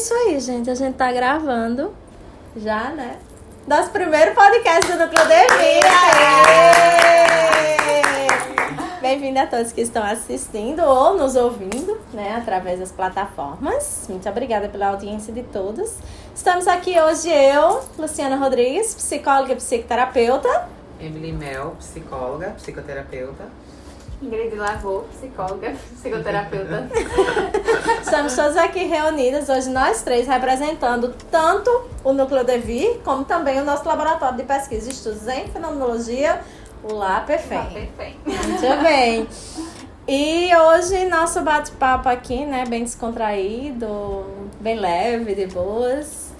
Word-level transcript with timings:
isso 0.00 0.14
aí, 0.14 0.40
gente. 0.40 0.70
A 0.70 0.74
gente 0.74 0.94
tá 0.94 1.12
gravando 1.12 1.92
já, 2.56 2.88
né? 2.88 3.18
Nosso 3.66 3.90
primeiro 3.90 4.34
podcast 4.34 4.90
do 4.90 4.98
Núcleo 4.98 5.26
de 5.26 5.80
Bem-vindo 9.02 9.40
a 9.40 9.46
todos 9.46 9.72
que 9.72 9.82
estão 9.82 10.02
assistindo 10.02 10.80
ou 10.80 11.18
nos 11.18 11.36
ouvindo, 11.36 12.00
né, 12.14 12.34
através 12.34 12.80
das 12.80 12.90
plataformas. 12.90 14.06
Muito 14.08 14.26
obrigada 14.26 14.70
pela 14.70 14.86
audiência 14.86 15.34
de 15.34 15.42
todos. 15.42 15.96
Estamos 16.34 16.66
aqui 16.66 16.98
hoje 16.98 17.30
eu, 17.30 17.82
Luciana 17.98 18.36
Rodrigues, 18.36 18.94
psicóloga 18.94 19.52
e 19.52 19.56
psicoterapeuta. 19.56 20.68
Emily 20.98 21.32
Mel, 21.32 21.76
psicóloga, 21.78 22.54
psicoterapeuta. 22.56 23.44
Ingrid 24.22 24.54
Lavô, 24.54 25.04
psicóloga, 25.14 25.74
psicoterapeuta. 25.94 26.88
Estamos 28.02 28.36
todos 28.36 28.56
aqui 28.56 28.84
reunidas 28.84 29.48
hoje, 29.48 29.70
nós 29.70 30.02
três, 30.02 30.26
representando 30.26 31.14
tanto 31.30 31.70
o 32.04 32.12
Núcleo 32.12 32.44
Devi, 32.44 33.00
como 33.02 33.24
também 33.24 33.58
o 33.60 33.64
nosso 33.64 33.88
laboratório 33.88 34.36
de 34.36 34.42
pesquisa 34.42 34.90
e 34.90 34.92
estudos 34.92 35.26
em 35.26 35.46
fenomenologia, 35.48 36.38
o 36.82 36.92
LAPEFEM. 36.92 37.90
Muito 38.26 38.82
bem. 38.82 39.26
E 40.06 40.54
hoje 40.54 41.06
nosso 41.06 41.40
bate-papo 41.40 42.08
aqui, 42.08 42.44
né, 42.44 42.66
bem 42.68 42.84
descontraído, 42.84 44.26
bem 44.60 44.78
leve, 44.78 45.34
de 45.34 45.46
boas, 45.46 46.30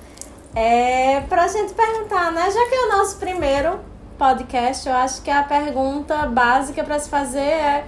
é 0.54 1.20
pra 1.28 1.48
gente 1.48 1.72
perguntar, 1.72 2.30
né, 2.30 2.50
já 2.50 2.68
que 2.68 2.74
é 2.74 2.86
o 2.86 2.88
nosso 2.98 3.16
primeiro 3.16 3.80
podcast, 4.20 4.86
eu 4.86 4.94
acho 4.94 5.22
que 5.22 5.30
a 5.30 5.42
pergunta 5.42 6.26
básica 6.26 6.84
para 6.84 6.98
se 6.98 7.08
fazer 7.08 7.38
é: 7.38 7.86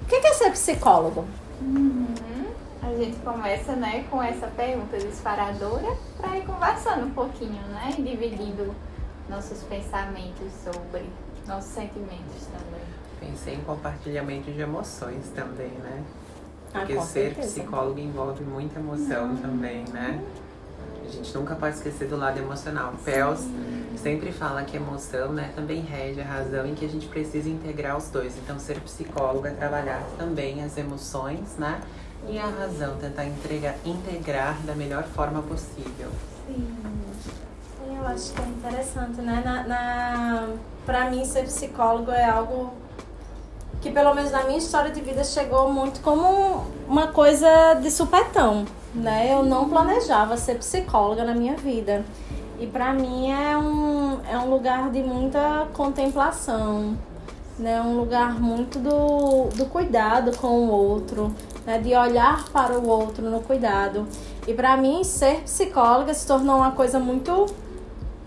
o 0.00 0.06
que 0.06 0.16
é 0.16 0.32
ser 0.32 0.50
psicólogo? 0.50 1.26
Uhum. 1.60 2.06
A 2.82 2.96
gente 2.96 3.18
começa 3.18 3.76
né, 3.76 4.06
com 4.10 4.22
essa 4.22 4.46
pergunta 4.46 4.96
disparadora 4.96 5.94
para 6.16 6.38
ir 6.38 6.46
conversando 6.46 7.06
um 7.06 7.10
pouquinho, 7.10 7.60
né? 7.68 7.92
Dividindo 7.96 8.74
nossos 9.28 9.62
pensamentos 9.64 10.50
sobre 10.62 11.04
nossos 11.46 11.70
sentimentos 11.70 12.46
também. 12.46 12.82
Pensei 13.20 13.54
em 13.54 13.60
compartilhamento 13.60 14.50
de 14.50 14.60
emoções 14.60 15.28
também, 15.34 15.68
né? 15.70 16.02
Ah, 16.72 16.78
Porque 16.78 16.94
com 16.94 17.02
ser 17.02 17.34
certeza. 17.34 17.60
psicólogo 17.60 17.98
envolve 17.98 18.42
muita 18.42 18.80
emoção 18.80 19.36
também, 19.36 19.84
né? 19.92 20.22
A 21.06 21.10
gente 21.10 21.34
nunca 21.34 21.54
pode 21.54 21.76
esquecer 21.76 22.08
do 22.08 22.16
lado 22.16 22.38
emocional. 22.38 22.92
O 22.94 22.98
Pels 22.98 23.46
sempre 23.96 24.32
fala 24.32 24.64
que 24.64 24.76
emoção, 24.76 25.32
né, 25.32 25.50
também 25.54 25.80
rege 25.80 26.20
a 26.20 26.24
razão 26.24 26.66
e 26.66 26.72
que 26.72 26.84
a 26.84 26.88
gente 26.88 27.06
precisa 27.06 27.48
integrar 27.48 27.96
os 27.96 28.08
dois. 28.08 28.36
Então, 28.36 28.58
ser 28.58 28.80
psicólogo 28.80 29.46
é 29.46 29.50
trabalhar 29.50 30.02
também 30.18 30.62
as 30.62 30.76
emoções, 30.76 31.56
né? 31.56 31.80
E 32.28 32.38
a 32.38 32.46
razão, 32.46 32.96
tentar 32.96 33.26
entregar, 33.26 33.76
integrar 33.84 34.58
da 34.62 34.74
melhor 34.74 35.04
forma 35.04 35.42
possível. 35.42 36.10
Sim. 36.46 36.66
Eu 37.86 38.06
acho 38.06 38.32
que 38.32 38.40
é 38.40 38.44
interessante, 38.46 39.20
né? 39.20 39.42
Na, 39.44 39.62
na, 39.66 40.48
pra 40.84 41.10
mim, 41.10 41.24
ser 41.24 41.44
psicólogo 41.44 42.10
é 42.10 42.24
algo 42.24 42.72
que, 43.80 43.90
pelo 43.90 44.14
menos 44.14 44.30
na 44.30 44.44
minha 44.44 44.58
história 44.58 44.90
de 44.90 45.00
vida, 45.00 45.22
chegou 45.22 45.70
muito 45.70 46.00
como 46.00 46.66
uma 46.88 47.08
coisa 47.08 47.74
de 47.74 47.90
supetão, 47.90 48.64
né? 48.94 49.32
Eu 49.32 49.42
não 49.42 49.68
planejava 49.68 50.36
ser 50.36 50.58
psicóloga 50.58 51.24
na 51.24 51.34
minha 51.34 51.56
vida. 51.56 52.04
E 52.58 52.66
pra 52.66 52.92
mim 52.92 53.32
é 53.32 53.56
um, 53.58 54.20
é 54.30 54.38
um 54.38 54.48
lugar 54.48 54.90
de 54.90 55.02
muita 55.02 55.66
contemplação, 55.72 56.96
né? 57.58 57.80
Um 57.80 57.96
lugar 57.96 58.40
muito 58.40 58.78
do, 58.78 59.48
do 59.56 59.66
cuidado 59.66 60.36
com 60.36 60.48
o 60.48 60.70
outro, 60.70 61.34
né? 61.66 61.78
De 61.78 61.94
olhar 61.94 62.44
para 62.50 62.78
o 62.78 62.88
outro 62.88 63.28
no 63.28 63.40
cuidado. 63.40 64.06
E 64.46 64.54
pra 64.54 64.76
mim, 64.76 65.02
ser 65.02 65.40
psicóloga 65.42 66.14
se 66.14 66.26
tornou 66.26 66.56
uma 66.56 66.70
coisa 66.70 66.98
muito. 66.98 67.46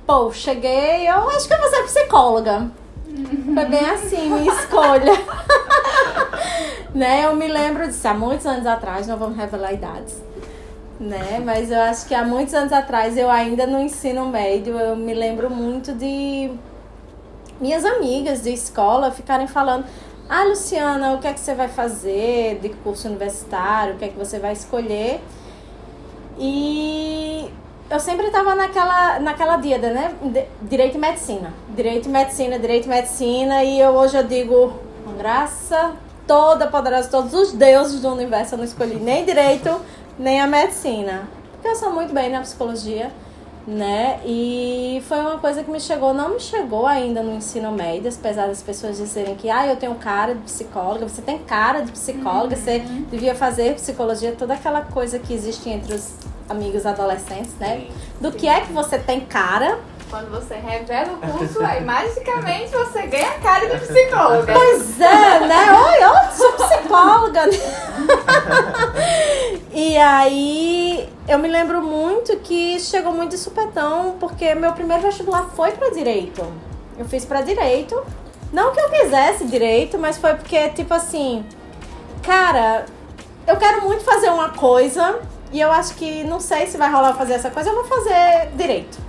Pô, 0.06 0.32
cheguei, 0.32 1.08
eu 1.08 1.30
acho 1.30 1.48
que 1.48 1.54
eu 1.54 1.60
vou 1.60 1.70
ser 1.70 1.84
psicóloga. 1.84 2.72
Foi 3.54 3.66
bem 3.66 3.90
assim, 3.90 4.30
minha 4.30 4.54
escolha. 4.54 5.14
né? 6.94 7.26
Eu 7.26 7.36
me 7.36 7.48
lembro 7.48 7.88
disso 7.88 8.08
há 8.08 8.14
muitos 8.14 8.46
anos 8.46 8.66
atrás, 8.66 9.08
não 9.08 9.18
vamos 9.18 9.38
revelar 9.38 9.74
idades. 9.74 10.22
Né? 11.00 11.40
Mas 11.44 11.70
eu 11.70 11.80
acho 11.82 12.08
que 12.08 12.16
há 12.16 12.24
muitos 12.24 12.54
anos 12.54 12.74
atrás, 12.74 13.16
eu 13.18 13.30
ainda 13.30 13.68
no 13.68 13.80
ensino 13.80 14.26
médio, 14.26 14.78
eu 14.80 14.96
me 14.96 15.14
lembro 15.14 15.50
muito 15.50 15.94
de 15.94 16.52
minhas 17.62 17.86
amigas 17.86 18.42
de 18.42 18.52
escola 18.52 19.12
ficarem 19.12 19.48
falando: 19.48 19.86
Ah, 20.28 20.44
Luciana, 20.44 21.14
o 21.14 21.20
que 21.20 21.28
é 21.28 21.34
que 21.34 21.40
você 21.40 21.54
vai 21.54 21.68
fazer 21.68 22.60
de 22.62 22.70
curso 22.70 23.08
universitário? 23.08 23.94
O 23.94 23.98
que 23.98 24.06
é 24.06 24.08
que 24.08 24.18
você 24.18 24.40
vai 24.40 24.54
escolher? 24.54 25.22
E 26.40 27.48
eu 27.90 28.00
sempre 28.00 28.28
estava 28.28 28.56
naquela, 28.56 29.20
naquela 29.20 29.58
diada, 29.58 29.92
né? 29.92 30.16
Direito 30.64 30.98
e 30.98 31.00
medicina. 31.00 31.54
Direito 31.76 32.08
e 32.08 32.12
medicina, 32.12 32.60
direito 32.60 32.86
e 32.86 32.90
medicina. 32.90 33.64
E 33.64 33.80
eu 33.80 33.92
hoje 33.92 34.18
eu 34.18 34.24
digo, 34.24 34.74
graça 35.18 35.94
toda 36.28 36.68
poderosa, 36.68 37.10
todos 37.10 37.34
os 37.34 37.54
deuses 37.54 38.02
do 38.02 38.10
universo, 38.10 38.54
eu 38.54 38.58
não 38.58 38.66
escolhi 38.66 38.96
nem 38.96 39.24
direito, 39.24 39.80
nem 40.18 40.40
a 40.42 40.48
medicina. 40.48 41.28
Porque 41.54 41.68
eu 41.68 41.76
sou 41.76 41.92
muito 41.92 42.14
bem 42.14 42.30
na 42.30 42.42
psicologia, 42.42 43.12
né? 43.68 44.20
E 44.26 45.04
foi 45.08 45.20
uma 45.20 45.38
coisa 45.40 45.64
que 45.64 45.70
me 45.70 45.80
chegou, 45.80 46.14
não 46.14 46.36
me 46.36 46.40
chegou 46.40 46.88
ainda 46.88 47.22
no 47.22 47.36
ensino 47.36 47.72
médio, 47.72 48.10
apesar 48.18 48.48
das 48.48 48.62
pessoas 48.62 48.98
dizerem 48.98 49.36
que 49.36 49.50
ah, 49.50 49.68
eu 49.68 49.76
tenho 49.76 49.96
cara 49.96 50.34
de 50.34 50.42
psicóloga, 50.42 51.08
você 51.08 51.22
tem 51.22 51.38
cara 51.40 51.82
de 51.82 51.92
psicóloga, 51.92 52.56
você 52.56 52.80
devia 53.12 53.36
fazer 53.36 53.76
psicologia, 53.76 54.34
toda 54.38 54.54
aquela 54.54 54.82
coisa 54.82 55.20
que 55.20 55.34
existe 55.34 55.70
entre 55.70 55.94
os 55.94 56.14
amigos 56.50 56.86
adolescentes, 56.86 57.54
né? 57.60 57.88
Do 58.22 58.32
que 58.32 58.48
é 58.48 58.62
que 58.62 58.72
você 58.72 58.98
tem 58.98 59.20
cara? 59.22 59.80
Quando 60.10 60.32
você 60.32 60.56
revela 60.56 61.14
o 61.14 61.18
curso, 61.18 61.62
aí 61.64 61.84
magicamente 61.84 62.72
você 62.72 63.08
ganha 63.08 63.30
a 63.30 63.40
cara 63.40 63.68
de 63.68 63.86
psicóloga. 63.86 64.54
Pois 64.54 65.02
é, 65.02 65.40
né? 65.42 65.74
Oi, 65.74 66.04
eu 66.04 66.32
sou 66.32 66.52
psicóloga. 66.54 67.42
e 69.74 69.98
aí, 69.98 71.10
eu 71.28 71.38
me 71.38 71.50
lembro 71.50 71.82
muito 71.82 72.38
que 72.38 72.80
chegou 72.80 73.12
muito 73.12 73.32
de 73.32 73.38
supetão, 73.38 74.16
porque 74.18 74.56
meu 74.56 74.72
primeiro 74.72 75.04
vestibular 75.04 75.50
foi 75.56 75.72
pra 75.72 75.90
direito. 75.90 76.46
Eu 76.98 77.04
fiz 77.06 77.26
pra 77.26 77.42
direito. 77.42 78.02
Não 78.54 78.72
que 78.72 78.80
eu 78.80 78.90
quisesse 78.90 79.44
direito, 79.46 79.98
mas 79.98 80.18
foi 80.18 80.36
porque, 80.36 80.70
tipo 80.70 80.94
assim, 80.94 81.46
cara, 82.24 82.86
eu 83.46 83.58
quero 83.58 83.82
muito 83.82 84.06
fazer 84.06 84.30
uma 84.30 84.50
coisa 84.52 85.20
e 85.52 85.60
eu 85.60 85.70
acho 85.70 85.96
que 85.96 86.24
não 86.24 86.40
sei 86.40 86.66
se 86.66 86.78
vai 86.78 86.90
rolar 86.90 87.14
fazer 87.14 87.34
essa 87.34 87.50
coisa, 87.52 87.70
eu 87.70 87.76
vou 87.76 87.84
fazer 87.84 88.52
direito. 88.56 89.07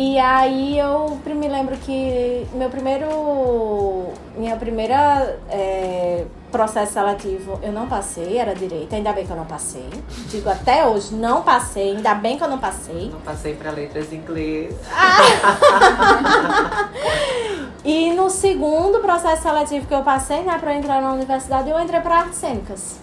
E 0.00 0.16
aí 0.16 0.78
eu 0.78 1.18
me 1.26 1.48
lembro 1.48 1.76
que 1.78 2.46
meu 2.54 2.70
primeiro. 2.70 4.12
Minha 4.36 4.54
primeira 4.54 5.36
é, 5.50 6.24
processo 6.52 6.92
seletivo 6.92 7.58
eu 7.60 7.72
não 7.72 7.88
passei, 7.88 8.38
era 8.38 8.54
direito, 8.54 8.94
ainda 8.94 9.12
bem 9.12 9.26
que 9.26 9.32
eu 9.32 9.36
não 9.36 9.44
passei. 9.44 9.90
Digo 10.28 10.48
até 10.48 10.86
hoje, 10.86 11.12
não 11.16 11.42
passei, 11.42 11.96
ainda 11.96 12.14
bem 12.14 12.38
que 12.38 12.44
eu 12.44 12.48
não 12.48 12.60
passei. 12.60 13.10
Não 13.10 13.20
passei 13.22 13.56
para 13.56 13.72
letras 13.72 14.12
em 14.12 14.16
inglês. 14.18 14.76
E 17.84 18.12
no 18.12 18.28
segundo 18.28 18.98
processo 18.98 19.42
seletivo 19.42 19.86
que 19.86 19.94
eu 19.94 20.02
passei, 20.02 20.42
né, 20.42 20.58
pra 20.58 20.74
entrar 20.74 21.00
na 21.00 21.12
universidade, 21.12 21.70
eu 21.70 21.80
entrei 21.80 22.00
para 22.00 22.18
artes 22.18 22.36
cênicas. 22.36 22.96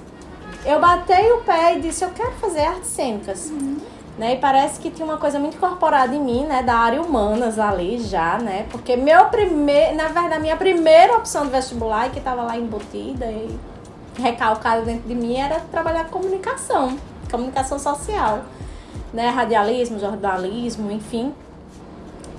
Eu 0.64 0.80
batei 0.80 1.32
o 1.32 1.38
pé 1.40 1.76
e 1.76 1.82
disse, 1.82 2.04
eu 2.04 2.12
quero 2.12 2.34
fazer 2.34 2.62
artes 2.62 2.90
cênicas. 2.90 3.52
Né, 4.18 4.36
e 4.36 4.38
parece 4.38 4.80
que 4.80 4.90
tinha 4.90 5.06
uma 5.06 5.18
coisa 5.18 5.38
muito 5.38 5.58
incorporada 5.58 6.16
em 6.16 6.22
mim, 6.22 6.46
né, 6.46 6.64
da 6.64 6.76
área 6.76 7.02
humanas 7.02 7.60
ali 7.60 8.00
já, 8.00 8.38
né? 8.38 8.66
Porque 8.72 8.96
meu 8.96 9.26
primeiro, 9.26 9.98
na 9.98 10.08
verdade, 10.08 10.42
minha 10.42 10.56
primeira 10.56 11.18
opção 11.18 11.44
de 11.46 11.52
vestibular, 11.52 12.10
que 12.10 12.20
estava 12.20 12.44
lá 12.44 12.58
embutida 12.58 13.26
e 13.26 13.60
recalcada 14.18 14.84
dentro 14.84 15.06
de 15.06 15.14
mim, 15.14 15.36
era 15.36 15.60
trabalhar 15.70 16.06
com 16.06 16.22
comunicação, 16.22 16.98
comunicação 17.30 17.78
social, 17.78 18.44
né, 19.14 19.28
radialismo, 19.28 20.00
jornalismo, 20.00 20.90
enfim. 20.92 21.34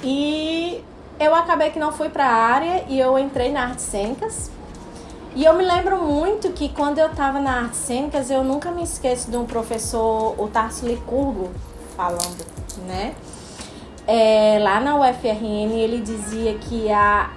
E 0.02 0.82
eu 1.20 1.34
acabei 1.34 1.70
que 1.70 1.78
não 1.78 1.92
fui 1.92 2.08
para 2.08 2.26
a 2.26 2.34
área 2.34 2.84
e 2.88 2.98
eu 2.98 3.18
entrei 3.18 3.52
na 3.52 3.64
artes 3.64 3.84
cênicas. 3.84 4.50
E 5.36 5.44
eu 5.44 5.52
me 5.52 5.62
lembro 5.62 6.02
muito 6.02 6.50
que 6.52 6.70
quando 6.70 6.98
eu 6.98 7.08
estava 7.08 7.38
na 7.38 7.60
artes 7.60 7.80
cênicas, 7.80 8.30
eu 8.30 8.42
nunca 8.42 8.70
me 8.70 8.82
esqueço 8.82 9.30
de 9.30 9.36
um 9.36 9.44
professor, 9.44 10.34
o 10.38 10.48
Tarso 10.48 10.86
Licurgo, 10.86 11.50
falando, 11.94 12.42
né? 12.86 13.14
É, 14.06 14.58
lá 14.62 14.80
na 14.80 14.96
UFRN 14.96 15.74
ele 15.74 16.00
dizia 16.00 16.54
que 16.54 16.90
a, 16.90 17.30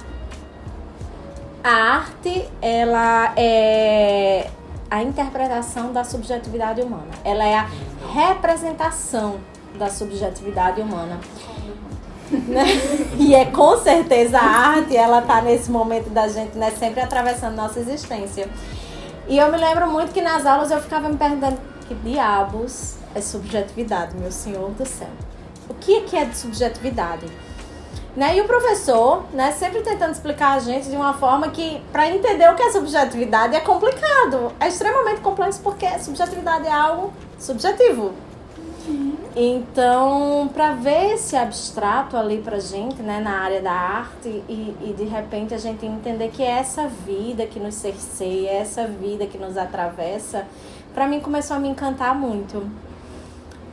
a 1.62 1.70
arte, 1.70 2.48
ela 2.62 3.34
é 3.36 4.50
a 4.90 5.04
interpretação 5.04 5.92
da 5.92 6.06
subjetividade 6.06 6.82
humana. 6.82 7.12
Ela 7.26 7.44
é 7.44 7.58
a 7.58 7.68
representação 8.14 9.42
da 9.78 9.90
subjetividade 9.90 10.80
humana. 10.80 11.20
Né? 12.32 12.66
E 13.18 13.36
é 13.36 13.46
com 13.46 13.78
certeza 13.78 14.40
a 14.40 14.44
arte, 14.44 14.96
ela 14.96 15.22
tá 15.22 15.42
nesse 15.42 15.70
momento 15.70 16.10
da 16.10 16.28
gente, 16.28 16.58
né, 16.58 16.72
sempre 16.72 17.02
atravessando 17.02 17.56
nossa 17.56 17.80
existência. 17.80 18.50
E 19.28 19.38
eu 19.38 19.52
me 19.52 19.58
lembro 19.58 19.92
muito 19.92 20.12
que 20.12 20.22
nas 20.22 20.46
aulas 20.46 20.72
eu 20.72 20.82
ficava 20.82 21.10
me 21.10 21.18
perguntando 21.18 21.58
que 21.88 21.94
diabos 21.96 22.96
é 23.14 23.22
subjetividade, 23.22 24.16
meu 24.18 24.32
senhor 24.32 24.70
do 24.72 24.86
céu. 24.86 25.10
O 25.68 25.74
que 25.74 26.04
é 26.16 26.26
de 26.26 26.38
subjetividade? 26.38 27.26
Né? 28.16 28.38
E 28.38 28.42
o 28.42 28.46
professor, 28.46 29.24
né, 29.32 29.52
sempre 29.52 29.82
tentando 29.82 30.12
explicar 30.12 30.54
a 30.54 30.60
gente 30.60 30.90
de 30.90 30.96
uma 30.96 31.14
forma 31.14 31.50
que, 31.50 31.82
para 31.92 32.10
entender 32.10 32.50
o 32.50 32.56
que 32.56 32.64
é 32.64 32.72
subjetividade, 32.72 33.56
é 33.56 33.60
complicado. 33.60 34.52
É 34.60 34.68
extremamente 34.68 35.22
complexo 35.22 35.62
porque 35.62 35.88
subjetividade 36.00 36.66
é 36.66 36.72
algo 36.72 37.14
subjetivo. 37.38 38.14
Então, 39.42 40.50
para 40.54 40.74
ver 40.74 41.14
esse 41.14 41.34
abstrato 41.34 42.18
ali 42.18 42.42
pra 42.42 42.60
gente, 42.60 43.02
né, 43.02 43.22
na 43.22 43.40
área 43.40 43.62
da 43.62 43.72
arte, 43.72 44.28
e, 44.28 44.76
e 44.82 44.94
de 44.98 45.06
repente 45.06 45.54
a 45.54 45.58
gente 45.58 45.86
entender 45.86 46.28
que 46.28 46.44
essa 46.44 46.90
vida 46.90 47.46
que 47.46 47.58
nos 47.58 47.76
cerceia, 47.76 48.50
essa 48.50 48.86
vida 48.86 49.26
que 49.26 49.38
nos 49.38 49.56
atravessa, 49.56 50.46
para 50.94 51.08
mim 51.08 51.22
começou 51.22 51.56
a 51.56 51.60
me 51.60 51.70
encantar 51.70 52.14
muito. 52.14 52.70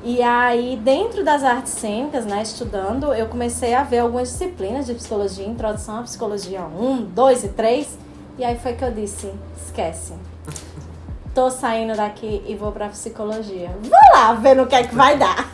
E 0.05 0.23
aí, 0.23 0.81
dentro 0.85 1.25
das 1.25 1.43
artes 1.43 1.73
cênicas, 1.73 2.25
né, 2.25 2.43
estudando, 2.43 3.13
eu 3.13 3.27
comecei 3.27 3.75
a 3.75 3.83
ver 3.83 3.99
algumas 3.99 4.29
disciplinas 4.29 4.87
de 4.87 4.95
psicologia, 4.95 5.45
introdução 5.45 5.99
à 5.99 6.03
psicologia 6.05 6.63
1, 6.63 7.07
2 7.07 7.43
e 7.43 7.49
3. 7.49 7.99
E 8.39 8.45
aí 8.45 8.57
foi 8.57 8.75
que 8.75 8.85
eu 8.85 8.93
disse: 8.93 9.33
esquece. 9.57 10.13
Tô 11.37 11.49
saindo 11.51 11.95
daqui 11.95 12.43
e 12.47 12.55
vou 12.55 12.73
pra 12.73 12.89
psicologia. 12.89 13.71
Vou 13.83 13.93
lá 14.15 14.33
ver 14.33 14.57
no 14.57 14.67
que 14.67 14.75
é 14.75 14.85
que 14.85 14.95
vai 14.95 15.19
dar. 15.19 15.47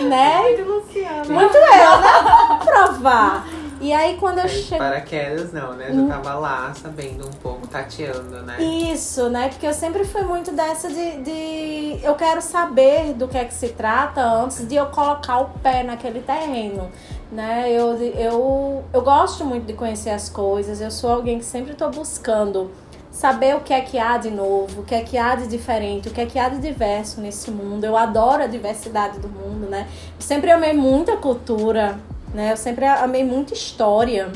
né? 0.00 0.40
Muito 0.40 0.62
Luciana. 0.62 1.24
Muito 1.26 1.54
eu, 1.54 2.00
né? 2.00 2.58
Provar. 2.64 3.46
E 3.78 3.92
aí 3.92 4.16
quando 4.16 4.38
eu 4.38 4.48
chego. 4.48 4.78
Paraquedas 4.78 5.52
não, 5.52 5.74
né? 5.74 5.92
Já 5.92 6.06
tava 6.06 6.38
lá 6.38 6.72
sabendo 6.74 7.28
um 7.28 7.32
pouco, 7.32 7.66
tateando, 7.66 8.40
né? 8.44 8.62
Isso, 8.62 9.28
né? 9.28 9.50
Porque 9.50 9.66
eu 9.66 9.74
sempre 9.74 10.06
fui 10.06 10.22
muito 10.22 10.52
dessa 10.52 10.88
de, 10.88 11.18
de. 11.18 12.00
Eu 12.02 12.14
quero 12.14 12.40
saber 12.40 13.12
do 13.12 13.28
que 13.28 13.36
é 13.36 13.44
que 13.44 13.52
se 13.52 13.68
trata 13.68 14.22
antes 14.22 14.66
de 14.66 14.74
eu 14.74 14.86
colocar 14.86 15.40
o 15.40 15.50
pé 15.62 15.82
naquele 15.82 16.20
terreno. 16.20 16.90
Né? 17.30 17.70
Eu, 17.70 17.94
eu, 18.02 18.84
eu 18.90 19.02
gosto 19.02 19.44
muito 19.44 19.66
de 19.66 19.74
conhecer 19.74 20.10
as 20.10 20.28
coisas, 20.28 20.80
eu 20.80 20.92
sou 20.92 21.10
alguém 21.10 21.40
que 21.40 21.44
sempre 21.44 21.72
estou 21.72 21.90
buscando 21.90 22.70
saber 23.16 23.56
o 23.56 23.60
que 23.60 23.72
é 23.72 23.80
que 23.80 23.98
há 23.98 24.18
de 24.18 24.30
novo, 24.30 24.82
o 24.82 24.84
que 24.84 24.94
é 24.94 25.00
que 25.00 25.16
há 25.16 25.34
de 25.34 25.46
diferente, 25.46 26.06
o 26.08 26.10
que 26.10 26.20
é 26.20 26.26
que 26.26 26.38
há 26.38 26.50
de 26.50 26.58
diverso 26.58 27.18
nesse 27.18 27.50
mundo. 27.50 27.82
Eu 27.82 27.96
adoro 27.96 28.42
a 28.42 28.46
diversidade 28.46 29.18
do 29.18 29.26
mundo, 29.26 29.70
né? 29.70 29.88
Sempre 30.18 30.50
amei 30.50 30.74
muita 30.74 31.16
cultura, 31.16 31.98
né? 32.34 32.52
Eu 32.52 32.58
sempre 32.58 32.84
amei 32.84 33.24
muita 33.24 33.54
história. 33.54 34.30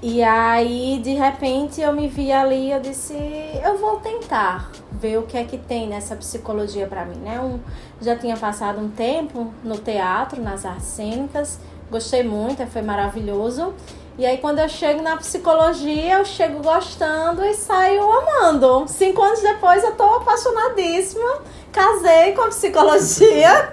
E 0.00 0.22
aí, 0.22 0.98
de 1.04 1.12
repente, 1.12 1.82
eu 1.82 1.92
me 1.92 2.08
vi 2.08 2.32
ali 2.32 2.72
eu 2.72 2.80
disse, 2.80 3.14
eu 3.62 3.76
vou 3.76 3.96
tentar 3.96 4.72
ver 4.90 5.18
o 5.18 5.24
que 5.24 5.36
é 5.36 5.44
que 5.44 5.58
tem 5.58 5.86
nessa 5.86 6.16
psicologia 6.16 6.86
para 6.86 7.04
mim, 7.04 7.18
né? 7.18 7.38
Já 8.00 8.16
tinha 8.16 8.36
passado 8.36 8.80
um 8.80 8.88
tempo 8.88 9.52
no 9.62 9.76
teatro, 9.76 10.40
nas 10.40 10.64
artes 10.64 10.86
cênicas, 10.86 11.60
gostei 11.90 12.22
muito, 12.22 12.66
foi 12.66 12.80
maravilhoso. 12.80 13.74
E 14.18 14.26
aí, 14.26 14.36
quando 14.36 14.58
eu 14.58 14.68
chego 14.68 15.02
na 15.02 15.16
psicologia, 15.16 16.18
eu 16.18 16.24
chego 16.24 16.62
gostando 16.62 17.42
e 17.44 17.54
saio 17.54 18.02
amando. 18.12 18.84
Cinco 18.86 19.22
anos 19.22 19.40
depois, 19.40 19.82
eu 19.82 19.92
tô 19.96 20.04
apaixonadíssima. 20.04 21.40
Casei 21.72 22.32
com 22.32 22.42
a 22.42 22.48
psicologia. 22.48 23.72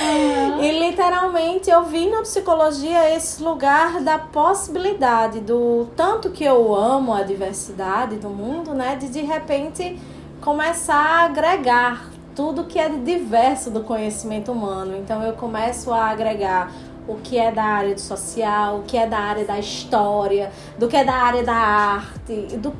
Uhum. 0.00 0.58
e 0.64 0.80
literalmente 0.80 1.70
eu 1.70 1.84
vi 1.84 2.10
na 2.10 2.22
psicologia 2.22 3.14
esse 3.14 3.40
lugar 3.40 4.00
da 4.00 4.18
possibilidade 4.18 5.38
do 5.38 5.86
tanto 5.96 6.30
que 6.30 6.42
eu 6.42 6.74
amo 6.74 7.14
a 7.14 7.22
diversidade 7.22 8.16
do 8.16 8.28
mundo, 8.28 8.74
né? 8.74 8.96
De 8.96 9.08
de 9.08 9.20
repente 9.20 9.96
começar 10.40 10.96
a 10.96 11.24
agregar 11.26 12.10
tudo 12.34 12.64
que 12.64 12.78
é 12.78 12.88
diverso 12.88 13.70
do 13.70 13.84
conhecimento 13.84 14.50
humano. 14.50 14.96
Então 14.96 15.22
eu 15.22 15.34
começo 15.34 15.92
a 15.92 16.06
agregar 16.06 16.72
o 17.06 17.16
que 17.16 17.38
é 17.38 17.50
da 17.50 17.64
área 17.64 17.94
do 17.94 18.00
social, 18.00 18.78
o 18.78 18.82
que 18.82 18.96
é 18.96 19.06
da 19.06 19.18
área 19.18 19.44
da 19.44 19.58
história, 19.58 20.50
do 20.78 20.88
que 20.88 20.96
é 20.96 21.04
da 21.04 21.14
área 21.14 21.42
da 21.42 21.54
arte. 21.54 22.56
Do... 22.58 22.72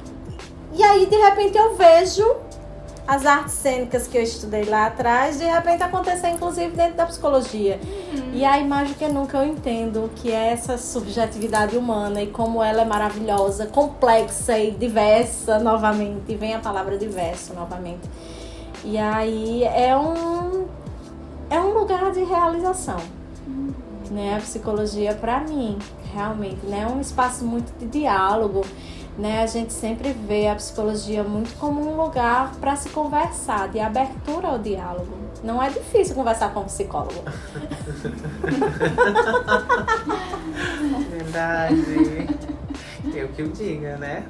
E 0.72 0.82
aí, 0.82 1.06
de 1.06 1.16
repente, 1.16 1.58
eu 1.58 1.74
vejo 1.74 2.24
as 3.06 3.26
artes 3.26 3.54
cênicas 3.54 4.06
que 4.06 4.16
eu 4.16 4.22
estudei 4.22 4.64
lá 4.64 4.86
atrás, 4.86 5.38
de 5.38 5.44
repente 5.44 5.82
acontecer, 5.82 6.28
inclusive, 6.28 6.74
dentro 6.74 6.94
da 6.94 7.06
psicologia. 7.06 7.80
Uhum. 8.14 8.30
E 8.32 8.64
mais 8.64 8.88
do 8.88 8.94
que 8.94 9.08
nunca, 9.08 9.38
eu 9.38 9.44
entendo 9.44 10.08
que 10.14 10.30
é 10.30 10.52
essa 10.52 10.78
subjetividade 10.78 11.76
humana 11.76 12.22
e 12.22 12.28
como 12.28 12.62
ela 12.62 12.82
é 12.82 12.84
maravilhosa, 12.84 13.66
complexa 13.66 14.56
e 14.56 14.70
diversa 14.70 15.58
novamente. 15.58 16.22
E 16.28 16.36
vem 16.36 16.54
a 16.54 16.60
palavra 16.60 16.96
diverso 16.96 17.52
novamente. 17.54 18.08
E 18.84 18.96
aí, 18.96 19.64
é 19.64 19.96
um, 19.96 20.66
é 21.50 21.58
um 21.58 21.72
lugar 21.74 22.12
de 22.12 22.22
realização 22.22 23.21
né? 24.12 24.36
A 24.36 24.40
psicologia 24.40 25.14
para 25.14 25.40
mim, 25.40 25.78
realmente, 26.12 26.64
né? 26.66 26.82
É 26.82 26.86
um 26.86 27.00
espaço 27.00 27.44
muito 27.44 27.72
de 27.78 27.86
diálogo, 27.86 28.64
né? 29.18 29.42
A 29.42 29.46
gente 29.46 29.72
sempre 29.72 30.12
vê 30.12 30.48
a 30.48 30.54
psicologia 30.54 31.24
muito 31.24 31.58
como 31.58 31.80
um 31.80 31.96
lugar 31.96 32.52
para 32.60 32.76
se 32.76 32.90
conversar, 32.90 33.68
de 33.68 33.80
abertura 33.80 34.48
ao 34.48 34.58
diálogo. 34.58 35.22
Não 35.42 35.60
é 35.62 35.68
difícil 35.70 36.14
conversar 36.14 36.54
com 36.54 36.60
um 36.60 36.64
psicólogo. 36.64 37.24
Verdade. 41.10 42.28
Eu 43.12 43.28
que 43.28 43.42
o 43.42 43.48
diga, 43.48 43.96
né? 43.96 44.24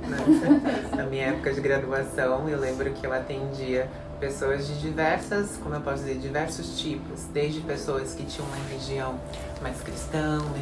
Na 0.97 1.05
minha 1.05 1.27
época 1.27 1.53
de 1.53 1.61
graduação, 1.61 2.49
eu 2.49 2.59
lembro 2.59 2.91
que 2.93 3.07
eu 3.07 3.13
atendia 3.13 3.89
pessoas 4.23 4.69
de 4.69 4.79
diversas, 4.79 5.59
como 5.61 5.75
eu 5.75 5.81
posso 5.81 6.05
dizer, 6.05 6.17
diversos 6.19 6.79
tipos, 6.81 7.25
desde 7.35 7.61
pessoas 7.61 8.15
que 8.15 8.25
tinham 8.25 8.47
uma 8.47 8.57
religião 8.69 9.19
mais 9.61 9.81
cristã, 9.83 10.39
uma 10.41 10.57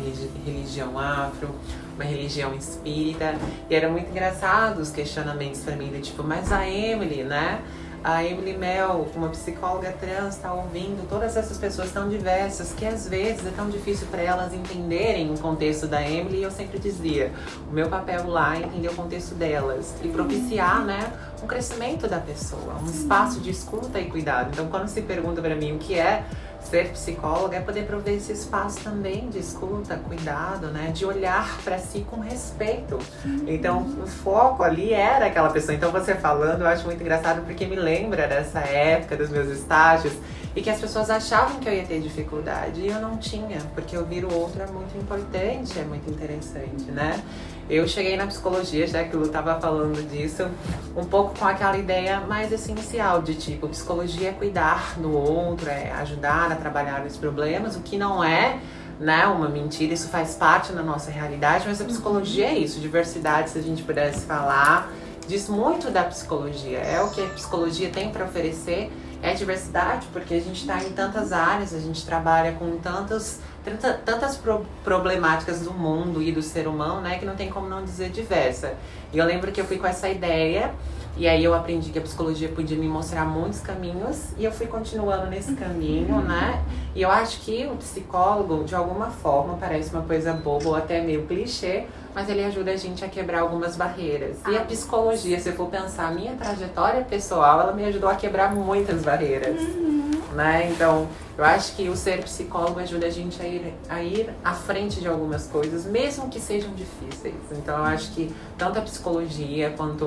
religião 0.46 0.98
afro, 0.98 1.54
uma 1.94 2.04
religião 2.04 2.54
espírita, 2.54 3.34
e 3.68 3.74
era 3.74 3.90
muito 3.90 4.08
engraçado 4.10 4.78
os 4.78 4.90
questionamentos 4.90 5.60
para 5.60 5.76
mim, 5.76 5.90
tipo, 6.00 6.24
mas 6.24 6.50
a 6.50 6.66
Emily, 6.66 7.22
né? 7.22 7.60
A 8.02 8.25
Emily 8.25 8.56
Mel, 8.56 9.08
uma 9.14 9.29
psicóloga 9.29 9.93
trans, 9.93 10.37
está 10.37 10.52
ouvindo 10.52 11.06
todas 11.08 11.37
essas 11.37 11.58
pessoas 11.58 11.93
tão 11.93 12.08
diversas 12.08 12.73
que 12.73 12.87
às 12.87 13.08
vezes 13.08 13.47
é 13.47 13.50
tão 13.50 13.69
difícil 13.69 14.06
para 14.11 14.23
elas 14.23 14.55
entenderem 14.55 15.32
o 15.32 15.38
contexto 15.38 15.87
da 15.87 16.02
Emily. 16.02 16.38
E 16.38 16.43
eu 16.43 16.50
sempre 16.50 16.79
dizia: 16.79 17.32
o 17.69 17.73
meu 17.73 17.88
papel 17.88 18.26
lá 18.29 18.56
é 18.56 18.62
entender 18.62 18.88
o 18.88 18.94
contexto 18.94 19.35
delas 19.35 19.94
e 20.02 20.08
propiciar, 20.08 20.85
né, 20.85 21.12
um 21.43 21.47
crescimento 21.47 22.08
da 22.08 22.19
pessoa, 22.19 22.76
um 22.82 22.87
espaço 22.87 23.41
de 23.41 23.50
escuta 23.50 24.00
e 24.00 24.06
cuidado. 24.11 24.51
Então, 24.53 24.69
quando 24.69 24.89
se 24.89 25.03
pergunta 25.03 25.43
para 25.43 25.55
mim 25.55 25.77
o 25.77 25.79
que 25.79 25.98
é 25.98 26.24
ser 26.62 26.90
psicóloga 26.90 27.56
é 27.56 27.60
poder 27.60 27.86
prover 27.86 28.14
esse 28.14 28.32
espaço 28.32 28.81
também 28.81 29.29
de 29.29 29.38
escuta, 29.38 29.96
cuidado, 29.96 30.69
né? 30.69 30.90
De 30.93 31.05
olhar 31.05 31.58
para 31.64 31.79
si 31.79 32.06
com 32.08 32.20
respeito. 32.20 32.98
Então, 33.46 33.82
o 34.02 34.06
foco 34.06 34.62
ali 34.62 34.93
era 34.93 35.26
aquela 35.26 35.50
pessoa. 35.50 35.74
Então, 35.74 35.90
você 35.90 36.14
falando, 36.14 36.62
eu 36.62 36.67
acho 36.67 36.84
muito 36.84 37.00
engraçado 37.00 37.44
porque 37.44 37.67
me 37.67 37.76
lembra 37.76 38.26
dessa 38.26 38.60
época 38.60 39.17
dos 39.17 39.31
meus 39.31 39.48
estágios 39.48 40.14
e 40.55 40.60
que 40.60 40.70
as 40.70 40.81
pessoas 40.81 41.10
achavam 41.10 41.60
que 41.60 41.69
eu 41.69 41.72
ia 41.72 41.84
ter 41.84 42.00
dificuldade 42.00 42.81
e 42.81 42.88
eu 42.88 43.00
não 43.00 43.17
tinha, 43.17 43.58
porque 43.74 43.96
ouvir 43.96 44.24
o 44.24 44.34
outro 44.34 44.60
é 44.62 44.67
muito 44.67 44.96
importante, 44.98 45.79
é 45.79 45.84
muito 45.84 46.10
interessante, 46.10 46.90
né? 46.90 47.22
Eu 47.70 47.86
cheguei 47.86 48.17
na 48.17 48.27
psicologia, 48.27 48.84
já 48.84 49.05
que 49.05 49.15
o 49.15 49.20
Lu 49.20 49.27
estava 49.27 49.60
falando 49.60 50.03
disso, 50.10 50.48
um 50.96 51.05
pouco 51.05 51.39
com 51.39 51.46
aquela 51.46 51.79
ideia 51.79 52.19
mais 52.19 52.50
essencial 52.50 53.22
de 53.22 53.36
tipo, 53.36 53.69
psicologia 53.69 54.31
é 54.31 54.32
cuidar 54.32 54.98
do 54.98 55.17
outro, 55.17 55.70
é 55.70 55.93
ajudar 55.93 56.50
a 56.50 56.56
trabalhar 56.56 57.06
os 57.06 57.17
problemas, 57.17 57.77
o 57.77 57.81
que 57.81 57.96
não 57.96 58.24
é 58.24 58.58
né, 58.98 59.24
uma 59.29 59.48
mentira, 59.48 59.94
isso 59.94 60.08
faz 60.08 60.34
parte 60.34 60.72
da 60.72 60.82
nossa 60.82 61.12
realidade, 61.12 61.65
mas 61.69 61.81
a 61.81 61.84
psicologia 61.84 62.46
é 62.46 62.58
isso, 62.58 62.81
diversidade, 62.81 63.50
se 63.50 63.58
a 63.60 63.62
gente 63.62 63.84
pudesse 63.84 64.27
falar, 64.27 64.91
diz 65.29 65.48
muito 65.48 65.93
da 65.93 66.03
psicologia, 66.03 66.79
é 66.79 67.00
o 67.00 67.08
que 67.10 67.22
a 67.22 67.29
psicologia 67.29 67.89
tem 67.89 68.10
para 68.10 68.24
oferecer, 68.24 68.91
é 69.22 69.32
diversidade, 69.34 70.08
porque 70.12 70.34
a 70.34 70.41
gente 70.41 70.62
está 70.62 70.82
em 70.82 70.91
tantas 70.91 71.32
áreas, 71.32 71.72
a 71.72 71.79
gente 71.79 72.05
trabalha 72.05 72.50
com 72.53 72.79
tantos 72.79 73.39
tantas 73.62 74.36
pro 74.36 74.64
problemáticas 74.82 75.60
do 75.60 75.72
mundo 75.72 76.22
e 76.22 76.32
do 76.32 76.43
ser 76.43 76.67
humano, 76.67 77.00
né, 77.00 77.19
que 77.19 77.24
não 77.24 77.36
tem 77.36 77.50
como 77.50 77.69
não 77.69 77.84
dizer 77.84 78.10
diversa. 78.10 78.74
E 79.12 79.19
eu 79.19 79.26
lembro 79.26 79.52
que 79.52 79.60
eu 79.60 79.64
fui 79.64 79.79
com 79.79 79.86
essa 79.86 80.08
ideia 80.08 80.72
e 81.17 81.29
aí 81.29 81.44
eu 81.44 81.55
aprendi 81.55 81.90
que 81.90 81.98
a 81.98 82.02
psicologia 82.02 82.48
podia 82.48 82.76
me 82.76 82.88
mostrar 82.88 83.24
muitos 83.24 83.60
caminhos 83.60 84.29
e 84.38 84.44
eu 84.44 84.52
fui 84.52 84.67
continuando 84.67 85.26
nesse 85.26 85.55
caminho, 85.55 86.20
né? 86.22 86.64
E 86.94 87.02
eu 87.02 87.10
acho 87.10 87.40
que 87.40 87.67
o 87.67 87.76
psicólogo, 87.76 88.64
de 88.64 88.74
alguma 88.74 89.10
forma, 89.10 89.56
parece 89.58 89.93
uma 89.93 90.02
coisa 90.02 90.32
boba 90.32 90.69
ou 90.69 90.74
até 90.74 91.02
meio 91.02 91.26
clichê, 91.26 91.86
mas 92.14 92.29
ele 92.29 92.44
ajuda 92.44 92.72
a 92.72 92.76
gente 92.76 93.05
a 93.05 93.08
quebrar 93.08 93.40
algumas 93.40 93.76
barreiras. 93.76 94.38
E 94.48 94.56
a 94.56 94.60
psicologia, 94.64 95.38
se 95.38 95.48
eu 95.48 95.55
for 95.55 95.69
pensar 95.69 96.08
a 96.08 96.10
minha 96.10 96.34
trajetória 96.34 97.02
pessoal, 97.05 97.60
ela 97.60 97.72
me 97.72 97.84
ajudou 97.84 98.08
a 98.08 98.14
quebrar 98.14 98.55
muitas 98.55 99.02
barreiras. 99.02 99.60
Uhum. 99.60 100.10
né? 100.34 100.70
Então, 100.70 101.08
eu 101.36 101.44
acho 101.44 101.74
que 101.74 101.88
o 101.88 101.96
ser 101.96 102.22
psicólogo 102.22 102.81
ajuda 102.81 103.06
a 103.06 103.10
gente 103.10 103.40
a 103.40 103.46
ir, 103.46 103.74
a 103.88 104.02
ir 104.02 104.31
à 104.44 104.55
frente 104.55 105.00
de 105.00 105.08
algumas 105.08 105.46
coisas, 105.46 105.84
mesmo 105.84 106.29
que 106.29 106.40
sejam 106.40 106.72
difíceis. 106.74 107.34
Então, 107.52 107.79
eu 107.79 107.84
acho 107.84 108.12
que 108.12 108.34
tanto 108.56 108.79
a 108.79 108.82
psicologia 108.82 109.72
quanto 109.76 110.06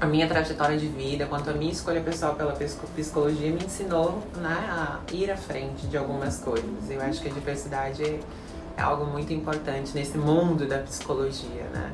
a 0.00 0.06
minha 0.06 0.28
trajetória 0.28 0.76
de 0.76 0.86
vida, 0.86 1.26
quanto 1.26 1.50
a 1.50 1.52
minha 1.52 1.72
escolha 1.72 2.00
pessoal 2.00 2.34
pela 2.34 2.52
psicologia 2.52 3.50
me 3.50 3.64
ensinou 3.64 4.22
né, 4.36 4.68
a 4.70 5.00
ir 5.12 5.30
à 5.30 5.36
frente 5.36 5.86
de 5.86 5.96
algumas 5.96 6.38
coisas. 6.38 6.88
Eu 6.88 7.00
acho 7.02 7.20
que 7.20 7.28
a 7.28 7.32
diversidade 7.32 8.04
é 8.04 8.20
algo 8.80 9.04
muito 9.04 9.32
importante 9.32 9.92
nesse 9.94 10.16
mundo 10.16 10.66
da 10.66 10.78
psicologia, 10.78 11.64
né? 11.72 11.92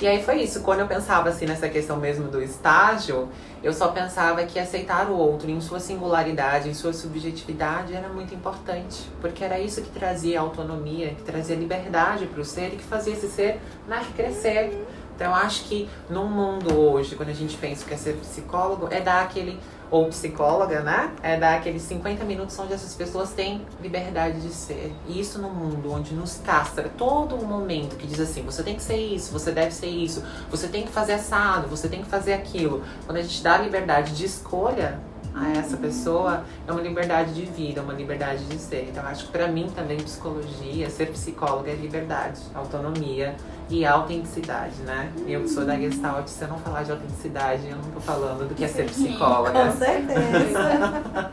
E 0.00 0.06
aí 0.06 0.22
foi 0.22 0.42
isso. 0.42 0.60
Quando 0.60 0.78
eu 0.78 0.86
pensava 0.86 1.28
assim 1.28 1.44
nessa 1.44 1.68
questão 1.68 1.96
mesmo 1.96 2.28
do 2.28 2.40
estágio, 2.40 3.28
eu 3.64 3.72
só 3.72 3.88
pensava 3.88 4.44
que 4.44 4.56
aceitar 4.56 5.10
o 5.10 5.16
outro 5.16 5.50
em 5.50 5.60
sua 5.60 5.80
singularidade, 5.80 6.68
em 6.68 6.74
sua 6.74 6.92
subjetividade 6.92 7.94
era 7.94 8.08
muito 8.08 8.32
importante, 8.32 9.10
porque 9.20 9.42
era 9.42 9.58
isso 9.58 9.82
que 9.82 9.90
trazia 9.90 10.40
autonomia, 10.40 11.08
que 11.14 11.22
trazia 11.22 11.56
liberdade 11.56 12.26
para 12.26 12.40
o 12.40 12.44
ser 12.44 12.74
e 12.74 12.76
que 12.76 12.84
fazia 12.84 13.12
esse 13.12 13.26
ser 13.26 13.60
né, 13.88 14.00
crescer. 14.14 14.86
Então 15.16 15.32
eu 15.32 15.34
acho 15.34 15.64
que 15.64 15.90
no 16.08 16.26
mundo 16.26 16.78
hoje, 16.78 17.16
quando 17.16 17.30
a 17.30 17.34
gente 17.34 17.56
pensa 17.56 17.84
que 17.84 17.92
é 17.92 17.96
ser 17.96 18.14
psicólogo, 18.18 18.86
é 18.92 19.00
dar 19.00 19.24
aquele 19.24 19.58
ou 19.90 20.06
psicóloga, 20.06 20.80
né? 20.80 21.12
É 21.22 21.36
dar 21.36 21.56
aqueles 21.56 21.82
50 21.82 22.24
minutos 22.24 22.58
onde 22.58 22.72
essas 22.72 22.94
pessoas 22.94 23.32
têm 23.32 23.62
liberdade 23.80 24.40
de 24.40 24.52
ser. 24.52 24.94
E 25.06 25.20
isso 25.20 25.38
no 25.38 25.50
mundo 25.50 25.92
onde 25.92 26.14
nos 26.14 26.38
castra 26.44 26.90
todo 26.96 27.36
momento 27.44 27.96
que 27.96 28.06
diz 28.06 28.20
assim: 28.20 28.42
você 28.42 28.62
tem 28.62 28.76
que 28.76 28.82
ser 28.82 28.96
isso, 28.96 29.32
você 29.32 29.50
deve 29.50 29.72
ser 29.72 29.88
isso, 29.88 30.22
você 30.50 30.68
tem 30.68 30.82
que 30.84 30.92
fazer 30.92 31.14
assado, 31.14 31.68
você 31.68 31.88
tem 31.88 32.02
que 32.02 32.08
fazer 32.08 32.32
aquilo. 32.32 32.82
Quando 33.06 33.18
a 33.18 33.22
gente 33.22 33.42
dá 33.42 33.56
liberdade 33.58 34.14
de 34.14 34.24
escolha, 34.24 35.00
a 35.40 35.50
essa 35.50 35.76
pessoa 35.76 36.44
é 36.66 36.72
uma 36.72 36.80
liberdade 36.80 37.32
de 37.32 37.44
vida, 37.44 37.82
uma 37.82 37.92
liberdade 37.92 38.44
de 38.44 38.58
ser. 38.58 38.88
Então 38.90 39.04
acho 39.06 39.26
que 39.26 39.32
para 39.32 39.48
mim 39.48 39.70
também 39.74 39.96
psicologia, 39.98 40.90
ser 40.90 41.06
psicóloga 41.06 41.70
é 41.70 41.74
liberdade, 41.74 42.40
autonomia 42.54 43.36
e 43.70 43.84
autenticidade, 43.84 44.76
né? 44.82 45.12
Eu 45.26 45.42
que 45.42 45.48
sou 45.48 45.64
da 45.64 45.76
Gestalt, 45.76 46.26
se 46.26 46.42
eu 46.42 46.48
não 46.48 46.58
falar 46.58 46.82
de 46.82 46.92
autenticidade, 46.92 47.68
eu 47.68 47.76
não 47.76 47.90
tô 47.90 48.00
falando 48.00 48.48
do 48.48 48.54
que 48.54 48.64
é 48.64 48.68
ser 48.68 48.86
psicóloga. 48.90 49.52
Com 49.52 49.72
certeza. 49.72 51.32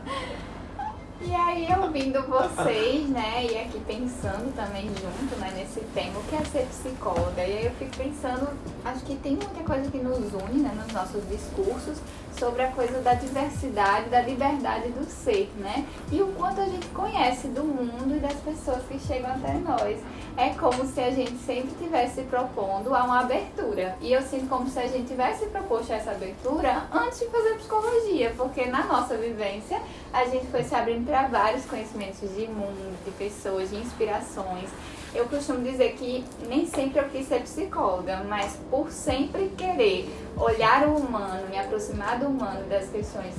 E 1.18 1.34
aí, 1.34 1.66
ouvindo 1.80 2.22
vocês, 2.22 3.08
né, 3.08 3.46
e 3.50 3.58
aqui 3.58 3.80
pensando 3.80 4.54
também 4.54 4.86
junto, 4.86 5.34
né, 5.40 5.50
nesse 5.56 5.80
tema, 5.92 6.20
o 6.20 6.22
que 6.24 6.36
é 6.36 6.44
ser 6.44 6.66
psicóloga? 6.66 7.42
E 7.42 7.58
aí 7.58 7.64
eu 7.64 7.72
fico 7.72 7.96
pensando, 7.96 8.48
acho 8.84 9.00
que 9.00 9.16
tem 9.16 9.32
muita 9.32 9.64
coisa 9.64 9.90
que 9.90 9.98
nos 9.98 10.32
une, 10.34 10.60
né, 10.60 10.72
nos 10.76 10.92
nossos 10.92 11.26
discursos, 11.28 11.98
sobre 12.38 12.62
a 12.62 12.68
coisa 12.68 13.00
da 13.00 13.14
diversidade, 13.14 14.08
da 14.10 14.20
liberdade 14.20 14.90
do 14.90 15.04
ser, 15.04 15.50
né? 15.58 15.86
E 16.12 16.22
o 16.22 16.28
quanto 16.32 16.60
a 16.60 16.66
gente 16.66 16.86
conhece 16.88 17.48
do 17.48 17.64
mundo 17.64 18.16
e 18.16 18.20
das 18.20 18.34
pessoas 18.34 18.82
que 18.88 18.98
chegam 18.98 19.30
até 19.30 19.54
nós. 19.54 19.98
É 20.36 20.50
como 20.50 20.84
se 20.86 21.00
a 21.00 21.10
gente 21.10 21.36
sempre 21.38 21.70
tivesse 21.82 22.22
propondo 22.22 22.94
a 22.94 23.04
uma 23.04 23.20
abertura. 23.20 23.96
E 24.02 24.12
eu 24.12 24.20
sinto 24.20 24.48
como 24.48 24.68
se 24.68 24.78
a 24.78 24.86
gente 24.86 25.08
tivesse 25.08 25.46
proposto 25.46 25.92
essa 25.92 26.10
abertura 26.10 26.86
antes 26.92 27.20
de 27.20 27.26
fazer 27.26 27.54
psicologia, 27.56 28.34
porque 28.36 28.66
na 28.66 28.84
nossa 28.84 29.16
vivência 29.16 29.80
a 30.12 30.26
gente 30.26 30.46
foi 30.48 30.62
se 30.62 30.74
abrindo 30.74 31.06
para 31.06 31.26
vários 31.28 31.64
conhecimentos 31.64 32.20
de 32.34 32.46
mundo, 32.48 32.96
de 33.04 33.10
pessoas, 33.12 33.70
de 33.70 33.76
inspirações. 33.76 34.68
Eu 35.16 35.24
costumo 35.24 35.62
dizer 35.62 35.94
que 35.94 36.22
nem 36.46 36.66
sempre 36.66 37.00
eu 37.00 37.08
quis 37.08 37.26
ser 37.26 37.40
psicóloga, 37.40 38.22
mas 38.28 38.58
por 38.70 38.90
sempre 38.90 39.50
querer 39.56 40.06
olhar 40.36 40.86
o 40.86 40.94
humano, 40.94 41.48
me 41.48 41.58
aproximar 41.58 42.18
do 42.18 42.26
humano, 42.26 42.68
das 42.68 42.90
questões 42.90 43.34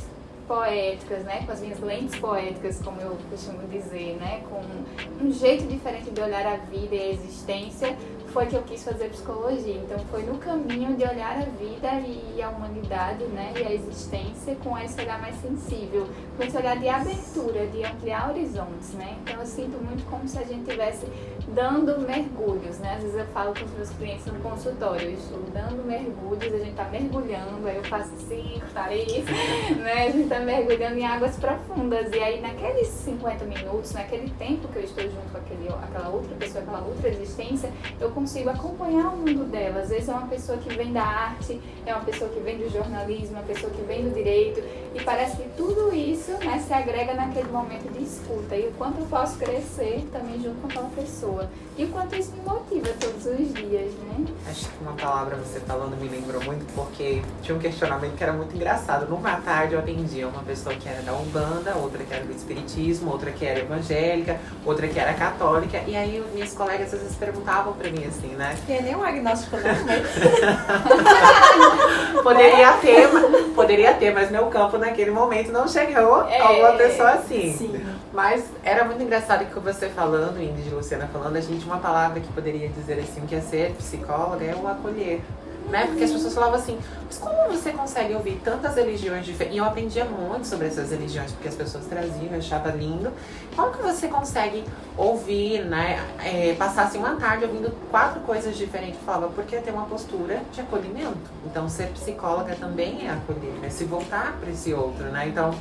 poéticas, 0.48 1.24
né, 1.24 1.44
com 1.46 1.52
as 1.52 1.60
minhas 1.60 1.80
lentes 1.80 2.18
poéticas, 2.20 2.82
como 2.84 3.00
eu 3.00 3.16
costumo 3.30 3.60
dizer, 3.68 4.18
né, 4.20 4.42
com 4.50 5.24
um 5.24 5.32
jeito 5.32 5.68
diferente 5.68 6.10
de 6.10 6.20
olhar 6.20 6.48
a 6.48 6.56
vida 6.56 6.96
e 6.96 7.00
a 7.00 7.10
existência, 7.12 7.96
foi 8.34 8.46
que 8.46 8.56
eu 8.56 8.64
quis 8.64 8.84
fazer 8.84 9.10
psicologia. 9.10 9.76
Então 9.76 10.00
foi 10.12 10.24
no 10.24 10.38
caminho 10.38 10.96
de 10.96 11.04
olhar 11.04 11.38
a 11.38 11.46
vida 11.46 11.92
e 12.06 12.42
a 12.42 12.50
humanidade, 12.50 13.24
né, 13.26 13.54
e 13.56 13.64
a 13.64 13.74
existência 13.74 14.56
com 14.64 14.78
esse 14.78 15.00
olhar 15.02 15.22
mais 15.22 15.36
sensível, 15.38 16.08
com 16.36 16.44
esse 16.44 16.56
olhar 16.58 16.78
de 16.78 16.88
abertura, 16.88 17.68
de 17.68 17.84
ampliar 17.84 18.30
horizontes, 18.30 18.94
né. 18.94 19.18
Então 19.24 19.40
eu 19.40 19.46
sinto 19.46 19.84
muito 19.84 20.06
como 20.10 20.28
se 20.28 20.38
a 20.38 20.44
gente 20.44 20.70
tivesse 20.70 21.06
dando 21.54 22.00
mergulhos, 22.02 22.80
né. 22.80 22.96
Às 22.96 23.04
vezes 23.04 23.18
eu 23.18 23.26
falo 23.28 23.54
com 23.54 23.66
os 23.66 23.72
meus 23.72 23.90
clientes 23.92 24.26
no 24.26 24.40
consultório, 24.40 25.10
eu 25.10 25.14
estou 25.14 25.40
dando 25.54 25.86
mergulhos, 25.86 26.54
a 26.54 26.58
gente 26.58 26.70
está 26.72 26.86
mergulhando, 26.86 27.68
aí 27.68 27.78
eu 27.78 27.84
faço 27.84 28.14
assim, 28.14 28.62
farei 28.74 29.24
né, 29.78 30.08
a 30.08 30.12
gente 30.12 30.24
está 30.24 30.40
mergulhando 30.40 30.98
em 30.98 31.06
águas 31.06 31.36
profundas 31.38 32.12
e 32.12 32.20
aí 32.20 32.42
naqueles 32.42 32.88
50 32.88 33.46
minutos, 33.46 33.94
naquele 33.94 34.30
tempo 34.32 34.68
que 34.68 34.80
eu 34.80 34.84
estou 34.84 35.04
junto 35.04 35.32
com 35.32 35.38
aquele, 35.38 35.68
aquela 35.70 36.10
outra 36.10 36.36
pessoa, 36.36 36.64
aquela 36.64 36.82
outra 36.82 37.10
existência, 37.10 37.72
eu 38.00 38.12
consigo 38.18 38.50
acompanhar 38.50 39.14
o 39.14 39.18
mundo 39.18 39.46
dela. 39.46 39.82
Às 39.82 39.90
vezes 39.90 40.10
é 40.10 40.12
uma 40.12 40.28
pessoa 40.28 40.58
que 40.58 40.74
vem 40.74 40.92
da 40.92 41.04
arte, 41.04 41.62
é 41.86 41.94
uma 41.94 42.04
pessoa 42.04 42.28
que 42.32 42.40
vem 42.40 42.58
do 42.58 42.68
jornalismo, 42.68 43.36
uma 43.36 43.44
pessoa 43.44 43.72
que 43.72 43.82
vem 43.84 44.10
do 44.10 44.14
direito, 44.14 44.60
e 44.96 45.04
parece 45.04 45.38
que 45.38 45.48
tudo 45.56 45.94
isso 45.94 46.32
né, 46.44 46.58
se 46.66 46.74
agrega 46.74 47.14
naquele 47.14 47.50
momento 47.52 47.92
de 47.94 48.04
escuta. 48.04 48.56
E 48.56 48.70
o 48.70 48.72
quanto 48.72 49.02
eu 49.02 49.06
posso 49.06 49.38
crescer 49.38 50.04
também 50.12 50.42
junto 50.42 50.60
com 50.62 50.68
aquela 50.68 50.90
pessoa. 50.90 51.48
E 51.78 51.86
o 51.86 51.90
quanto 51.90 52.16
isso 52.16 52.32
me 52.32 52.42
motiva 52.42 52.88
todos 53.00 53.24
os 53.24 53.54
dias, 53.54 53.94
né? 53.94 54.26
Acho 54.50 54.68
que 54.68 54.82
uma 54.82 54.94
palavra 54.94 55.36
você 55.36 55.60
falando 55.60 55.96
me 56.02 56.10
lembrou 56.10 56.44
muito, 56.44 56.66
porque 56.74 57.22
tinha 57.44 57.56
um 57.56 57.60
questionamento 57.60 58.16
que 58.16 58.24
era 58.24 58.34
muito 58.34 58.56
engraçado. 58.56 59.08
Numa 59.08 59.40
tarde 59.42 59.76
eu 59.76 59.80
atendia 59.80 60.28
uma 60.28 60.42
pessoa 60.42 60.74
que 60.74 60.90
era 60.90 61.04
da 61.04 61.14
Umbanda, 61.14 61.76
outra 61.76 62.04
que 62.04 62.12
era 62.12 62.24
do 62.24 62.32
Espiritismo, 62.32 63.12
outra 63.12 63.32
que 63.32 63.46
era 63.46 63.60
evangélica, 63.60 64.40
outra 64.66 64.88
que 64.88 65.00
era 65.00 65.14
católica. 65.14 65.84
E 65.86 65.96
aí 65.96 66.24
minhas 66.34 66.54
colegas 66.54 66.92
às 66.92 67.00
vezes 67.00 67.16
perguntavam 67.16 67.74
pra 67.74 67.92
mim 67.92 68.07
assim, 68.08 68.30
né? 68.36 68.56
Tem 68.66 68.82
nem 68.82 68.96
um 68.96 69.04
agnóstico 69.04 69.58
não, 69.58 69.64
né? 69.64 70.04
poderia 72.24 72.74
ter, 72.74 73.08
poderia 73.54 73.94
ter, 73.94 74.14
mas 74.14 74.32
meu 74.32 74.46
campo 74.48 74.78
naquele 74.78 75.12
momento 75.12 75.52
não 75.52 75.68
chegou 75.68 76.24
É. 76.28 76.40
alguma 76.42 76.72
pessoa 76.74 77.12
assim. 77.12 77.56
Sim. 77.58 77.86
Mas 78.14 78.46
era 78.64 78.84
muito 78.86 79.02
engraçado 79.04 79.46
que 79.46 79.60
você 79.60 79.90
falando, 79.90 80.42
Indy 80.42 80.68
e 80.68 80.74
Luciana 80.74 81.08
falando, 81.12 81.36
a 81.36 81.42
gente, 81.42 81.66
uma 81.66 81.78
palavra 81.78 82.20
que 82.20 82.32
poderia 82.34 82.68
dizer 82.70 83.00
assim, 83.00 83.22
que 83.28 83.36
é 83.36 83.42
ser 83.42 83.72
psicóloga, 83.78 84.44
é 84.44 84.56
o 84.56 84.68
acolher. 84.68 85.22
Né? 85.70 85.86
Porque 85.88 86.04
as 86.06 86.12
pessoas 86.12 86.34
falavam 86.34 86.56
assim, 86.56 86.80
mas 87.06 87.18
como 87.18 87.50
você 87.50 87.72
consegue 87.72 88.14
ouvir 88.14 88.40
tantas 88.44 88.76
religiões 88.76 89.26
diferentes? 89.26 89.56
E 89.56 89.60
eu 89.60 89.66
aprendia 89.66 90.06
muito 90.06 90.48
sobre 90.48 90.68
essas 90.68 90.92
religiões, 90.92 91.32
porque 91.32 91.48
as 91.48 91.56
pessoas 91.56 91.86
traziam, 91.86 92.32
eu 92.32 92.38
achava 92.38 92.70
lindo. 92.72 93.12
Como 93.56 93.72
que 93.74 93.82
você 93.82 94.08
consegue 94.08 94.64
ouvir, 94.96 95.66
né? 95.66 96.00
é, 96.24 96.54
passar 96.54 96.84
assim 96.84 96.98
uma 96.98 97.16
tarde 97.16 97.46
ouvindo 97.46 97.72
quatro 97.90 98.22
coisas 98.22 98.58
diferentes? 98.58 98.96
Eu 98.96 99.06
falava, 99.06 99.28
porque 99.30 99.58
tem 99.58 99.74
uma 99.74 99.86
postura 99.86 100.42
de 100.52 100.62
acolhimento. 100.62 101.18
Então, 101.46 101.68
ser 101.70 101.88
psicóloga 101.88 102.56
também 102.56 103.08
é 103.08 103.12
acolher, 103.12 103.54
é 103.64 103.70
se 103.70 103.84
voltar 103.86 104.38
para 104.40 104.50
esse 104.50 104.74
outro, 104.74 105.06
né? 105.06 105.28
Então, 105.28 105.54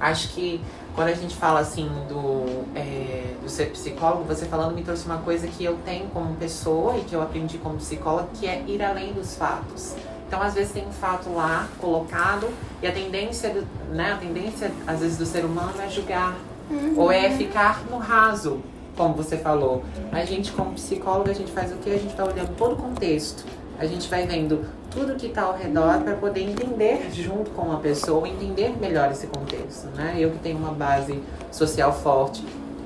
acho 0.00 0.28
que 0.30 0.60
quando 0.94 1.08
a 1.08 1.14
gente 1.14 1.34
fala 1.36 1.60
assim 1.60 1.88
do, 2.08 2.64
é, 2.74 3.34
do 3.42 3.48
ser 3.48 3.70
psicólogo, 3.70 4.24
você 4.24 4.46
falando 4.46 4.74
me 4.74 4.82
trouxe 4.82 5.06
uma 5.06 5.18
coisa 5.18 5.46
que 5.46 5.64
eu 5.64 5.78
tenho 5.84 6.08
como 6.08 6.34
pessoa 6.34 6.96
e 6.98 7.00
que 7.00 7.14
eu 7.14 7.22
aprendi 7.22 7.58
como 7.58 7.76
psicóloga, 7.76 8.28
que 8.34 8.46
é 8.46 8.62
ir 8.66 8.82
além 8.82 9.12
dos 9.12 9.36
fatos. 9.36 9.94
Então, 10.26 10.40
às 10.40 10.54
vezes 10.54 10.72
tem 10.72 10.86
um 10.86 10.92
fato 10.92 11.30
lá 11.30 11.68
colocado 11.78 12.48
e 12.82 12.86
a 12.86 12.92
tendência, 12.92 13.50
do, 13.50 13.66
né, 13.94 14.12
a 14.12 14.16
tendência 14.16 14.70
às 14.86 15.00
vezes 15.00 15.18
do 15.18 15.26
ser 15.26 15.44
humano 15.44 15.74
é 15.80 15.88
julgar 15.88 16.36
ou 16.96 17.12
é 17.12 17.30
ficar 17.30 17.84
no 17.90 17.98
raso, 17.98 18.60
como 18.96 19.14
você 19.14 19.36
falou. 19.36 19.84
A 20.10 20.24
gente 20.24 20.52
como 20.52 20.72
psicóloga, 20.72 21.30
a 21.30 21.34
gente 21.34 21.52
faz 21.52 21.72
o 21.72 21.76
que? 21.76 21.90
A 21.90 21.98
gente 21.98 22.14
vai 22.14 22.28
olhando 22.28 22.56
todo 22.56 22.72
o 22.72 22.76
contexto. 22.76 23.44
A 23.78 23.86
gente 23.86 24.08
vai 24.08 24.26
vendo 24.26 24.64
tudo 24.90 25.16
que 25.16 25.26
está 25.26 25.42
ao 25.42 25.56
redor 25.56 26.00
para 26.02 26.14
poder 26.14 26.42
entender 26.42 27.10
junto 27.12 27.50
com 27.50 27.72
a 27.72 27.76
pessoa, 27.76 28.28
entender 28.28 28.76
melhor 28.80 29.10
esse 29.10 29.26
contexto, 29.26 29.86
né? 29.96 30.16
Eu 30.18 30.30
que 30.30 30.38
tenho 30.38 30.58
uma 30.58 30.72
base 30.72 31.20
social 31.50 31.92
forte, 31.92 32.44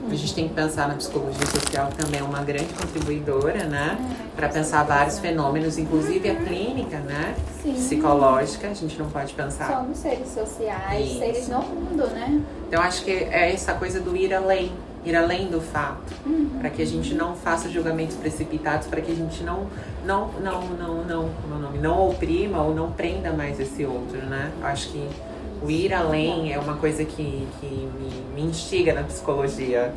a 0.09 0.14
gente 0.14 0.35
tem 0.35 0.49
que 0.49 0.55
pensar 0.55 0.87
na 0.87 0.95
psicologia 0.95 1.47
social, 1.47 1.88
também 1.97 2.21
é 2.21 2.23
uma 2.23 2.40
grande 2.43 2.73
contribuidora, 2.75 3.64
né? 3.64 3.99
Para 4.37 4.49
pensar 4.49 4.85
vários 4.85 5.19
fenômenos, 5.19 5.78
inclusive 5.78 6.31
a 6.31 6.37
clínica, 6.37 6.99
né? 6.99 7.35
Sim. 7.61 7.75
Psicológica, 7.75 8.69
a 8.69 8.75
gente 8.75 8.97
não 8.99 9.11
pode 9.11 9.35
pensar. 9.35 9.66
Somos 9.66 9.99
seres 9.99 10.28
sociais, 10.28 11.07
Isso. 11.07 11.19
seres 11.19 11.49
no 11.49 11.59
mundo, 11.61 12.07
né? 12.07 12.40
Então 12.69 12.81
acho 12.81 13.02
que 13.05 13.11
é 13.11 13.52
essa 13.52 13.75
coisa 13.75 14.00
do 14.00 14.16
ir 14.16 14.33
além, 14.33 14.71
ir 15.06 15.16
além 15.16 15.48
do 15.48 15.60
fato, 15.60 16.12
para 16.58 16.70
que 16.70 16.82
a 16.82 16.86
gente 16.86 17.14
não 17.14 17.34
faça 17.36 17.68
julgamentos 17.68 18.16
precipitados, 18.16 18.86
para 18.88 19.00
que 19.00 19.12
a 19.12 19.14
gente 19.14 19.42
não 19.44 19.66
não 20.04 20.30
não 20.40 20.60
não 20.68 21.04
não 21.04 21.28
como 21.40 21.54
é 21.54 21.56
o 21.56 21.60
nome, 21.60 21.78
não 21.78 22.08
oprima 22.08 22.62
ou 22.62 22.75
não 22.75 22.90
prenda 22.92 23.32
mais 23.32 23.60
esse 23.60 23.84
outro, 23.84 24.18
né? 24.26 24.52
Eu 24.60 24.66
acho 24.66 24.88
que 24.90 25.08
o 25.62 25.70
ir 25.70 25.92
além 25.94 26.52
é 26.52 26.58
uma 26.58 26.76
coisa 26.76 27.04
que, 27.04 27.48
que 27.60 27.66
me, 27.66 28.25
me 28.34 28.42
instiga 28.50 28.92
na 28.92 29.02
psicologia. 29.02 29.92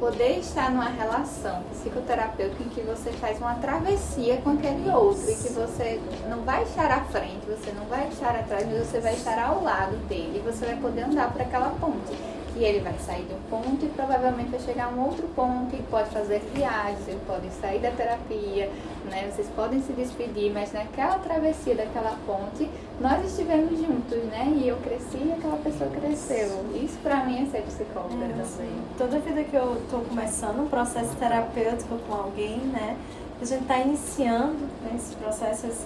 poder 0.00 0.38
estar 0.38 0.70
numa 0.70 0.88
relação 0.88 1.62
psicoterapêutica 1.72 2.62
em 2.62 2.68
que 2.68 2.80
você 2.82 3.10
faz 3.12 3.38
uma 3.38 3.54
travessia 3.54 4.36
com 4.38 4.50
aquele 4.50 4.88
outro 4.90 5.28
e 5.28 5.34
que 5.34 5.52
você 5.52 6.00
não 6.30 6.42
vai 6.42 6.62
estar 6.62 6.90
à 6.90 7.00
frente, 7.04 7.40
você 7.46 7.72
não 7.72 7.84
vai 7.86 8.08
estar 8.08 8.30
atrás, 8.30 8.64
mas 8.66 8.86
você 8.86 9.00
vai 9.00 9.14
estar 9.14 9.38
ao 9.38 9.62
lado 9.62 9.96
dele 10.08 10.40
e 10.40 10.52
você 10.52 10.66
vai 10.66 10.76
poder 10.76 11.02
andar 11.02 11.32
por 11.32 11.42
aquela 11.42 11.70
ponte 11.80 12.16
e 12.58 12.64
ele 12.64 12.80
vai 12.80 12.94
sair 12.98 13.24
de 13.24 13.34
um 13.34 13.40
ponto 13.48 13.84
e 13.84 13.88
provavelmente 13.90 14.50
vai 14.50 14.60
chegar 14.60 14.86
a 14.86 14.88
um 14.88 15.04
outro 15.04 15.28
ponto 15.28 15.74
e 15.76 15.82
pode 15.84 16.10
fazer 16.10 16.40
viagens, 16.52 17.06
ele 17.06 17.20
pode 17.24 17.48
sair 17.60 17.78
da 17.78 17.92
terapia, 17.92 18.68
né? 19.08 19.30
Vocês 19.30 19.48
podem 19.54 19.80
se 19.80 19.92
despedir, 19.92 20.52
mas 20.52 20.72
naquela 20.72 21.18
travessia 21.20 21.76
daquela 21.76 22.16
ponte, 22.26 22.68
nós 23.00 23.24
estivemos 23.24 23.78
juntos, 23.78 24.24
né? 24.24 24.52
E 24.56 24.66
eu 24.66 24.76
cresci 24.78 25.18
e 25.18 25.32
aquela 25.32 25.56
pessoa 25.58 25.88
cresceu. 25.90 26.64
Isso 26.74 26.98
para 27.00 27.24
mim 27.24 27.44
é 27.44 27.50
ser 27.50 27.62
psicóloga 27.62 28.24
é, 28.24 28.28
também. 28.28 28.82
Toda 28.96 29.20
vida 29.20 29.44
que 29.44 29.54
eu 29.54 29.80
tô 29.88 29.98
começando 30.00 30.60
um 30.60 30.68
processo 30.68 31.14
terapêutico 31.16 31.96
com 32.08 32.14
alguém, 32.14 32.58
né? 32.58 32.96
A 33.40 33.44
gente 33.44 33.66
tá 33.66 33.78
iniciando 33.78 34.58
né, 34.82 34.92
esses 34.96 35.14
processos. 35.14 35.84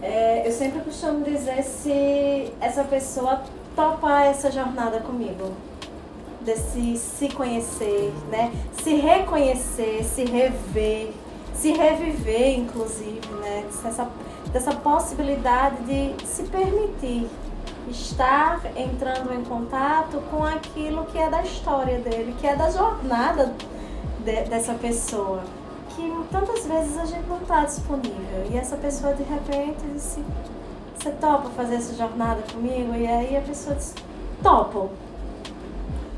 É, 0.00 0.46
eu 0.46 0.52
sempre 0.52 0.80
costumo 0.80 1.22
dizer 1.22 1.62
se 1.62 2.50
essa 2.60 2.82
pessoa 2.82 3.42
topa 3.74 4.22
essa 4.22 4.50
jornada 4.50 5.00
comigo 5.00 5.52
desse 6.40 6.96
se 6.96 7.28
conhecer, 7.28 8.12
né? 8.30 8.52
Se 8.82 8.94
reconhecer, 8.94 10.04
se 10.04 10.24
rever, 10.24 11.12
se 11.54 11.72
reviver, 11.72 12.58
inclusive, 12.58 13.26
né? 13.40 13.64
Dessa, 13.82 14.08
dessa 14.52 14.74
possibilidade 14.74 15.76
de 15.84 16.26
se 16.26 16.42
permitir 16.44 17.28
estar 17.88 18.60
entrando 18.76 19.32
em 19.32 19.44
contato 19.44 20.22
com 20.30 20.42
aquilo 20.42 21.04
que 21.06 21.18
é 21.18 21.28
da 21.28 21.42
história 21.42 21.98
dele, 21.98 22.34
que 22.40 22.46
é 22.46 22.56
da 22.56 22.70
jornada 22.70 23.54
de, 24.20 24.44
dessa 24.44 24.74
pessoa. 24.74 25.42
Que 25.90 26.10
tantas 26.30 26.66
vezes 26.66 26.96
a 26.96 27.04
gente 27.04 27.28
não 27.28 27.38
está 27.42 27.64
disponível. 27.64 28.46
E 28.50 28.56
essa 28.56 28.76
pessoa 28.76 29.12
de 29.14 29.22
repente 29.22 29.84
disse, 29.92 30.24
você 31.02 31.10
topa 31.10 31.50
fazer 31.50 31.76
essa 31.76 31.94
jornada 31.94 32.42
comigo? 32.52 32.94
E 32.94 33.06
aí 33.06 33.36
a 33.36 33.40
pessoa 33.40 33.74
diz, 33.74 33.94
topo. 34.42 34.90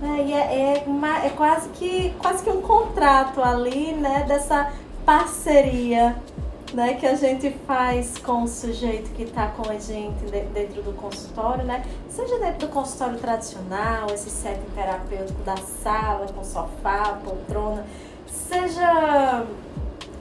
É, 0.02 0.22
e 0.22 0.32
é, 0.32 0.76
é, 0.76 0.84
uma, 0.86 1.24
é 1.24 1.30
quase, 1.30 1.70
que, 1.70 2.10
quase 2.18 2.44
que 2.44 2.50
um 2.50 2.60
contrato 2.60 3.42
ali, 3.42 3.92
né, 3.92 4.24
dessa 4.28 4.70
parceria 5.06 6.14
né, 6.74 6.94
que 6.94 7.06
a 7.06 7.14
gente 7.14 7.50
faz 7.66 8.18
com 8.18 8.42
o 8.42 8.48
sujeito 8.48 9.10
que 9.14 9.22
está 9.22 9.46
com 9.46 9.70
a 9.70 9.78
gente 9.78 10.24
dentro 10.52 10.82
do 10.82 10.92
consultório, 10.92 11.64
né? 11.64 11.84
Seja 12.10 12.38
dentro 12.38 12.66
do 12.66 12.68
consultório 12.68 13.18
tradicional, 13.18 14.08
esse 14.12 14.28
setting 14.28 14.70
terapêutico 14.74 15.40
da 15.44 15.56
sala, 15.56 16.26
com 16.34 16.42
sofá, 16.42 17.20
poltrona, 17.24 17.86
seja 18.26 19.46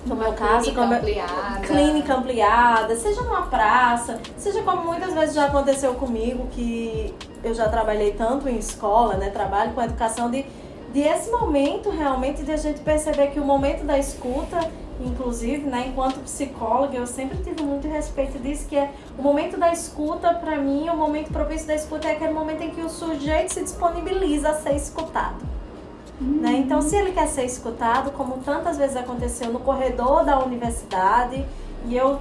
no 0.06 0.16
meu 0.16 0.34
caso, 0.34 0.64
clínica 0.66 0.82
como 0.82 0.94
ampliada. 0.94 1.60
clínica 1.68 2.14
ampliada, 2.16 2.96
seja 2.96 3.22
numa 3.22 3.44
praça, 3.44 4.20
seja 4.38 4.62
como 4.62 4.84
muitas 4.84 5.14
vezes 5.14 5.36
já 5.36 5.46
aconteceu 5.46 5.94
comigo, 5.96 6.48
que 6.52 7.14
eu 7.44 7.54
já 7.54 7.70
trabalhei 7.70 8.12
tanto 8.12 8.48
em 8.48 8.58
escola, 8.58 9.16
né? 9.16 9.30
Trabalho 9.30 9.74
com 9.74 9.82
educação 9.82 10.30
de, 10.30 10.46
de 10.94 11.00
esse 11.02 11.32
momento 11.32 11.90
realmente 11.90 12.44
de 12.44 12.52
a 12.52 12.58
gente 12.58 12.82
perceber 12.82 13.28
que 13.28 13.40
o 13.40 13.46
momento 13.46 13.86
da 13.86 13.98
escuta, 13.98 14.60
inclusive, 15.00 15.66
né, 15.66 15.88
enquanto 15.88 16.20
psicóloga, 16.20 16.98
eu 16.98 17.08
sempre 17.08 17.38
tive 17.40 17.64
muito 17.64 17.88
respeito 17.88 18.38
disso, 18.40 18.68
que 18.68 18.78
é 18.78 18.92
o 19.18 19.22
momento 19.22 19.58
da 19.58 19.72
escuta, 19.72 20.34
para 20.34 20.56
mim, 20.58 20.88
o 20.90 20.96
momento 20.96 21.32
propício 21.32 21.68
da 21.68 21.76
escuta 21.76 22.08
é 22.08 22.12
aquele 22.12 22.34
momento 22.34 22.62
em 22.62 22.70
que 22.70 22.82
o 22.82 22.90
sujeito 22.90 23.54
se 23.54 23.62
disponibiliza 23.62 24.50
a 24.50 24.54
ser 24.54 24.76
escutado. 24.76 25.53
Né? 26.20 26.58
Então, 26.58 26.82
se 26.82 26.96
ele 26.96 27.12
quer 27.12 27.28
ser 27.28 27.46
escutado, 27.46 28.12
como 28.12 28.38
tantas 28.38 28.78
vezes 28.78 28.96
aconteceu 28.96 29.52
no 29.52 29.60
corredor 29.60 30.24
da 30.24 30.40
universidade, 30.40 31.46
e 31.86 31.96
eu 31.96 32.20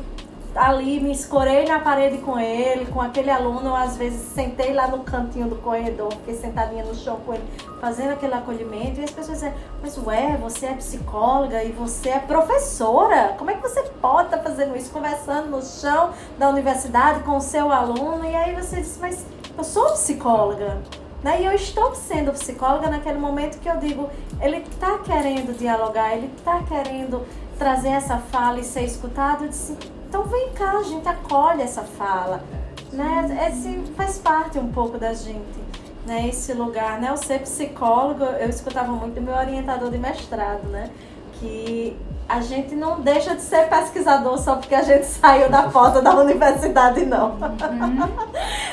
ali 0.55 1.01
me 1.01 1.13
escorei 1.13 1.65
na 1.65 1.81
parede 1.81 2.19
com 2.19 2.39
ele, 2.39 2.87
com 2.87 3.01
aquele 3.01 3.31
aluno, 3.31 3.69
eu, 3.69 3.77
às 3.77 3.97
vezes 3.97 4.21
sentei 4.33 4.73
lá 4.73 4.87
no 4.87 4.99
cantinho 4.99 5.49
do 5.49 5.57
corredor, 5.57 6.13
fiquei 6.13 6.35
sentadinha 6.35 6.85
no 6.85 6.95
chão 6.95 7.19
com 7.25 7.35
ele, 7.35 7.45
fazendo 7.81 8.13
aquele 8.13 8.35
acolhimento, 8.35 9.01
e 9.01 9.05
as 9.05 9.11
pessoas 9.11 9.41
dizem, 9.41 9.55
mas 9.81 9.97
ué, 9.99 10.37
você 10.37 10.67
é 10.67 10.75
psicóloga 10.75 11.63
e 11.65 11.73
você 11.73 12.11
é 12.11 12.19
professora, 12.19 13.35
como 13.39 13.51
é 13.51 13.55
que 13.55 13.63
você 13.63 13.83
pode 14.01 14.27
estar 14.27 14.39
tá 14.39 14.43
fazendo 14.43 14.77
isso, 14.77 14.91
conversando 14.91 15.49
no 15.49 15.63
chão 15.63 16.11
da 16.39 16.49
universidade 16.51 17.21
com 17.21 17.37
o 17.37 17.41
seu 17.41 17.73
aluno, 17.73 18.25
e 18.25 18.35
aí 18.35 18.55
você 18.55 18.77
diz, 18.77 18.99
mas 19.01 19.25
eu 19.57 19.65
sou 19.65 19.91
psicóloga, 19.93 20.83
né? 21.23 21.41
E 21.41 21.45
eu 21.45 21.53
estou 21.53 21.95
sendo 21.95 22.33
psicóloga 22.33 22.89
naquele 22.89 23.19
momento 23.19 23.59
que 23.61 23.69
eu 23.69 23.77
digo, 23.77 24.11
ele 24.41 24.59
está 24.59 24.99
querendo 24.99 25.57
dialogar, 25.57 26.17
ele 26.17 26.31
está 26.37 26.63
querendo 26.63 27.27
trazer 27.59 27.91
essa 27.91 28.19
fala 28.19 28.59
e 28.59 28.65
ser 28.65 28.85
escutado. 28.85 29.45
Eu 29.45 29.49
disse, 29.49 29.77
então 30.09 30.25
vem 30.25 30.51
cá, 30.51 30.79
a 30.79 30.83
gente 30.83 31.09
acolhe 31.09 31.63
essa 31.63 31.83
fala. 31.83 32.43
Né? 32.93 33.49
Esse 33.49 33.93
faz 33.97 34.19
parte 34.19 34.59
um 34.59 34.71
pouco 34.73 34.99
da 34.99 35.15
gente. 35.15 35.63
Né, 36.05 36.29
esse 36.29 36.53
lugar, 36.53 37.01
né? 37.01 37.11
Eu 37.11 37.17
ser 37.17 37.39
psicólogo, 37.39 38.25
eu 38.25 38.49
escutava 38.49 38.91
muito 38.91 39.15
do 39.15 39.21
meu 39.21 39.37
orientador 39.37 39.89
de 39.89 39.99
mestrado, 39.99 40.65
né? 40.65 40.91
Que 41.43 41.97
a 42.29 42.41
gente 42.41 42.75
não 42.75 43.01
deixa 43.01 43.35
de 43.35 43.43
ser 43.43 43.69
pesquisador 43.69 44.39
só 44.39 44.55
porque 44.57 44.75
a 44.75 44.83
gente 44.83 45.05
saiu 45.05 45.51
da 45.51 45.65
porta 45.65 46.01
da 46.01 46.15
universidade, 46.17 47.05
não. 47.05 47.33
Uhum. 47.33 48.09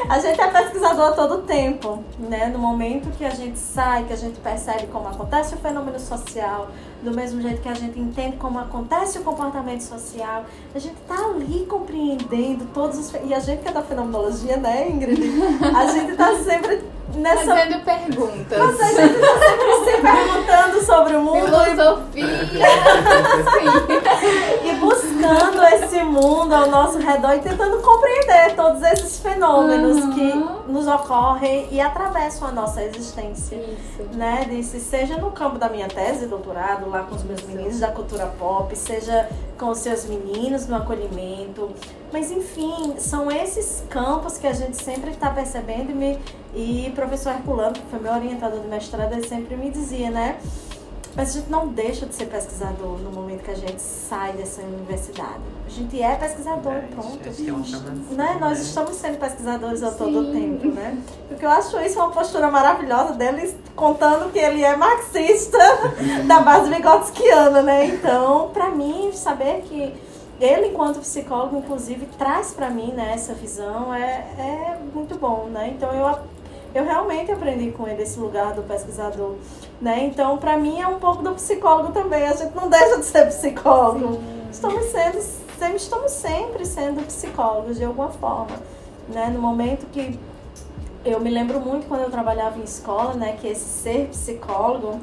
a 0.07 0.19
gente 0.19 0.39
é 0.39 0.47
pesquisador 0.47 1.09
a 1.09 1.11
todo 1.11 1.39
tempo, 1.39 2.03
né? 2.19 2.47
No 2.47 2.59
momento 2.59 3.09
que 3.17 3.25
a 3.25 3.31
gente 3.31 3.57
sai, 3.57 4.03
que 4.05 4.13
a 4.13 4.15
gente 4.15 4.39
percebe 4.39 4.87
como 4.87 5.07
acontece 5.07 5.55
o 5.55 5.57
fenômeno 5.57 5.99
social, 5.99 6.69
do 7.01 7.11
mesmo 7.11 7.41
jeito 7.41 7.61
que 7.61 7.69
a 7.69 7.73
gente 7.73 7.99
entende 7.99 8.37
como 8.37 8.59
acontece 8.59 9.17
o 9.17 9.23
comportamento 9.23 9.81
social, 9.81 10.45
a 10.73 10.79
gente 10.79 10.95
tá 11.07 11.15
ali 11.15 11.65
compreendendo 11.65 12.65
todos 12.73 12.97
os... 12.99 13.13
E 13.25 13.33
a 13.33 13.39
gente 13.39 13.61
que 13.61 13.67
é 13.67 13.71
da 13.71 13.81
fenomenologia, 13.81 14.57
né, 14.57 14.89
Ingrid? 14.89 15.21
A 15.75 15.85
gente 15.87 16.15
tá 16.15 16.35
sempre 16.35 16.81
nessa... 17.15 17.55
Fazendo 17.55 17.83
perguntas. 17.83 18.57
Mas 18.57 18.81
a 18.81 18.87
gente 19.01 19.19
tá 19.19 19.39
sempre 19.39 19.85
se 19.85 20.01
perguntando 20.01 20.85
sobre 20.85 21.15
o 21.15 21.21
mundo. 21.21 21.45
Filosofia. 21.45 22.25
e 24.63 24.73
buscando 24.75 25.63
esse 25.73 26.03
mundo 26.03 26.53
ao 26.53 26.67
nosso 26.67 26.99
redor 26.99 27.35
e 27.35 27.39
tentando 27.39 27.81
compreender 27.81 28.55
todos 28.55 28.81
esses 28.83 29.19
fenômenos 29.19 30.03
uhum. 30.03 30.13
que 30.13 30.71
nos 30.71 30.87
ocorrem 30.87 31.67
e 31.71 31.79
atravessam 31.79 32.47
a 32.47 32.51
nossa 32.51 32.83
existência. 32.83 33.55
Isso. 33.55 34.03
Né? 34.13 34.45
Disse, 34.49 34.79
seja 34.79 35.17
no 35.17 35.31
campo 35.31 35.57
da 35.57 35.69
minha 35.69 35.87
tese, 35.87 36.27
doutorado, 36.27 36.89
lá 36.89 37.03
com 37.03 37.15
os 37.15 37.23
meus 37.23 37.41
meninos 37.43 37.79
da 37.79 37.89
cultura 37.89 38.27
pop, 38.39 38.75
seja 38.75 39.29
com 39.57 39.69
os 39.69 39.79
seus 39.79 40.05
meninos 40.05 40.67
no 40.67 40.75
acolhimento. 40.75 41.69
Mas 42.11 42.31
enfim, 42.31 42.95
são 42.97 43.31
esses 43.31 43.83
campos 43.89 44.37
que 44.37 44.47
a 44.47 44.53
gente 44.53 44.81
sempre 44.81 45.11
está 45.11 45.29
percebendo 45.29 45.91
e, 45.91 45.93
me, 45.93 46.19
e 46.53 46.91
professor 46.95 47.33
Herculano, 47.33 47.73
que 47.73 47.85
foi 47.89 47.99
meu 47.99 48.13
orientador 48.13 48.59
de 48.59 48.67
mestrado, 48.67 49.13
ele 49.13 49.27
sempre 49.27 49.55
me 49.55 49.69
dizia, 49.69 50.09
né? 50.09 50.39
Mas 51.15 51.35
a 51.35 51.39
gente 51.39 51.49
não 51.49 51.67
deixa 51.67 52.05
de 52.05 52.15
ser 52.15 52.25
pesquisador 52.25 52.97
no 52.99 53.11
momento 53.11 53.43
que 53.43 53.51
a 53.51 53.55
gente 53.55 53.81
sai 53.81 54.33
dessa 54.33 54.61
universidade. 54.61 55.39
A 55.65 55.69
gente 55.69 56.01
é 56.01 56.15
pesquisador, 56.15 56.73
é, 56.73 56.81
pronto. 56.81 57.19
É 57.25 58.15
né? 58.15 58.37
Nós 58.39 58.59
né? 58.59 58.63
estamos 58.63 58.95
sendo 58.95 59.17
pesquisadores 59.17 59.83
a 59.83 59.91
todo 59.91 60.31
tempo, 60.31 60.67
né? 60.67 60.97
Porque 61.27 61.43
eu 61.43 61.49
acho 61.49 61.79
isso 61.81 61.99
uma 61.99 62.11
postura 62.11 62.49
maravilhosa 62.49 63.13
deles, 63.13 63.55
contando 63.75 64.31
que 64.31 64.39
ele 64.39 64.63
é 64.63 64.75
marxista 64.75 65.57
da 66.27 66.39
base 66.41 66.69
vigotskiana, 66.69 67.63
né? 67.63 67.87
Então, 67.87 68.49
para 68.53 68.69
mim, 68.69 69.11
saber 69.13 69.61
que 69.63 69.93
ele, 70.39 70.67
enquanto 70.67 70.99
psicólogo, 70.99 71.57
inclusive, 71.57 72.05
traz 72.17 72.51
para 72.51 72.69
mim 72.69 72.93
né, 72.93 73.11
essa 73.13 73.33
visão 73.33 73.93
é, 73.93 74.25
é 74.37 74.77
muito 74.93 75.17
bom, 75.17 75.47
né? 75.51 75.73
Então, 75.75 75.91
eu 75.91 76.07
eu 76.73 76.83
realmente 76.83 77.31
aprendi 77.31 77.71
com 77.71 77.87
ele 77.87 78.03
esse 78.03 78.19
lugar 78.19 78.53
do 78.53 78.61
pesquisador, 78.63 79.35
né? 79.81 80.05
Então, 80.05 80.37
para 80.37 80.57
mim 80.57 80.79
é 80.79 80.87
um 80.87 80.99
pouco 80.99 81.23
do 81.23 81.33
psicólogo 81.33 81.91
também. 81.91 82.23
A 82.23 82.35
gente 82.35 82.55
não 82.55 82.69
deixa 82.69 82.97
de 82.97 83.05
ser 83.05 83.25
psicólogo. 83.27 84.15
Sim. 84.15 84.39
Estamos 84.51 84.85
sendo, 84.85 85.21
sempre, 85.57 85.75
estamos 85.75 86.11
sempre 86.11 86.65
sendo 86.65 87.05
psicólogos 87.05 87.77
de 87.77 87.85
alguma 87.85 88.09
forma, 88.09 88.55
né? 89.07 89.29
No 89.29 89.41
momento 89.41 89.85
que 89.91 90.19
eu 91.05 91.19
me 91.19 91.29
lembro 91.29 91.59
muito 91.59 91.87
quando 91.87 92.01
eu 92.01 92.11
trabalhava 92.11 92.59
em 92.59 92.63
escola, 92.63 93.13
né? 93.13 93.37
Que 93.39 93.47
esse 93.47 93.65
ser 93.65 94.07
psicólogo, 94.07 94.99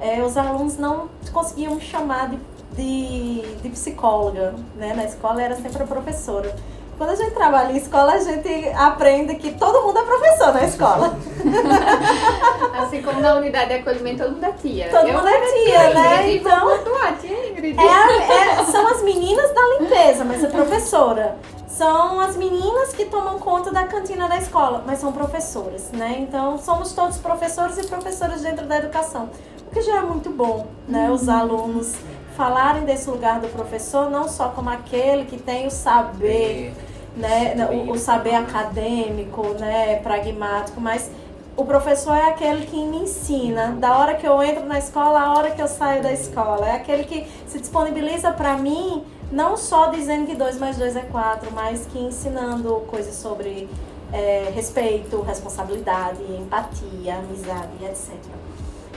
é, 0.00 0.22
os 0.22 0.36
alunos 0.36 0.76
não 0.76 1.08
conseguiam 1.32 1.74
me 1.74 1.80
chamar 1.80 2.30
de, 2.30 2.38
de, 2.76 3.56
de 3.62 3.68
psicóloga, 3.68 4.54
né? 4.76 4.94
Na 4.94 5.04
escola 5.04 5.42
era 5.42 5.56
sempre 5.56 5.82
a 5.82 5.86
professora. 5.86 6.54
Quando 6.96 7.10
a 7.10 7.14
gente 7.16 7.32
trabalha 7.32 7.72
em 7.72 7.76
escola, 7.76 8.12
a 8.12 8.18
gente 8.18 8.68
aprende 8.76 9.34
que 9.34 9.52
todo 9.52 9.82
mundo 9.82 9.98
é 9.98 10.02
professor 10.02 10.54
na 10.54 10.64
escola. 10.64 11.16
Assim 12.78 13.02
como 13.02 13.20
na 13.20 13.34
unidade 13.34 13.68
de 13.68 13.74
acolhimento, 13.74 14.22
todo 14.22 14.32
mundo 14.32 14.44
é 14.44 14.52
tia. 14.52 14.88
Todo 14.90 15.12
mundo 15.12 15.26
é 15.26 15.40
tia, 15.40 15.94
né? 15.94 16.32
Então, 16.34 16.60
pontuar, 16.60 17.16
tia 17.20 17.50
Ingrid. 17.50 17.76
É, 17.78 18.60
é, 18.60 18.64
são 18.64 18.86
as 18.86 19.02
meninas 19.02 19.52
da 19.52 19.60
limpeza, 19.78 20.24
mas 20.24 20.44
a 20.44 20.48
professora. 20.48 21.36
são 21.66 22.20
as 22.20 22.36
meninas 22.36 22.92
que 22.92 23.06
tomam 23.06 23.40
conta 23.40 23.72
da 23.72 23.84
cantina 23.84 24.28
da 24.28 24.38
escola, 24.38 24.84
mas 24.86 25.00
são 25.00 25.12
professoras, 25.12 25.90
né? 25.90 26.18
Então 26.20 26.56
somos 26.58 26.92
todos 26.92 27.18
professores 27.18 27.76
e 27.78 27.86
professoras 27.88 28.42
dentro 28.42 28.66
da 28.66 28.78
educação, 28.78 29.28
o 29.66 29.74
que 29.74 29.82
já 29.82 29.96
é 29.96 30.00
muito 30.02 30.30
bom, 30.30 30.68
né? 30.86 31.10
Os 31.10 31.28
alunos 31.28 31.94
falarem 32.36 32.84
desse 32.84 33.08
lugar 33.08 33.40
do 33.40 33.48
professor 33.48 34.10
não 34.10 34.28
só 34.28 34.48
como 34.48 34.70
aquele 34.70 35.24
que 35.24 35.36
tem 35.36 35.66
o 35.66 35.70
saber, 35.70 36.74
né? 37.16 37.54
O, 37.70 37.92
o 37.92 37.98
saber 37.98 38.34
acadêmico, 38.34 39.48
né? 39.58 39.96
Pragmático, 39.96 40.80
mas 40.80 41.10
o 41.56 41.64
professor 41.64 42.16
é 42.16 42.30
aquele 42.30 42.66
que 42.66 42.76
me 42.76 42.98
ensina, 42.98 43.68
da 43.78 43.96
hora 43.96 44.14
que 44.14 44.26
eu 44.26 44.42
entro 44.42 44.64
na 44.64 44.78
escola, 44.78 45.20
a 45.20 45.34
hora 45.34 45.50
que 45.52 45.62
eu 45.62 45.68
saio 45.68 46.02
da 46.02 46.12
escola. 46.12 46.66
É 46.66 46.72
aquele 46.72 47.04
que 47.04 47.26
se 47.46 47.60
disponibiliza 47.60 48.32
para 48.32 48.56
mim, 48.56 49.04
não 49.30 49.56
só 49.56 49.86
dizendo 49.86 50.26
que 50.26 50.34
2 50.34 50.58
mais 50.58 50.76
2 50.76 50.96
é 50.96 51.02
4, 51.02 51.52
mas 51.52 51.86
que 51.86 51.98
ensinando 51.98 52.84
coisas 52.88 53.14
sobre 53.14 53.68
é, 54.12 54.50
respeito, 54.54 55.20
responsabilidade, 55.22 56.22
empatia, 56.36 57.16
amizade, 57.16 57.84
etc. 57.84 58.12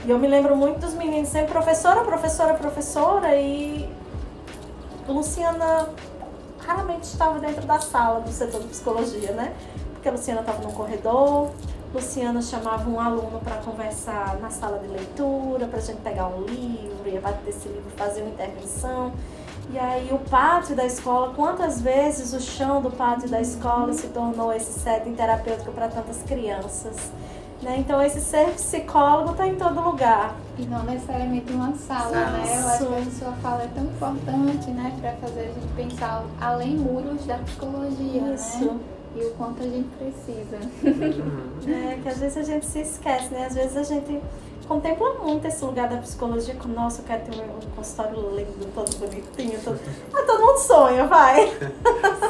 E 0.04 0.10
eu 0.10 0.18
me 0.18 0.26
lembro 0.26 0.56
muito 0.56 0.80
dos 0.80 0.94
meninos 0.94 1.28
sempre 1.28 1.52
professora, 1.52 2.02
professora, 2.02 2.54
professora 2.54 3.36
e 3.36 3.88
Luciana 5.08 5.88
raramente 6.68 7.04
estava 7.04 7.38
dentro 7.38 7.66
da 7.66 7.80
sala 7.80 8.20
do 8.20 8.30
setor 8.30 8.60
de 8.60 8.68
psicologia, 8.68 9.32
né? 9.32 9.54
Porque 9.94 10.08
a 10.08 10.12
Luciana 10.12 10.40
estava 10.40 10.62
no 10.62 10.70
corredor, 10.72 11.50
Luciana 11.94 12.42
chamava 12.42 12.88
um 12.90 13.00
aluno 13.00 13.40
para 13.42 13.56
conversar 13.56 14.38
na 14.38 14.50
sala 14.50 14.78
de 14.78 14.86
leitura, 14.86 15.66
para 15.66 15.78
a 15.78 15.82
gente 15.82 16.02
pegar 16.02 16.28
um 16.28 16.42
livro, 16.42 17.08
ia 17.08 17.20
bater 17.20 17.48
esse 17.48 17.66
livro, 17.68 17.90
fazer 17.96 18.20
uma 18.20 18.30
intervenção. 18.30 19.12
E 19.70 19.78
aí 19.78 20.10
o 20.12 20.18
pátio 20.18 20.76
da 20.76 20.84
escola, 20.84 21.32
quantas 21.34 21.80
vezes 21.80 22.34
o 22.34 22.40
chão 22.40 22.82
do 22.82 22.90
pátio 22.90 23.28
da 23.28 23.40
escola 23.40 23.92
se 23.94 24.08
tornou 24.08 24.52
esse 24.52 24.78
setting 24.78 25.14
terapêutico 25.14 25.72
para 25.72 25.88
tantas 25.88 26.22
crianças? 26.22 27.10
Né? 27.62 27.78
Então 27.78 28.00
esse 28.00 28.20
ser 28.20 28.50
psicólogo 28.50 29.32
está 29.32 29.46
em 29.46 29.56
todo 29.56 29.80
lugar. 29.80 30.36
E 30.56 30.62
não 30.62 30.84
necessariamente 30.84 31.52
uma 31.52 31.74
sala, 31.74 32.14
né? 32.30 32.44
Eu 32.46 32.68
acho 32.68 32.86
que 32.86 33.08
a 33.08 33.10
sua 33.10 33.32
fala 33.42 33.62
é 33.62 33.68
tão 33.74 33.84
importante, 33.84 34.70
né? 34.70 34.96
Para 35.00 35.12
fazer 35.14 35.40
a 35.40 35.44
gente 35.44 35.68
pensar 35.74 36.24
além 36.40 36.76
muros 36.76 37.24
da 37.26 37.36
psicologia, 37.38 38.22
né? 38.22 38.34
Isso. 38.34 38.64
né? 38.64 38.80
e 39.16 39.24
o 39.24 39.30
quanto 39.32 39.62
a 39.62 39.66
gente 39.66 39.88
precisa. 39.96 40.58
Uhum. 40.84 41.74
é, 41.74 41.98
que 42.02 42.08
às 42.08 42.18
vezes 42.18 42.36
a 42.36 42.42
gente 42.42 42.66
se 42.66 42.80
esquece, 42.80 43.32
né? 43.32 43.46
Às 43.46 43.54
vezes 43.54 43.76
a 43.76 43.82
gente 43.82 44.20
contempla 44.66 45.14
muito 45.14 45.46
esse 45.46 45.64
lugar 45.64 45.88
da 45.88 45.96
psicologia 45.96 46.54
com, 46.54 46.68
nossa, 46.68 47.00
eu 47.00 47.06
quero 47.06 47.24
ter 47.24 47.40
um, 47.40 47.70
consultório 47.74 48.36
lindo, 48.36 48.70
todo 48.74 48.96
bonitinho, 48.98 49.58
todo... 49.64 49.80
Ah, 50.12 50.22
todo 50.26 50.40
mundo 50.40 50.58
sonha, 50.58 51.06
vai! 51.06 51.46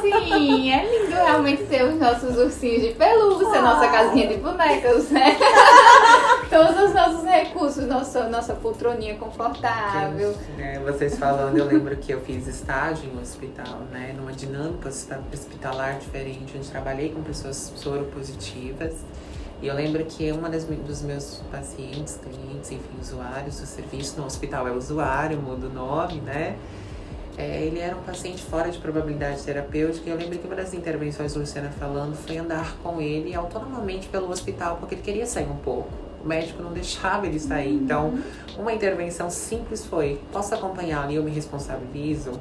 Sim, 0.01 0.71
é 0.71 0.85
lindo 0.85 1.15
realmente 1.15 1.58
ter 1.69 1.83
os 1.83 1.99
nossos 1.99 2.35
ursinhos 2.35 2.81
de 2.81 2.89
pelúcia, 2.95 3.59
ah. 3.59 3.61
nossa 3.61 3.87
casinha 3.87 4.27
de 4.27 4.37
bonecas, 4.37 5.09
né? 5.11 5.37
Todos 6.49 6.83
os 6.83 6.93
nossos 6.93 7.23
recursos, 7.23 7.85
nossa, 7.85 8.27
nossa 8.27 8.55
poltroninha 8.55 9.15
confortável. 9.15 10.35
É, 10.57 10.79
vocês 10.79 11.17
falando, 11.17 11.57
eu 11.57 11.65
lembro 11.65 11.95
que 11.97 12.11
eu 12.11 12.21
fiz 12.21 12.47
estágio 12.47 13.07
em 13.07 13.15
um 13.15 13.21
hospital, 13.21 13.81
né? 13.91 14.13
Numa 14.17 14.31
dinâmica 14.31 14.89
hospitalar 14.89 15.99
diferente, 15.99 16.57
onde 16.57 16.67
trabalhei 16.67 17.09
com 17.09 17.21
pessoas 17.21 17.71
soropositivas. 17.75 18.95
E 19.61 19.67
eu 19.67 19.75
lembro 19.75 20.03
que 20.05 20.31
uma 20.31 20.49
das, 20.49 20.63
dos 20.63 21.01
meus 21.03 21.41
pacientes, 21.51 22.17
clientes, 22.23 22.71
enfim, 22.71 22.99
usuários 22.99 23.59
do 23.59 23.67
serviço 23.67 24.19
no 24.19 24.25
hospital 24.25 24.67
é 24.67 24.71
usuário, 24.71 25.37
muda 25.37 25.67
o 25.67 25.69
nome, 25.69 26.21
né? 26.21 26.57
É, 27.39 27.63
ele 27.63 27.79
era 27.79 27.95
um 27.95 28.01
paciente 28.01 28.43
fora 28.43 28.69
de 28.69 28.77
probabilidade 28.79 29.41
terapêutica 29.43 30.09
e 30.09 30.11
eu 30.11 30.17
lembro 30.17 30.37
que 30.37 30.45
uma 30.45 30.57
das 30.57 30.73
intervenções 30.73 31.33
do 31.33 31.39
Luciana 31.39 31.69
falando 31.79 32.13
foi 32.13 32.37
andar 32.37 32.75
com 32.83 32.99
ele 32.99 33.33
autonomamente 33.33 34.09
pelo 34.09 34.29
hospital, 34.29 34.75
porque 34.75 34.95
ele 34.95 35.01
queria 35.01 35.25
sair 35.25 35.49
um 35.49 35.55
pouco. 35.55 35.87
O 36.21 36.27
médico 36.27 36.61
não 36.61 36.73
deixava 36.73 37.25
ele 37.27 37.39
sair. 37.39 37.73
Então, 37.73 38.09
uhum. 38.09 38.23
uma 38.57 38.73
intervenção 38.73 39.29
simples 39.29 39.85
foi: 39.85 40.19
posso 40.33 40.53
acompanhá-lo 40.53 41.11
e 41.11 41.15
eu 41.15 41.23
me 41.23 41.31
responsabilizo? 41.31 42.33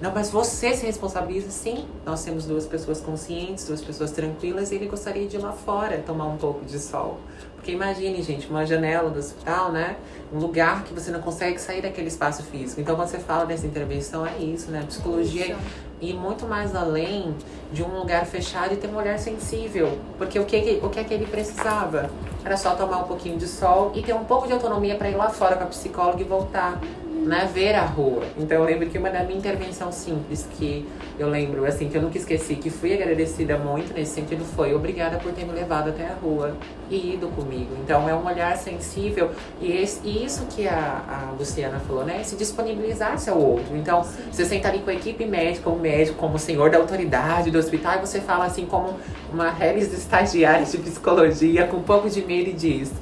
Não, 0.00 0.12
mas 0.14 0.30
você 0.30 0.72
se 0.74 0.86
responsabiliza 0.86 1.50
sim. 1.50 1.84
Nós 2.04 2.22
temos 2.22 2.46
duas 2.46 2.66
pessoas 2.66 3.00
conscientes, 3.00 3.66
duas 3.66 3.80
pessoas 3.80 4.12
tranquilas, 4.12 4.70
e 4.70 4.76
ele 4.76 4.86
gostaria 4.86 5.26
de 5.26 5.36
ir 5.36 5.40
lá 5.40 5.50
fora 5.50 5.98
tomar 6.06 6.26
um 6.26 6.36
pouco 6.36 6.64
de 6.64 6.78
sol. 6.78 7.18
Porque 7.66 7.74
imagine, 7.74 8.22
gente, 8.22 8.48
uma 8.48 8.64
janela 8.64 9.10
do 9.10 9.18
hospital, 9.18 9.72
né? 9.72 9.96
Um 10.32 10.38
lugar 10.38 10.84
que 10.84 10.94
você 10.94 11.10
não 11.10 11.20
consegue 11.20 11.60
sair 11.60 11.82
daquele 11.82 12.06
espaço 12.06 12.44
físico. 12.44 12.80
Então, 12.80 12.94
quando 12.94 13.08
você 13.08 13.18
fala 13.18 13.44
dessa 13.44 13.66
intervenção, 13.66 14.24
é 14.24 14.38
isso, 14.38 14.70
né? 14.70 14.84
Psicologia 14.86 15.46
isso. 15.46 15.58
ir 16.00 16.14
muito 16.14 16.46
mais 16.46 16.76
além 16.76 17.34
de 17.72 17.82
um 17.82 17.88
lugar 17.88 18.24
fechado 18.24 18.72
e 18.72 18.76
ter 18.76 18.86
um 18.86 18.94
olhar 18.94 19.18
sensível. 19.18 19.98
Porque 20.16 20.38
o 20.38 20.44
que, 20.44 20.78
o 20.80 20.88
que 20.88 21.00
é 21.00 21.02
que 21.02 21.12
ele 21.12 21.26
precisava? 21.26 22.08
Era 22.44 22.56
só 22.56 22.76
tomar 22.76 22.98
um 22.98 23.08
pouquinho 23.08 23.36
de 23.36 23.48
sol 23.48 23.90
e 23.96 24.00
ter 24.00 24.14
um 24.14 24.22
pouco 24.22 24.46
de 24.46 24.52
autonomia 24.52 24.94
para 24.94 25.10
ir 25.10 25.16
lá 25.16 25.28
fora 25.28 25.56
com 25.56 25.64
a 25.64 25.66
psicóloga 25.66 26.20
e 26.20 26.24
voltar 26.24 26.80
né, 27.24 27.48
ver 27.52 27.74
a 27.74 27.84
rua. 27.84 28.24
Então 28.38 28.58
eu 28.58 28.64
lembro 28.64 28.88
que 28.88 28.98
uma 28.98 29.10
da 29.10 29.22
minha 29.22 29.38
intervenção 29.38 29.90
simples 29.90 30.46
que 30.56 30.86
eu 31.18 31.28
lembro, 31.28 31.64
assim, 31.64 31.88
que 31.88 31.96
eu 31.96 32.02
nunca 32.02 32.18
esqueci, 32.18 32.56
que 32.56 32.70
fui 32.70 32.92
agradecida 32.92 33.56
muito 33.56 33.94
nesse 33.94 34.14
sentido, 34.14 34.44
foi 34.44 34.74
obrigada 34.74 35.16
por 35.18 35.32
ter 35.32 35.44
me 35.44 35.52
levado 35.52 35.90
até 35.90 36.06
a 36.06 36.14
rua 36.14 36.56
e 36.90 37.14
ido 37.14 37.28
comigo. 37.28 37.70
Então 37.82 38.08
é 38.08 38.14
um 38.14 38.24
olhar 38.26 38.56
sensível 38.56 39.30
e, 39.60 39.72
esse, 39.72 40.06
e 40.06 40.24
isso 40.24 40.46
que 40.54 40.68
a, 40.68 41.28
a, 41.28 41.32
Luciana 41.38 41.80
falou, 41.80 42.04
né, 42.04 42.22
se 42.22 42.36
disponibilizar-se 42.36 43.30
ao 43.30 43.40
outro. 43.40 43.76
Então 43.76 44.04
Sim. 44.04 44.22
você 44.30 44.44
senta 44.44 44.68
ali 44.68 44.80
com 44.80 44.90
a 44.90 44.94
equipe 44.94 45.24
médica, 45.24 45.70
o 45.70 45.78
médico 45.78 46.18
como 46.18 46.38
senhor 46.38 46.70
da 46.70 46.78
autoridade 46.78 47.50
do 47.50 47.58
hospital 47.58 47.96
e 47.96 47.98
você 48.06 48.20
fala 48.20 48.44
assim 48.44 48.66
como 48.66 48.94
uma 49.32 49.50
réis 49.50 49.92
estagiária 49.92 50.64
de 50.64 50.78
psicologia 50.78 51.66
com 51.66 51.78
um 51.78 51.82
pouco 51.82 52.08
de 52.08 52.22
medo 52.22 52.50
e 52.50 52.52
diz 52.52 52.92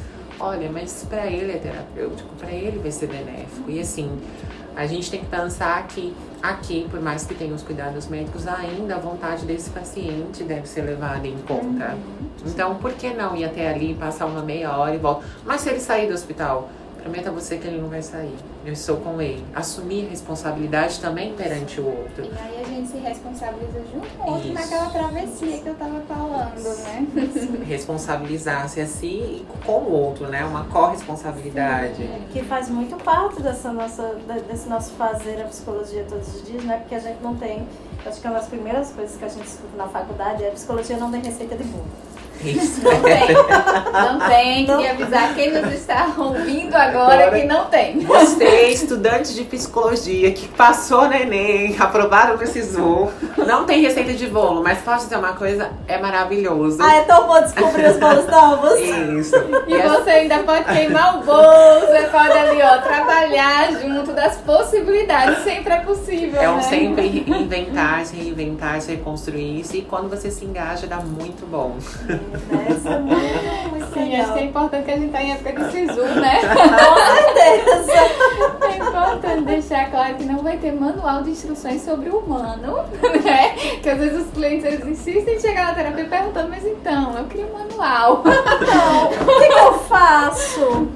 olha, 0.44 0.70
mas 0.70 1.06
para 1.08 1.26
ele 1.26 1.52
é 1.52 1.58
terapêutico, 1.58 2.28
para 2.36 2.50
ele 2.50 2.78
vai 2.78 2.90
ser 2.90 3.06
benéfico. 3.06 3.70
E 3.70 3.80
assim, 3.80 4.10
a 4.76 4.86
gente 4.86 5.10
tem 5.10 5.20
que 5.20 5.26
pensar 5.26 5.86
que 5.86 6.14
aqui, 6.42 6.86
por 6.90 7.00
mais 7.00 7.24
que 7.24 7.34
tenha 7.34 7.54
os 7.54 7.62
cuidados 7.62 8.06
médicos, 8.06 8.46
ainda 8.46 8.96
a 8.96 8.98
vontade 8.98 9.46
desse 9.46 9.70
paciente 9.70 10.44
deve 10.44 10.68
ser 10.68 10.82
levada 10.82 11.26
em 11.26 11.38
conta. 11.38 11.94
Uhum. 11.94 12.28
Então, 12.46 12.74
por 12.76 12.92
que 12.92 13.10
não 13.10 13.36
ir 13.36 13.44
até 13.44 13.68
ali, 13.68 13.94
passar 13.94 14.26
uma 14.26 14.42
meia 14.42 14.76
hora 14.76 14.94
e 14.94 14.98
voltar? 14.98 15.24
Mas 15.44 15.62
se 15.62 15.70
ele 15.70 15.80
sair 15.80 16.08
do 16.08 16.14
hospital, 16.14 16.68
Prometo 17.04 17.28
a 17.28 17.32
você 17.32 17.58
que 17.58 17.66
ele 17.66 17.82
não 17.82 17.90
vai 17.90 18.00
sair. 18.00 18.34
Eu 18.64 18.72
estou 18.72 18.96
com 18.96 19.20
ele. 19.20 19.44
Assumir 19.54 20.08
responsabilidade 20.08 20.98
também 21.00 21.34
perante 21.34 21.78
o 21.78 21.86
outro. 21.86 22.24
E 22.24 22.30
aí 22.38 22.62
a 22.62 22.64
gente 22.64 22.88
se 22.88 22.96
responsabiliza 22.96 23.82
junto 23.92 24.08
com 24.16 24.30
o 24.30 24.32
outro 24.32 24.48
Isso. 24.48 24.54
naquela 24.54 24.88
travessia 24.88 25.58
que 25.58 25.66
eu 25.66 25.74
estava 25.74 26.00
falando, 26.08 26.78
né? 26.78 27.06
Responsabilizar-se 27.66 28.80
assim 28.80 29.44
e 29.44 29.46
com 29.66 29.80
o 29.80 29.92
outro, 29.92 30.28
né? 30.28 30.46
Uma 30.46 30.64
corresponsabilidade. 30.64 31.96
Sim, 31.96 32.24
que 32.32 32.42
faz 32.42 32.70
muito 32.70 32.96
parte 32.96 33.42
dessa 33.42 33.70
nossa, 33.70 34.16
desse 34.48 34.66
nosso 34.66 34.92
fazer 34.92 35.42
a 35.42 35.44
psicologia 35.44 36.06
todos 36.08 36.36
os 36.36 36.42
dias, 36.46 36.64
né? 36.64 36.78
Porque 36.78 36.94
a 36.94 37.00
gente 37.00 37.22
não 37.22 37.36
tem. 37.36 37.68
Acho 38.06 38.18
que 38.18 38.26
uma 38.26 38.38
das 38.38 38.48
primeiras 38.48 38.90
coisas 38.92 39.14
que 39.18 39.24
a 39.26 39.28
gente 39.28 39.46
escuta 39.46 39.76
na 39.76 39.88
faculdade 39.88 40.42
é 40.42 40.48
a 40.48 40.52
psicologia 40.52 40.96
não 40.96 41.10
tem 41.10 41.20
receita 41.20 41.54
de 41.54 41.64
bolo. 41.64 41.84
Isso. 42.42 42.82
Não 42.82 43.02
tem. 43.02 43.34
Não 43.92 44.28
tem. 44.28 44.66
Queria 44.66 44.90
avisar 44.90 45.34
quem 45.34 45.52
nos 45.52 45.72
está 45.72 46.12
ouvindo 46.16 46.74
agora, 46.74 47.26
agora 47.26 47.40
que 47.40 47.46
não 47.46 47.66
tem. 47.66 48.00
Você, 48.00 48.68
estudante 48.68 49.34
de 49.34 49.44
psicologia, 49.44 50.30
que 50.32 50.48
passou 50.48 51.06
no 51.06 51.14
Enem, 51.14 51.76
aprovaram 51.78 52.36
nesse 52.36 52.62
Zoom, 52.62 53.10
não 53.46 53.64
tem 53.64 53.82
receita 53.82 54.12
de 54.12 54.26
bolo, 54.26 54.62
mas 54.62 54.78
posso 54.78 55.04
dizer 55.04 55.18
uma 55.18 55.32
coisa? 55.32 55.70
É 55.86 55.98
maravilhoso. 55.98 56.78
Ah, 56.80 56.96
é 56.96 57.02
tão 57.02 57.26
bom 57.26 57.40
descobrir 57.40 57.86
os 57.88 57.96
bolos 57.96 58.26
novos. 58.26 58.80
Isso. 58.80 59.36
E, 59.66 59.74
e 59.74 59.82
você 59.82 60.10
ainda 60.10 60.38
pode 60.40 60.64
queimar 60.64 61.18
o 61.18 61.22
bolo, 61.24 61.80
você 61.80 62.08
pode 62.08 62.32
ali, 62.32 62.62
ó, 62.62 62.78
trabalhar 62.78 63.72
junto 63.80 64.12
das 64.12 64.36
possibilidades. 64.38 65.44
Sempre 65.44 65.72
é 65.72 65.80
possível. 65.80 66.40
É 66.40 66.50
um 66.50 66.56
né? 66.56 66.62
sempre 66.62 67.24
inventar, 67.26 68.04
se 68.06 68.16
reinventar, 68.16 68.80
se 68.80 68.90
reconstruir-se. 68.92 69.78
E 69.78 69.82
quando 69.82 70.08
você 70.08 70.30
se 70.30 70.44
engaja, 70.44 70.86
dá 70.86 70.96
muito 70.96 71.46
bom. 71.46 71.76
Essa 72.70 72.88
é 72.90 72.98
muito, 72.98 73.70
muito 73.70 73.94
Sim, 73.94 74.10
legal. 74.10 74.20
acho 74.22 74.32
que 74.32 74.38
é 74.38 74.44
importante 74.44 74.84
que 74.84 74.90
a 74.90 74.96
gente 74.96 75.12
tá 75.12 75.22
em 75.22 75.32
época 75.32 75.52
de 75.52 75.70
SISU, 75.70 76.02
né? 76.02 76.40
Com 76.54 77.34
certeza. 77.34 77.92
É 78.68 78.76
importante 78.76 79.44
deixar 79.44 79.90
claro 79.90 80.14
que 80.16 80.24
não 80.24 80.38
vai 80.38 80.56
ter 80.56 80.72
manual 80.72 81.22
de 81.22 81.30
instruções 81.30 81.82
sobre 81.82 82.08
o 82.08 82.18
humano, 82.18 82.84
né? 83.24 83.50
Que 83.82 83.88
às 83.88 83.98
vezes 83.98 84.26
os 84.26 84.32
clientes 84.32 84.64
eles 84.64 84.84
insistem 84.86 85.36
em 85.36 85.40
chegar 85.40 85.66
na 85.66 85.74
terapia 85.74 86.04
perguntando, 86.06 86.48
mas 86.48 86.64
então, 86.64 87.16
eu 87.18 87.24
queria 87.26 87.46
um 87.46 87.52
manual. 87.52 88.22
Então, 88.24 89.34
o 89.34 89.38
que, 89.40 89.48
que 89.48 89.58
eu 89.58 89.74
faço? 89.80 90.88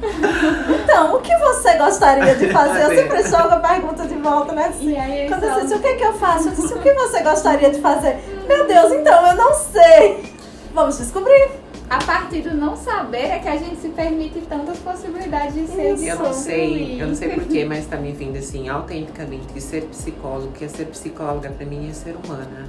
Então, 0.83 1.15
o 1.15 1.21
que 1.21 1.37
você 1.37 1.75
gostaria 1.77 2.35
de 2.35 2.51
fazer? 2.51 2.83
Eu 2.83 2.97
sempre 2.97 3.23
jogo 3.23 3.55
a 3.55 3.57
pergunta 3.57 4.07
de 4.07 4.15
volta, 4.17 4.53
né? 4.53 4.67
Assim, 4.67 4.91
e 4.93 4.97
aí, 4.97 5.29
Quando 5.29 5.41
você 5.41 5.61
disse, 5.63 5.75
o 5.75 5.81
que, 5.81 5.95
que 5.95 6.05
eu 6.05 6.13
faço? 6.15 6.49
Eu 6.49 6.53
disse, 6.53 6.75
o 6.75 6.79
que 6.79 6.93
você 6.93 7.23
gostaria 7.23 7.71
de 7.71 7.81
fazer? 7.81 8.19
Meu 8.47 8.67
Deus, 8.67 8.93
então, 8.93 9.27
eu 9.27 9.35
não 9.35 9.55
sei. 9.55 10.38
Vamos 10.73 10.99
descobrir. 10.99 11.51
A 11.91 11.99
partir 12.05 12.43
do 12.43 12.55
não 12.55 12.77
saber 12.77 13.25
é 13.29 13.39
que 13.39 13.49
a 13.49 13.57
gente 13.57 13.77
se 13.81 13.89
permite 13.89 14.43
tantas 14.43 14.77
possibilidades 14.79 15.55
de 15.55 15.67
ser 15.67 15.95
Isso. 15.95 16.05
Eu 16.05 16.19
não 16.19 16.35
sei, 16.35 17.03
eu 17.03 17.07
não 17.09 17.15
sei 17.15 17.31
porquê, 17.31 17.65
mas 17.65 17.87
tá 17.87 17.97
me 17.97 18.13
vindo 18.13 18.37
assim, 18.37 18.69
autenticamente, 18.69 19.47
que 19.47 19.61
ser 19.61 19.85
psicólogo, 19.85 20.53
que 20.53 20.67
é 20.67 20.69
ser 20.69 20.85
psicóloga 20.87 21.49
pra 21.49 21.65
mim 21.65 21.89
é 21.89 21.93
ser 21.95 22.15
humana. 22.23 22.69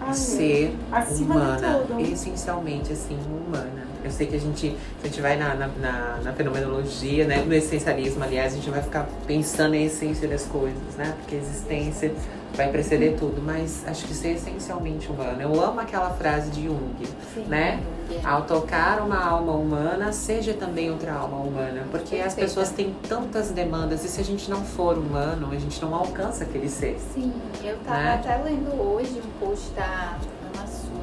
Ai, 0.00 0.14
ser 0.14 0.74
humana, 1.18 1.82
essencialmente 1.98 2.92
assim, 2.92 3.18
humana. 3.26 3.87
Eu 4.08 4.12
sei 4.12 4.26
que 4.26 4.36
a 4.36 4.40
gente, 4.40 4.74
a 5.02 5.06
gente 5.06 5.20
vai 5.20 5.36
na, 5.36 5.54
na, 5.54 5.66
na, 5.68 6.16
na 6.24 6.32
fenomenologia, 6.32 7.26
né, 7.26 7.42
no 7.46 7.52
essencialismo, 7.54 8.24
aliás, 8.24 8.54
a 8.54 8.56
gente 8.56 8.70
vai 8.70 8.82
ficar 8.82 9.06
pensando 9.26 9.74
em 9.74 9.84
essência 9.84 10.26
das 10.26 10.44
coisas, 10.46 10.96
né? 10.96 11.14
Porque 11.18 11.36
a 11.36 11.38
existência 11.38 12.12
vai 12.54 12.70
preceder 12.70 13.16
tudo, 13.18 13.42
mas 13.42 13.84
acho 13.86 14.06
que 14.06 14.14
ser 14.14 14.30
essencialmente 14.30 15.08
humano. 15.12 15.40
Eu 15.42 15.62
amo 15.62 15.78
aquela 15.80 16.10
frase 16.10 16.50
de 16.50 16.64
Jung, 16.64 17.06
Sim, 17.34 17.44
né? 17.48 17.80
Jung. 18.08 18.26
Ao 18.26 18.42
tocar 18.42 19.02
uma 19.02 19.22
alma 19.22 19.52
humana, 19.52 20.10
seja 20.12 20.54
também 20.54 20.90
outra 20.90 21.12
alma 21.12 21.36
humana. 21.36 21.84
Porque 21.90 22.16
as 22.16 22.34
Perfeita. 22.34 22.40
pessoas 22.40 22.70
têm 22.70 22.94
tantas 23.06 23.50
demandas 23.50 24.02
e 24.02 24.08
se 24.08 24.18
a 24.22 24.24
gente 24.24 24.50
não 24.50 24.64
for 24.64 24.96
humano, 24.96 25.50
a 25.52 25.58
gente 25.58 25.80
não 25.82 25.94
alcança 25.94 26.44
aquele 26.44 26.70
ser. 26.70 26.98
Sim, 27.14 27.30
eu 27.62 27.76
tava 27.84 27.98
Né? 28.02 28.14
até 28.14 28.42
lendo 28.42 28.70
hoje 28.80 29.20
um 29.22 29.46
post 29.46 29.68
da 29.76 30.16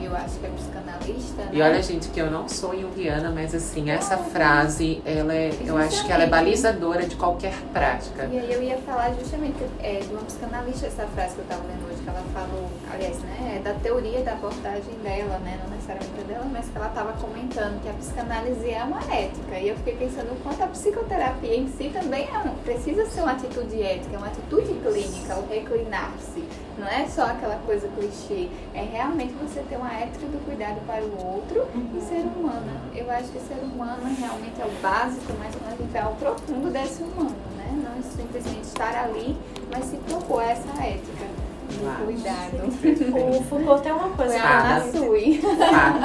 eu 0.06 0.16
acho 0.16 0.40
que 0.40 0.46
é 0.46 0.50
psicanalista, 0.50 1.44
né? 1.44 1.50
E 1.52 1.62
olha, 1.62 1.82
gente, 1.82 2.10
que 2.10 2.20
eu 2.20 2.30
não 2.30 2.48
sou 2.48 2.80
junguiana, 2.80 3.32
mas 3.32 3.54
assim, 3.54 3.90
essa 3.90 4.18
frase, 4.18 5.02
ela 5.06 5.34
é, 5.34 5.52
eu 5.66 5.78
acho 5.78 6.06
que 6.06 6.12
ela 6.12 6.24
é 6.24 6.28
balizadora 6.28 7.06
de 7.06 7.16
qualquer 7.16 7.54
prática. 7.74 8.26
E 8.32 8.40
aí 8.40 8.54
eu 8.54 8.62
ia 8.62 8.78
falar 8.78 9.14
justamente 9.14 9.58
é, 9.80 10.00
de 10.00 10.10
uma 10.10 10.22
psicanalista, 10.24 10.88
essa 10.88 11.08
frase 11.08 11.36
que 11.36 11.40
eu 11.42 11.46
tava 11.46 11.64
lendo 11.68 11.90
hoje, 11.90 12.02
que 12.02 12.10
ela 12.10 12.24
falou, 12.34 12.70
aliás, 12.94 13.18
né, 13.20 13.58
é 13.58 13.60
da 13.60 13.74
teoria 13.76 14.22
da 14.22 14.34
abordagem 14.34 14.94
dela, 15.04 15.40
né, 15.40 15.60
não 15.64 15.70
necessariamente 15.70 16.24
dela, 16.28 16.46
mas 16.52 16.70
que 16.70 16.78
ela 16.78 16.90
tava 16.90 17.14
comentando 17.14 17.82
que 17.82 17.90
a 17.90 17.94
psicanálise 17.94 18.70
é 18.70 18.84
uma 18.84 19.00
ética. 19.14 19.58
E 19.58 19.70
eu 19.70 19.76
fiquei 19.78 19.96
pensando 19.96 20.32
o 20.32 20.36
quanto 20.38 20.64
a 20.64 20.68
psicoterapia 20.68 21.56
em 21.56 21.68
si 21.68 21.90
também 21.90 22.28
é 22.32 22.38
um, 22.40 22.56
precisa 22.64 23.06
ser 23.06 23.22
uma 23.22 23.32
atitude 23.32 23.82
ética, 23.82 24.16
é 24.16 24.18
uma 24.18 24.28
atitude 24.28 24.74
clínica, 24.74 25.36
o 25.36 25.48
reclinar-se. 25.48 26.44
Não 26.78 26.88
é 26.88 27.08
só 27.08 27.24
aquela 27.26 27.56
coisa 27.66 27.88
clichê, 27.88 28.50
é 28.74 28.84
realmente 28.84 29.34
você 29.34 29.62
ter 29.62 29.78
uma 29.78 29.94
ética 29.94 30.26
do 30.28 30.44
cuidado 30.46 30.80
para 30.86 31.04
o 31.04 31.36
outro 31.36 31.66
e 31.96 32.02
ser 32.02 32.26
humana. 32.26 32.82
Eu 32.94 33.10
acho 33.10 33.30
que 33.30 33.40
ser 33.40 33.64
humano 33.64 34.04
realmente 34.20 34.62
é 34.62 34.66
o 34.66 34.82
básico, 34.82 35.34
mas 35.40 35.56
quando 35.56 35.74
a 35.74 35.78
gente 35.78 35.92
vai 35.92 36.02
ao 36.02 36.16
profundo 36.16 36.70
desse 36.72 37.02
humano, 37.02 37.36
né? 37.56 37.72
Não 37.72 38.04
simplesmente 38.04 38.64
estar 38.64 38.96
ali, 39.06 39.38
mas 39.72 39.86
se 39.86 39.98
propor 39.98 40.44
essa 40.44 40.84
ética 40.84 41.35
Claro. 41.80 42.06
cuidado. 42.06 43.38
O 43.38 43.44
Foucault 43.44 43.82
tem 43.84 43.92
uma 43.92 44.10
coisa 44.10 44.34
que 44.34 44.40
Fada. 44.42 44.76
Ana 44.76 44.92
Sui. 44.92 45.42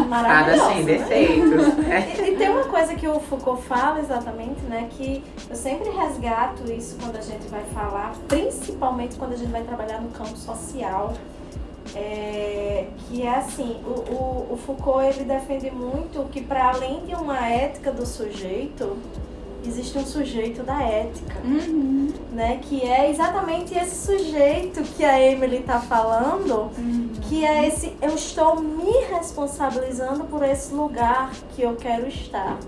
Fada, 0.09 0.59
sem 0.73 0.85
defeitos. 0.85 1.67
E, 2.21 2.31
e 2.31 2.37
tem 2.37 2.49
uma 2.51 2.65
coisa 2.65 2.95
que 2.95 3.07
o 3.07 3.21
Foucault 3.21 3.63
fala 3.63 4.01
exatamente, 4.01 4.61
né? 4.63 4.89
Que 4.91 5.23
eu 5.49 5.57
sempre 5.57 5.91
resgato 5.91 6.71
isso 6.71 6.97
quando 7.01 7.17
a 7.17 7.21
gente 7.21 7.47
vai 7.49 7.63
falar, 7.75 8.13
principalmente 8.29 9.17
quando 9.17 9.33
a 9.33 9.37
gente 9.37 9.51
vai 9.51 9.63
trabalhar 9.63 10.01
no 10.01 10.09
campo 10.11 10.37
social. 10.37 11.15
é, 11.95 12.87
que 13.09 13.23
é 13.23 13.35
assim, 13.35 13.81
o, 13.85 13.91
o, 14.13 14.53
o 14.53 14.57
Foucault 14.57 15.05
ele 15.05 15.25
defende 15.25 15.71
muito 15.71 16.29
que 16.31 16.41
para 16.41 16.69
além 16.71 17.05
de 17.07 17.15
uma 17.15 17.39
ética 17.49 17.91
do 17.91 18.07
sujeito, 18.07 18.97
existe 19.67 19.99
um 19.99 20.05
sujeito 20.07 20.63
da 20.63 20.83
ética 20.83 21.39
Uhum. 21.45 22.09
né? 22.33 22.59
Que 22.63 22.83
é 22.83 23.11
exatamente 23.11 23.77
esse 23.77 24.07
sujeito 24.07 24.83
que 24.97 25.05
a 25.05 25.21
Emily 25.21 25.59
está 25.59 25.81
falando, 25.81 26.71
que 27.29 27.45
é 27.45 27.67
esse 27.67 27.93
eu 28.01 28.15
estou 28.15 28.61
me 28.61 28.93
responsabilizando 29.11 30.25
por 30.25 30.43
esse 30.43 30.73
lugar 30.75 31.31
que 31.55 31.63
eu 31.63 31.77
quero 31.77 32.07
estar, 32.09 32.59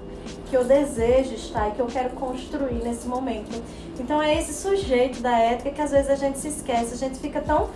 que 0.47 0.57
eu 0.57 0.65
desejo 0.65 1.35
estar 1.35 1.69
e 1.69 1.73
que 1.73 1.81
eu 1.81 1.87
quero 1.87 2.11
construir 2.11 2.83
nesse 2.83 3.07
momento. 3.07 3.63
Então 3.99 4.23
é 4.23 4.39
esse 4.39 4.53
sujeito 4.55 5.21
da 5.21 5.37
ética 5.39 5.71
que 5.71 5.81
às 5.81 5.91
vezes 5.91 6.11
a 6.11 6.17
gente 6.17 6.39
se 6.39 6.49
esquece, 6.49 6.95
a 6.95 6.97
gente 6.97 7.19
fica 7.19 7.41
tão 7.41 7.69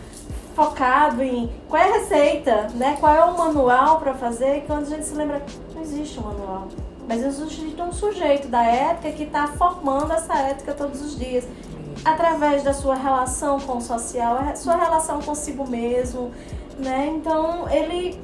focado 0.55 1.23
em 1.23 1.51
qual 1.69 1.83
é 1.83 1.91
a 1.91 1.93
receita, 1.99 2.69
né? 2.75 2.97
Qual 2.99 3.15
é 3.15 3.23
o 3.25 3.37
manual 3.37 4.01
para 4.01 4.15
fazer, 4.15 4.63
que 4.63 4.67
quando 4.67 4.85
a 4.87 4.91
gente 4.91 5.05
se 5.05 5.15
lembra, 5.15 5.43
não 5.75 5.83
existe 5.83 6.19
um 6.19 6.23
manual. 6.23 6.69
Mas 7.09 7.23
existe 7.23 7.81
um 7.81 7.93
sujeito 7.93 8.49
da 8.49 8.63
ética 8.65 9.13
que 9.13 9.23
está 9.25 9.47
formando 9.47 10.13
essa 10.13 10.35
ética 10.39 10.75
todos 10.75 11.01
os 11.01 11.17
dias 11.19 11.47
através 12.05 12.63
da 12.63 12.73
sua 12.73 12.95
relação 12.95 13.59
com 13.61 13.79
o 13.79 13.81
social, 13.81 14.37
a 14.39 14.55
sua 14.57 14.77
relação 14.77 15.21
consigo 15.23 15.67
mesmo, 15.69 16.31
né? 16.79 17.07
Então 17.17 17.69
ele 17.71 18.21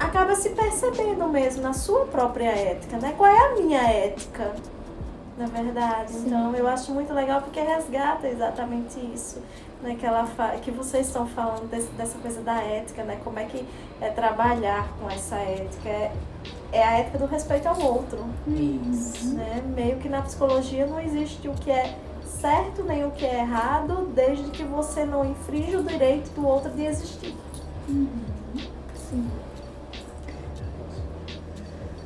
acaba 0.00 0.34
se 0.34 0.50
percebendo 0.50 1.28
mesmo 1.28 1.62
na 1.62 1.72
sua 1.74 2.06
própria 2.06 2.50
ética, 2.50 2.96
né? 2.96 3.14
Qual 3.16 3.30
é 3.30 3.38
a 3.38 3.54
minha 3.54 3.80
ética, 3.82 4.52
na 5.38 5.46
verdade? 5.46 6.12
Então 6.16 6.54
eu 6.56 6.66
acho 6.66 6.92
muito 6.92 7.12
legal 7.12 7.40
porque 7.42 7.60
resgata 7.60 8.26
exatamente 8.26 8.98
isso, 9.14 9.40
né? 9.82 9.96
Que 9.98 10.04
ela 10.04 10.24
fa... 10.26 10.48
que 10.60 10.70
vocês 10.70 11.06
estão 11.06 11.26
falando 11.26 11.68
desse- 11.70 11.92
dessa 11.92 12.18
coisa 12.18 12.40
da 12.40 12.54
ética, 12.62 13.04
né? 13.04 13.18
Como 13.22 13.38
é 13.38 13.44
que 13.44 13.64
é 14.00 14.08
trabalhar 14.10 14.88
com 15.00 15.08
essa 15.08 15.36
ética? 15.36 15.88
É, 15.88 16.12
é 16.72 16.82
a 16.82 16.98
ética 16.98 17.18
do 17.18 17.26
respeito 17.26 17.68
ao 17.68 17.80
outro 17.80 18.24
Isso. 18.46 19.34
né? 19.34 19.62
Meio 19.74 19.98
que 19.98 20.08
na 20.08 20.22
psicologia 20.22 20.86
não 20.86 20.98
existe 20.98 21.46
o 21.48 21.52
que 21.52 21.70
é 21.70 21.98
certo 22.24 22.82
nem 22.82 23.04
o 23.04 23.10
que 23.10 23.24
é 23.24 23.40
errado, 23.40 24.10
desde 24.14 24.50
que 24.50 24.64
você 24.64 25.04
não 25.04 25.24
infringe 25.24 25.76
o 25.76 25.82
direito 25.82 26.30
do 26.30 26.46
outro 26.46 26.70
de 26.70 26.84
existir. 26.84 27.36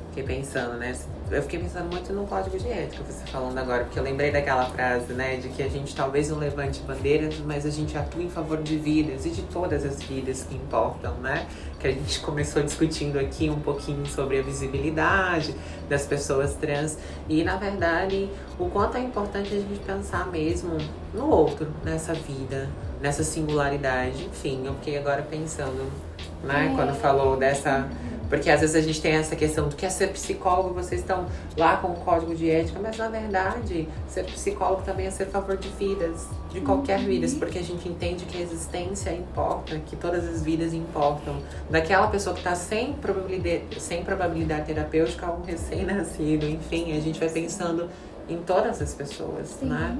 Fiquei 0.08 0.22
pensando, 0.24 0.76
né? 0.78 0.94
Eu 1.28 1.42
fiquei 1.42 1.58
pensando 1.58 1.90
muito 1.90 2.12
no 2.12 2.24
código 2.24 2.56
de 2.56 2.68
ética, 2.68 3.02
você 3.02 3.26
falando 3.26 3.58
agora, 3.58 3.82
porque 3.82 3.98
eu 3.98 4.02
lembrei 4.02 4.30
daquela 4.30 4.64
frase, 4.66 5.12
né? 5.12 5.36
De 5.36 5.48
que 5.48 5.60
a 5.60 5.68
gente 5.68 5.94
talvez 5.94 6.30
não 6.30 6.38
levante 6.38 6.80
bandeiras, 6.82 7.40
mas 7.44 7.66
a 7.66 7.70
gente 7.70 7.98
atua 7.98 8.22
em 8.22 8.30
favor 8.30 8.62
de 8.62 8.76
vidas 8.76 9.26
e 9.26 9.30
de 9.30 9.42
todas 9.42 9.84
as 9.84 10.00
vidas 10.00 10.44
que 10.44 10.54
importam, 10.54 11.14
né? 11.14 11.48
Que 11.80 11.88
a 11.88 11.92
gente 11.92 12.20
começou 12.20 12.62
discutindo 12.62 13.18
aqui 13.18 13.50
um 13.50 13.58
pouquinho 13.58 14.06
sobre 14.06 14.38
a 14.38 14.42
visibilidade 14.42 15.52
das 15.88 16.06
pessoas 16.06 16.54
trans 16.54 16.96
e, 17.28 17.42
na 17.42 17.56
verdade, 17.56 18.30
o 18.56 18.70
quanto 18.70 18.96
é 18.96 19.00
importante 19.00 19.52
a 19.52 19.58
gente 19.58 19.80
pensar 19.80 20.28
mesmo 20.30 20.78
no 21.12 21.28
outro, 21.28 21.66
nessa 21.84 22.14
vida, 22.14 22.68
nessa 23.00 23.24
singularidade. 23.24 24.26
Enfim, 24.26 24.64
eu 24.64 24.74
fiquei 24.74 24.96
agora 24.96 25.22
pensando, 25.22 25.90
né? 26.44 26.72
Quando 26.76 26.94
falou 26.94 27.36
dessa 27.36 27.88
porque 28.28 28.50
às 28.50 28.60
vezes 28.60 28.76
a 28.76 28.80
gente 28.80 29.00
tem 29.00 29.12
essa 29.12 29.36
questão 29.36 29.68
do 29.68 29.76
que 29.76 29.86
é 29.86 29.88
ser 29.88 30.08
psicólogo, 30.08 30.74
vocês 30.74 31.00
estão 31.00 31.26
lá 31.56 31.76
com 31.76 31.88
o 31.88 31.96
código 31.96 32.34
de 32.34 32.50
ética, 32.50 32.78
mas 32.80 32.96
na 32.96 33.08
verdade, 33.08 33.88
ser 34.08 34.24
psicólogo 34.24 34.82
também 34.82 35.06
é 35.06 35.10
ser 35.10 35.24
a 35.24 35.26
favor 35.26 35.56
de 35.56 35.68
vidas, 35.70 36.26
de 36.50 36.60
qualquer 36.60 36.98
vida, 37.00 37.26
porque 37.38 37.58
a 37.58 37.62
gente 37.62 37.88
entende 37.88 38.24
que 38.24 38.38
a 38.38 38.40
existência 38.40 39.10
importa, 39.10 39.78
que 39.78 39.96
todas 39.96 40.28
as 40.28 40.42
vidas 40.42 40.72
importam. 40.72 41.36
Daquela 41.70 42.08
pessoa 42.08 42.34
que 42.34 42.40
está 42.40 42.54
sem 42.54 42.94
probabilidade, 42.94 43.80
sem 43.80 44.02
probabilidade 44.04 44.66
terapêutica 44.66 45.30
um 45.30 45.42
recém-nascido, 45.42 46.46
enfim, 46.46 46.96
a 46.96 47.00
gente 47.00 47.18
vai 47.18 47.28
pensando 47.28 47.88
em 48.28 48.38
todas 48.38 48.82
as 48.82 48.92
pessoas, 48.94 49.48
Sim. 49.48 49.66
né? 49.66 49.96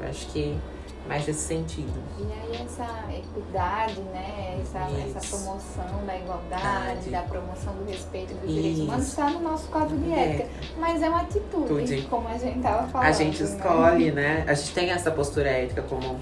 Eu 0.00 0.08
acho 0.08 0.26
que 0.26 0.56
mais 1.06 1.26
nesse 1.26 1.40
sentido. 1.40 1.92
E 2.18 2.22
aí 2.22 2.62
essa 2.64 2.86
equidade, 3.12 4.00
né? 4.12 4.58
Essa, 4.62 4.88
Isso. 4.90 5.18
essa 5.18 5.36
promoção 5.36 6.06
da 6.06 6.16
igualdade, 6.18 7.00
Verdade. 7.00 7.10
da 7.10 7.22
promoção 7.22 7.74
do 7.74 7.84
respeito 7.90 8.34
dos 8.34 8.44
Isso. 8.44 8.52
direitos 8.54 8.80
humanos 8.80 9.06
está 9.08 9.30
no 9.30 9.40
nosso 9.40 9.68
código 9.68 9.98
de 10.00 10.12
É. 10.12 10.28
ética. 10.30 10.48
Mas 10.78 11.02
é 11.02 11.08
uma 11.08 11.20
atitude, 11.20 12.02
como 12.08 12.28
a 12.28 12.38
gente 12.38 12.60
tava 12.60 12.88
falando. 12.88 13.06
A 13.08 13.12
gente 13.12 13.42
né? 13.42 13.48
escolhe, 13.50 14.10
né? 14.12 14.44
A 14.48 14.54
gente 14.54 14.72
tem 14.72 14.90
essa 14.90 15.10
postura 15.10 15.50
ética 15.50 15.82
como 15.82 16.18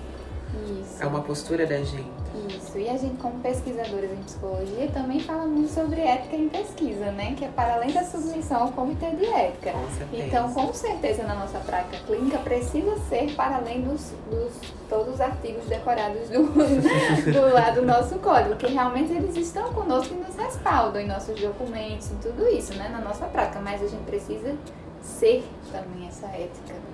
Isso. 0.80 1.00
é 1.02 1.06
uma 1.06 1.20
postura 1.20 1.66
da 1.66 1.76
gente. 1.78 2.21
Isso. 2.56 2.78
E 2.78 2.88
a 2.88 2.96
gente, 2.96 3.16
como 3.16 3.38
pesquisadores 3.40 4.10
em 4.10 4.22
psicologia, 4.22 4.88
também 4.92 5.20
fala 5.20 5.46
muito 5.46 5.72
sobre 5.72 6.00
ética 6.00 6.36
em 6.36 6.48
pesquisa, 6.48 7.10
né? 7.12 7.34
Que 7.36 7.44
é 7.44 7.48
para 7.48 7.74
além 7.74 7.92
da 7.92 8.04
submissão 8.04 8.62
ao 8.62 8.72
comitê 8.72 9.10
de 9.10 9.26
ética. 9.26 9.72
Com. 9.72 10.16
Então, 10.16 10.52
com 10.52 10.72
certeza, 10.72 11.22
na 11.24 11.34
nossa 11.34 11.58
prática 11.60 11.98
clínica, 12.06 12.38
precisa 12.38 12.96
ser 13.08 13.34
para 13.34 13.56
além 13.56 13.82
dos, 13.82 14.12
dos 14.30 14.52
todos 14.88 15.14
os 15.14 15.20
artigos 15.20 15.64
decorados 15.66 16.28
do, 16.28 16.42
do 17.32 17.54
lado 17.54 17.80
do 17.80 17.86
nosso 17.86 18.18
código, 18.18 18.56
que 18.56 18.66
realmente 18.66 19.12
eles 19.12 19.36
estão 19.36 19.72
conosco 19.72 20.14
e 20.14 20.16
nos 20.18 20.36
respaldam 20.36 21.00
em 21.00 21.06
nossos 21.06 21.40
documentos, 21.40 22.10
em 22.10 22.16
tudo 22.16 22.46
isso, 22.48 22.74
né? 22.74 22.88
Na 22.88 23.00
nossa 23.00 23.26
prática. 23.26 23.60
Mas 23.60 23.82
a 23.82 23.86
gente 23.86 24.04
precisa 24.04 24.54
ser 25.00 25.44
também 25.70 26.06
essa 26.08 26.26
ética, 26.26 26.74
né? 26.74 26.91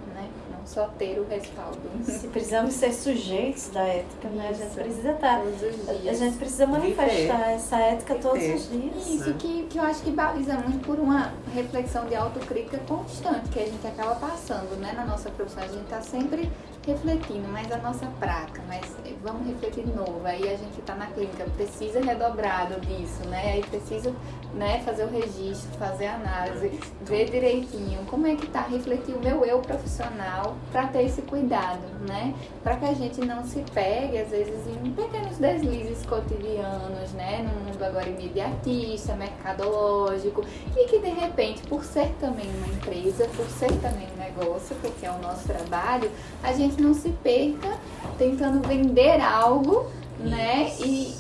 Só 0.69 0.87
ter 0.99 1.19
o 1.19 1.27
respaldo. 1.27 1.81
Se 2.05 2.29
precisamos 2.29 2.75
ser 2.75 2.93
sujeitos 2.93 3.71
da 3.71 3.81
ética, 3.81 4.29
né? 4.29 4.49
A 4.51 4.53
gente 4.53 4.75
precisa 4.75 5.13
estar. 5.13 5.41
Todos 5.41 5.63
os 5.63 6.07
A 6.07 6.13
gente 6.13 6.37
precisa 6.37 6.67
manifestar 6.67 7.53
essa 7.53 7.79
ética 7.79 8.15
todos 8.17 8.43
os 8.43 8.71
dias. 8.71 9.07
Isso, 9.09 9.33
que, 9.35 9.63
que 9.63 9.79
eu 9.79 9.83
acho 9.83 10.03
que 10.03 10.11
baliza 10.11 10.53
muito 10.59 10.85
por 10.85 10.99
uma 10.99 11.33
reflexão 11.55 12.05
de 12.05 12.15
autocrítica 12.15 12.79
constante 12.87 13.49
que 13.49 13.61
a 13.61 13.65
gente 13.65 13.87
acaba 13.87 14.15
passando, 14.17 14.79
né, 14.79 14.93
na 14.93 15.07
nossa 15.07 15.31
profissão. 15.31 15.63
A 15.63 15.69
gente 15.69 15.87
tá 15.87 16.03
sempre 16.03 16.51
refletindo, 16.87 17.49
mas 17.49 17.71
a 17.71 17.79
nossa 17.79 18.07
prática, 18.19 18.63
mas 18.67 18.85
vamos 19.23 19.47
refletir 19.47 19.85
de 19.85 19.93
novo. 19.93 20.21
Aí 20.25 20.43
a 20.43 20.57
gente 20.57 20.79
está 20.79 20.95
na 20.95 21.07
clínica, 21.07 21.45
precisa 21.57 22.01
redobrado 22.01 22.81
disso, 22.81 23.27
né? 23.29 23.53
Aí 23.53 23.63
precisa 23.63 24.15
né, 24.55 24.81
fazer 24.85 25.05
o 25.05 25.11
registro, 25.11 25.71
fazer 25.79 26.07
a 26.07 26.15
análise, 26.15 26.81
ver 27.03 27.31
direitinho 27.31 28.05
como 28.07 28.27
é 28.27 28.35
que 28.35 28.47
tá, 28.47 28.63
refletir 28.63 29.15
o 29.15 29.21
meu 29.21 29.45
eu 29.45 29.61
profissional 29.61 30.57
para 30.73 30.87
ter 30.87 31.05
esse 31.05 31.23
cuidado, 31.23 31.83
né? 32.07 32.35
Para 32.63 32.77
que 32.77 32.85
a 32.87 32.95
gente 32.95 33.21
não 33.21 33.45
se 33.45 33.65
pegue, 33.73 34.19
às 34.19 34.31
vezes, 34.31 34.67
em 34.67 34.91
pequenos 34.93 35.37
deslizes 35.39 36.05
cotidianos, 36.07 37.13
né? 37.13 37.43
No 37.43 37.65
mundo 37.65 37.83
agora 37.83 38.09
imediatista, 38.09 39.15
mercadológico, 39.15 40.45
e 40.77 40.87
que 40.87 40.99
de 40.99 41.11
repente, 41.11 41.63
por 41.69 41.85
ser 41.85 42.09
também 42.21 42.49
uma 42.57 42.67
empresa, 42.67 43.29
por 43.37 43.47
ser 43.47 43.73
também 43.81 44.09
um 44.15 44.19
negócio, 44.19 44.75
porque 44.81 45.07
é 45.07 45.11
o 45.11 45.19
nosso 45.19 45.47
trabalho, 45.47 46.11
a 46.43 46.53
gente 46.53 46.78
não 46.81 46.95
se 46.95 47.11
perca 47.11 47.77
tentando 48.17 48.67
vender 48.67 49.21
algo, 49.21 49.87
né? 50.21 50.73
E 50.81 51.15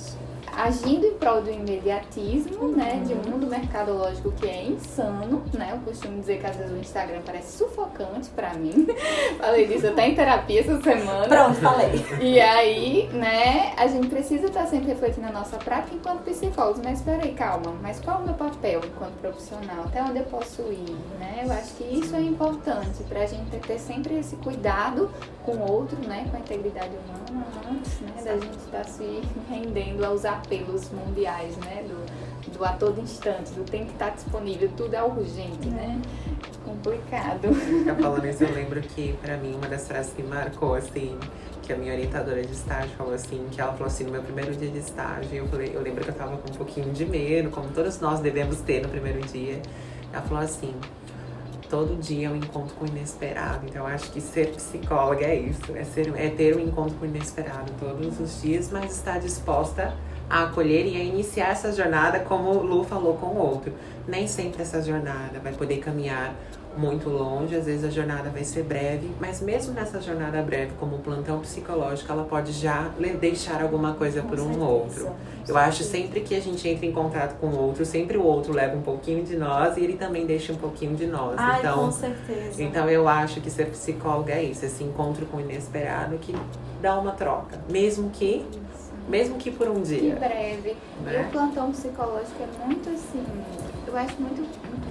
agindo 0.58 1.06
em 1.06 1.14
prol 1.14 1.40
do 1.40 1.50
imediatismo, 1.50 2.64
uhum. 2.64 2.76
né, 2.76 3.00
de 3.06 3.14
um 3.14 3.30
mundo 3.30 3.46
mercadológico 3.46 4.32
que 4.32 4.46
é 4.46 4.64
insano, 4.64 5.44
né? 5.54 5.70
Eu 5.72 5.78
costumo 5.80 6.18
dizer 6.18 6.40
que 6.40 6.46
às 6.46 6.56
vezes 6.56 6.72
o 6.72 6.76
Instagram 6.76 7.20
parece 7.24 7.56
sufocante 7.56 8.28
para 8.30 8.54
mim. 8.54 8.86
falei 9.38 9.66
disso 9.68 9.86
até 9.86 10.08
em 10.08 10.14
terapia 10.16 10.60
essa 10.60 10.80
semana. 10.82 11.28
Pronto, 11.28 11.54
falei. 11.60 12.04
E 12.20 12.40
aí, 12.40 13.08
né, 13.12 13.72
a 13.76 13.86
gente 13.86 14.08
precisa 14.08 14.46
estar 14.46 14.66
sempre 14.66 14.88
refletindo 14.88 15.28
a 15.28 15.32
nossa 15.32 15.56
prática 15.58 15.94
enquanto 15.94 16.24
psicólogos. 16.24 16.82
Mas 16.82 17.00
peraí, 17.02 17.32
calma, 17.34 17.72
mas 17.80 18.00
qual 18.00 18.18
é 18.18 18.22
o 18.22 18.24
meu 18.24 18.34
papel 18.34 18.80
enquanto 18.84 19.14
profissional? 19.20 19.84
Até 19.84 20.02
onde 20.02 20.18
eu 20.18 20.24
posso 20.24 20.62
ir, 20.62 20.96
né? 21.20 21.42
Eu 21.44 21.52
acho 21.52 21.74
que 21.76 21.84
isso 21.84 22.16
é 22.16 22.20
importante 22.20 23.02
pra 23.08 23.24
gente 23.26 23.56
ter 23.60 23.78
sempre 23.78 24.18
esse 24.18 24.34
cuidado 24.36 25.08
com 25.44 25.52
o 25.52 25.72
outro, 25.72 25.96
né, 26.06 26.26
com 26.30 26.36
a 26.36 26.40
integridade 26.40 26.90
humana 26.90 27.46
antes, 27.70 28.00
né, 28.00 28.12
da 28.22 28.34
gente 28.34 28.58
estar 28.58 28.84
se 28.84 29.22
rendendo 29.48 30.04
aos 30.04 30.24
apelos 30.48 30.90
mundiais, 30.90 31.56
né? 31.58 31.84
Do, 31.86 32.52
do 32.52 32.64
a 32.64 32.72
todo 32.72 32.98
instante, 33.00 33.52
do 33.52 33.62
tem 33.62 33.84
que 33.84 33.92
estar 33.92 34.10
disponível, 34.10 34.70
tudo 34.76 34.94
é 34.94 35.02
urgente, 35.02 35.68
né? 35.68 36.00
Complicado. 36.64 37.54
Ficar 37.54 37.94
falando 37.94 38.26
isso, 38.26 38.44
eu 38.44 38.54
lembro 38.54 38.80
que 38.80 39.12
pra 39.20 39.36
mim 39.36 39.54
uma 39.54 39.68
das 39.68 39.86
frases 39.86 40.12
que 40.14 40.22
marcou, 40.22 40.74
assim, 40.74 41.18
que 41.62 41.72
a 41.72 41.76
minha 41.76 41.92
orientadora 41.92 42.42
de 42.42 42.52
estágio 42.52 42.90
falou 42.96 43.12
assim, 43.12 43.46
que 43.50 43.60
ela 43.60 43.72
falou 43.72 43.86
assim, 43.86 44.04
no 44.04 44.10
meu 44.10 44.22
primeiro 44.22 44.54
dia 44.56 44.70
de 44.70 44.78
estágio, 44.78 45.34
eu 45.34 45.46
falei, 45.48 45.72
eu 45.74 45.82
lembro 45.82 46.02
que 46.02 46.10
eu 46.10 46.14
tava 46.14 46.38
com 46.38 46.50
um 46.50 46.56
pouquinho 46.56 46.90
de 46.92 47.04
medo, 47.04 47.50
como 47.50 47.68
todos 47.68 48.00
nós 48.00 48.20
devemos 48.20 48.60
ter 48.62 48.82
no 48.82 48.88
primeiro 48.88 49.20
dia. 49.20 49.60
Ela 50.10 50.22
falou 50.22 50.42
assim, 50.42 50.74
todo 51.68 52.00
dia 52.00 52.28
eu 52.28 52.36
encontro 52.36 52.74
com 52.76 52.86
o 52.86 52.88
inesperado. 52.88 53.66
Então 53.66 53.86
eu 53.86 53.94
acho 53.94 54.10
que 54.10 54.20
ser 54.20 54.54
psicóloga 54.54 55.26
é 55.26 55.38
isso, 55.38 55.76
é, 55.76 55.84
ser, 55.84 56.10
é 56.16 56.30
ter 56.30 56.56
um 56.56 56.60
encontro 56.60 56.96
com 56.96 57.04
o 57.04 57.08
inesperado 57.08 57.70
todos 57.78 58.18
os 58.18 58.40
dias, 58.40 58.70
mas 58.70 58.96
estar 58.96 59.18
disposta 59.18 59.94
a 60.28 60.44
acolher 60.44 60.86
e 60.86 60.96
a 60.96 61.04
iniciar 61.04 61.50
essa 61.50 61.72
jornada, 61.72 62.20
como 62.20 62.50
o 62.50 62.62
Lu 62.62 62.84
falou 62.84 63.14
com 63.14 63.26
o 63.26 63.38
outro. 63.38 63.72
Nem 64.06 64.26
sempre 64.26 64.62
essa 64.62 64.82
jornada 64.82 65.38
vai 65.42 65.52
poder 65.52 65.78
caminhar 65.78 66.34
muito 66.76 67.08
longe, 67.10 67.56
às 67.56 67.66
vezes 67.66 67.84
a 67.84 67.90
jornada 67.90 68.30
vai 68.30 68.44
ser 68.44 68.62
breve, 68.62 69.10
mas 69.20 69.40
mesmo 69.40 69.74
nessa 69.74 70.00
jornada 70.00 70.40
breve, 70.42 70.72
como 70.78 70.98
plantão 70.98 71.40
psicológico, 71.40 72.10
ela 72.10 72.24
pode 72.24 72.52
já 72.52 72.90
deixar 73.20 73.62
alguma 73.62 73.94
coisa 73.94 74.22
por 74.22 74.38
um 74.38 74.60
outro. 74.60 75.10
Eu 75.46 75.58
acho 75.58 75.82
sempre 75.82 76.20
que 76.20 76.34
a 76.34 76.40
gente 76.40 76.68
entra 76.68 76.86
em 76.86 76.92
contato 76.92 77.36
com 77.40 77.48
o 77.48 77.58
outro, 77.58 77.84
sempre 77.84 78.16
o 78.16 78.22
outro 78.22 78.52
leva 78.52 78.76
um 78.76 78.82
pouquinho 78.82 79.24
de 79.24 79.36
nós 79.36 79.76
e 79.76 79.80
ele 79.80 79.94
também 79.94 80.24
deixa 80.24 80.52
um 80.52 80.56
pouquinho 80.56 80.94
de 80.94 81.06
nós. 81.06 81.34
Ai, 81.36 81.60
então, 81.60 81.86
com 81.86 81.90
certeza. 81.90 82.62
Então 82.62 82.88
eu 82.88 83.08
acho 83.08 83.40
que 83.40 83.50
ser 83.50 83.66
psicóloga 83.70 84.32
é 84.32 84.44
isso, 84.44 84.64
esse 84.64 84.84
encontro 84.84 85.26
com 85.26 85.38
o 85.38 85.40
inesperado 85.40 86.16
que 86.18 86.34
dá 86.80 86.98
uma 86.98 87.12
troca, 87.12 87.58
mesmo 87.68 88.10
que 88.10 88.46
mesmo 89.08 89.36
que 89.38 89.50
por 89.50 89.68
um 89.68 89.82
dia. 89.82 90.14
Que 90.14 90.20
breve. 90.20 90.76
Né? 91.02 91.22
E 91.22 91.26
o 91.26 91.30
plantão 91.30 91.72
psicológico 91.72 92.42
é 92.42 92.66
muito 92.66 92.90
assim, 92.90 93.24
eu 93.86 93.96
acho 93.96 94.20
muito 94.20 94.46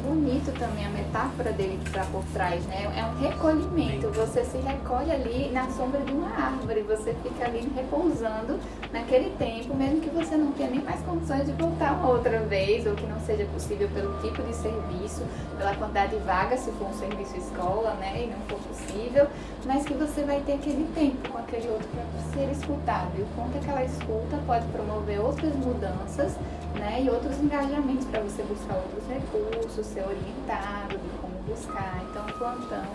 bonito 0.08 0.58
também 0.58 0.86
a 0.86 0.90
metáfora 0.90 1.52
dele 1.52 1.78
que 1.84 1.90
está 1.90 2.06
por 2.06 2.24
trás, 2.34 2.64
né? 2.66 2.84
É 2.96 3.04
um 3.04 3.20
recolhimento. 3.20 4.10
Você 4.12 4.46
se 4.46 4.58
recolhe 4.58 5.12
ali 5.12 5.52
na 5.52 5.70
sombra 5.72 6.00
de 6.02 6.14
uma 6.14 6.30
árvore, 6.30 6.82
você 6.82 7.14
fica 7.22 7.46
ali 7.46 7.70
repousando 7.76 8.60
naquele 8.92 9.32
tempo, 9.38 9.76
mesmo 9.76 10.02
que 10.02 10.10
você 10.10 10.38
não 10.38 10.52
tenha 10.54 10.70
nem 10.70 10.82
mais 10.82 11.02
condições 11.02 11.46
de 11.46 11.52
voltar 11.52 11.94
uma 11.94 12.10
outra 12.10 12.40
vez, 12.40 12.88
ou 12.88 12.96
que 12.96 13.06
não 13.06 13.20
seja 13.22 13.46
possível 13.54 13.90
pelo 13.90 14.18
tipo 14.22 14.42
de 14.42 14.56
serviço, 14.56 15.24
pela 15.58 15.76
quantidade 15.76 16.16
de 16.16 16.24
vagas, 16.24 16.62
se 16.62 16.72
for 16.72 16.88
um 16.88 16.94
serviço 16.94 17.36
escola, 17.38 17.94
né? 17.96 18.24
E 18.24 18.28
não 18.28 18.40
for 18.48 18.60
possível, 18.68 19.28
mas 19.66 19.86
que 19.86 19.94
você 19.94 20.24
vai 20.24 20.40
ter 20.42 20.54
aquele 20.54 20.88
tempo 20.96 21.30
com 21.30 21.38
aquele 21.38 21.68
outro 21.70 21.88
para 21.90 22.04
ser 22.34 22.52
escutado. 22.52 23.12
E 23.18 23.22
o 23.22 23.28
quanto 23.36 23.58
aquela 23.58 23.84
escuta 23.84 24.40
pode 24.46 24.66
promover 24.68 25.20
outras 25.20 25.54
mudanças 25.56 26.36
né? 26.78 27.04
E 27.04 27.10
outros 27.10 27.38
engajamentos 27.40 28.06
para 28.06 28.22
você 28.22 28.44
buscar 28.44 28.76
outros 28.76 29.04
recursos, 29.10 29.86
ser 29.86 30.06
orientado 30.06 30.98
de 30.98 31.10
como 31.22 31.34
buscar. 31.48 32.02
Então, 32.10 32.26
o 32.26 32.34
plantão 32.34 32.86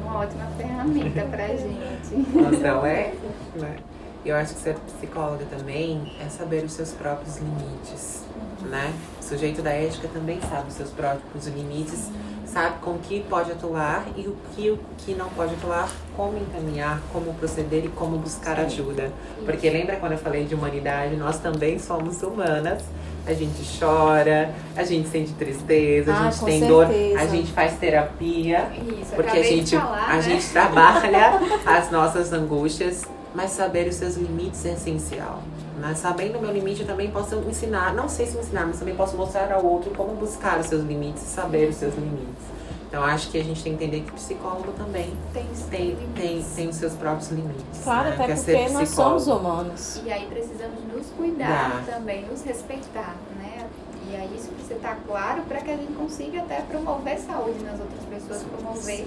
é 0.00 0.04
uma 0.04 0.18
ótima 0.18 0.46
ferramenta 0.56 1.22
para 1.22 1.48
gente. 1.56 2.32
Plantão 2.32 2.86
é, 2.86 3.14
né? 3.56 3.76
Eu 4.24 4.36
acho 4.36 4.54
que 4.54 4.60
ser 4.60 4.74
psicóloga 4.76 5.44
também 5.44 6.10
é 6.18 6.28
saber 6.30 6.64
os 6.64 6.72
seus 6.72 6.92
próprios 6.92 7.36
limites, 7.36 8.24
né? 8.62 8.94
O 9.20 9.22
sujeito 9.22 9.60
da 9.60 9.70
ética 9.70 10.08
também 10.08 10.40
sabe 10.40 10.68
os 10.68 10.74
seus 10.74 10.90
próprios 10.90 11.46
limites 11.46 12.10
sabe 12.54 12.76
com 12.80 12.96
que 12.98 13.20
pode 13.28 13.50
atuar 13.50 14.06
e 14.16 14.28
o 14.28 14.36
que, 14.54 14.70
o 14.70 14.78
que 14.98 15.12
não 15.12 15.28
pode 15.30 15.54
atuar, 15.54 15.90
como 16.16 16.38
encaminhar, 16.38 17.00
como 17.12 17.34
proceder 17.34 17.84
e 17.84 17.88
como 17.88 18.16
buscar 18.16 18.60
ajuda. 18.60 19.10
Porque 19.44 19.68
lembra 19.68 19.96
quando 19.96 20.12
eu 20.12 20.18
falei 20.18 20.44
de 20.44 20.54
humanidade? 20.54 21.16
Nós 21.16 21.40
também 21.40 21.80
somos 21.80 22.22
humanas. 22.22 22.84
A 23.26 23.32
gente 23.32 23.62
chora, 23.80 24.54
a 24.76 24.84
gente 24.84 25.08
sente 25.08 25.32
tristeza, 25.32 26.12
a 26.12 26.20
ah, 26.20 26.30
gente 26.30 26.44
tem 26.44 26.60
certeza. 26.60 26.66
dor, 26.68 26.86
a 27.18 27.26
gente 27.26 27.52
faz 27.52 27.78
terapia, 27.78 28.68
Isso, 29.00 29.14
porque 29.16 29.38
a 29.38 29.42
gente, 29.42 29.76
falar, 29.76 30.10
a 30.10 30.16
né? 30.16 30.22
gente 30.22 30.46
trabalha 30.50 31.40
as 31.64 31.90
nossas 31.90 32.34
angústias, 32.34 33.02
mas 33.34 33.50
saber 33.50 33.88
os 33.88 33.94
seus 33.94 34.16
limites 34.16 34.66
é 34.66 34.74
essencial. 34.74 35.42
Né? 35.78 35.94
Sabendo 35.94 36.38
o 36.38 36.40
meu 36.40 36.52
limite, 36.52 36.82
eu 36.82 36.86
também 36.86 37.10
posso 37.10 37.34
ensinar, 37.48 37.94
não 37.94 38.08
sei 38.08 38.26
se 38.26 38.38
ensinar, 38.38 38.66
mas 38.66 38.78
também 38.78 38.94
posso 38.94 39.16
mostrar 39.16 39.52
ao 39.52 39.64
outro 39.64 39.90
como 39.90 40.14
buscar 40.14 40.60
os 40.60 40.66
seus 40.66 40.84
limites 40.84 41.22
e 41.22 41.26
saber 41.26 41.68
os 41.68 41.76
seus 41.76 41.94
limites. 41.94 42.54
Então 42.94 43.02
acho 43.02 43.28
que 43.28 43.38
a 43.38 43.42
gente 43.42 43.60
tem 43.60 43.76
que 43.76 43.84
entender 43.84 44.02
que 44.02 44.12
o 44.12 44.14
psicólogo 44.14 44.70
também 44.72 45.12
tem, 45.32 45.44
tem, 45.68 45.96
tem, 46.14 46.44
tem 46.54 46.68
os 46.68 46.76
seus 46.76 46.92
próprios 46.92 47.28
limites. 47.30 47.82
Claro, 47.82 48.10
né? 48.10 48.14
até 48.14 48.26
Quer 48.26 48.36
porque 48.36 48.72
nós 48.72 48.88
somos 48.90 49.26
humanos. 49.26 50.00
E 50.04 50.12
aí 50.12 50.26
precisamos 50.26 50.78
nos 50.84 51.06
cuidar 51.16 51.82
também, 51.86 52.24
nos 52.26 52.44
respeitar, 52.44 53.16
né? 53.36 53.68
E 54.08 54.14
aí 54.14 54.30
isso 54.36 54.48
precisa 54.50 54.74
estar 54.74 54.96
claro 55.08 55.42
para 55.42 55.60
que 55.60 55.72
a 55.72 55.76
gente 55.76 55.92
consiga 55.94 56.42
até 56.42 56.60
promover 56.60 57.18
saúde 57.18 57.64
nas 57.64 57.80
outras 57.80 58.04
pessoas, 58.04 58.44
promover 58.44 59.06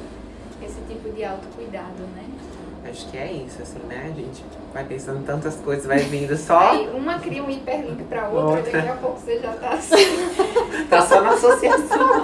esse 0.62 0.82
tipo 0.90 1.10
de 1.16 1.24
autocuidado, 1.24 2.02
né? 2.14 2.26
Acho 2.90 3.06
que 3.08 3.18
é 3.18 3.32
isso, 3.32 3.62
assim, 3.62 3.80
né? 3.88 4.04
A 4.06 4.16
gente 4.16 4.46
vai 4.74 4.86
pensando 4.86 5.26
tantas 5.26 5.56
coisas, 5.58 5.86
vai 5.86 6.00
vindo 6.00 6.38
só. 6.38 6.72
Aí 6.72 6.90
uma 6.94 7.20
cria 7.20 7.44
um 7.44 7.50
hiperlink 7.50 8.04
pra 8.04 8.30
outra, 8.30 8.60
outra. 8.60 8.72
daqui 8.72 8.88
a 8.88 8.96
pouco 8.96 9.20
você 9.20 9.40
já 9.40 9.52
tá 9.54 9.70
assim. 9.72 9.96
tá 10.90 11.02
só 11.02 11.22
na 11.22 11.32
associação. 11.32 12.24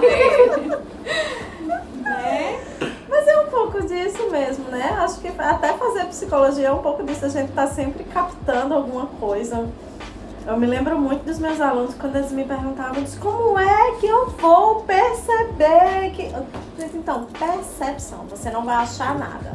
né? 2.00 2.60
Mas 3.08 3.28
é 3.28 3.40
um 3.40 3.46
pouco 3.46 3.82
disso 3.82 4.30
mesmo, 4.30 4.64
né? 4.70 4.96
Acho 5.00 5.20
que 5.20 5.28
até 5.28 5.74
fazer 5.74 6.06
psicologia 6.06 6.68
é 6.68 6.72
um 6.72 6.82
pouco 6.82 7.02
disso, 7.02 7.26
a 7.26 7.28
gente 7.28 7.52
tá 7.52 7.66
sempre 7.66 8.04
captando 8.04 8.72
alguma 8.72 9.06
coisa. 9.06 9.68
Eu 10.46 10.56
me 10.58 10.66
lembro 10.66 10.98
muito 10.98 11.24
dos 11.24 11.38
meus 11.38 11.60
alunos 11.60 11.94
quando 11.94 12.16
eles 12.16 12.32
me 12.32 12.44
perguntavam 12.44 13.02
como 13.20 13.58
é 13.58 13.92
que 14.00 14.06
eu 14.06 14.30
vou 14.30 14.82
perceber 14.82 16.10
que. 16.14 16.32
Então, 16.94 17.26
percepção, 17.38 18.24
você 18.28 18.50
não 18.50 18.64
vai 18.64 18.76
achar 18.76 19.18
nada 19.18 19.53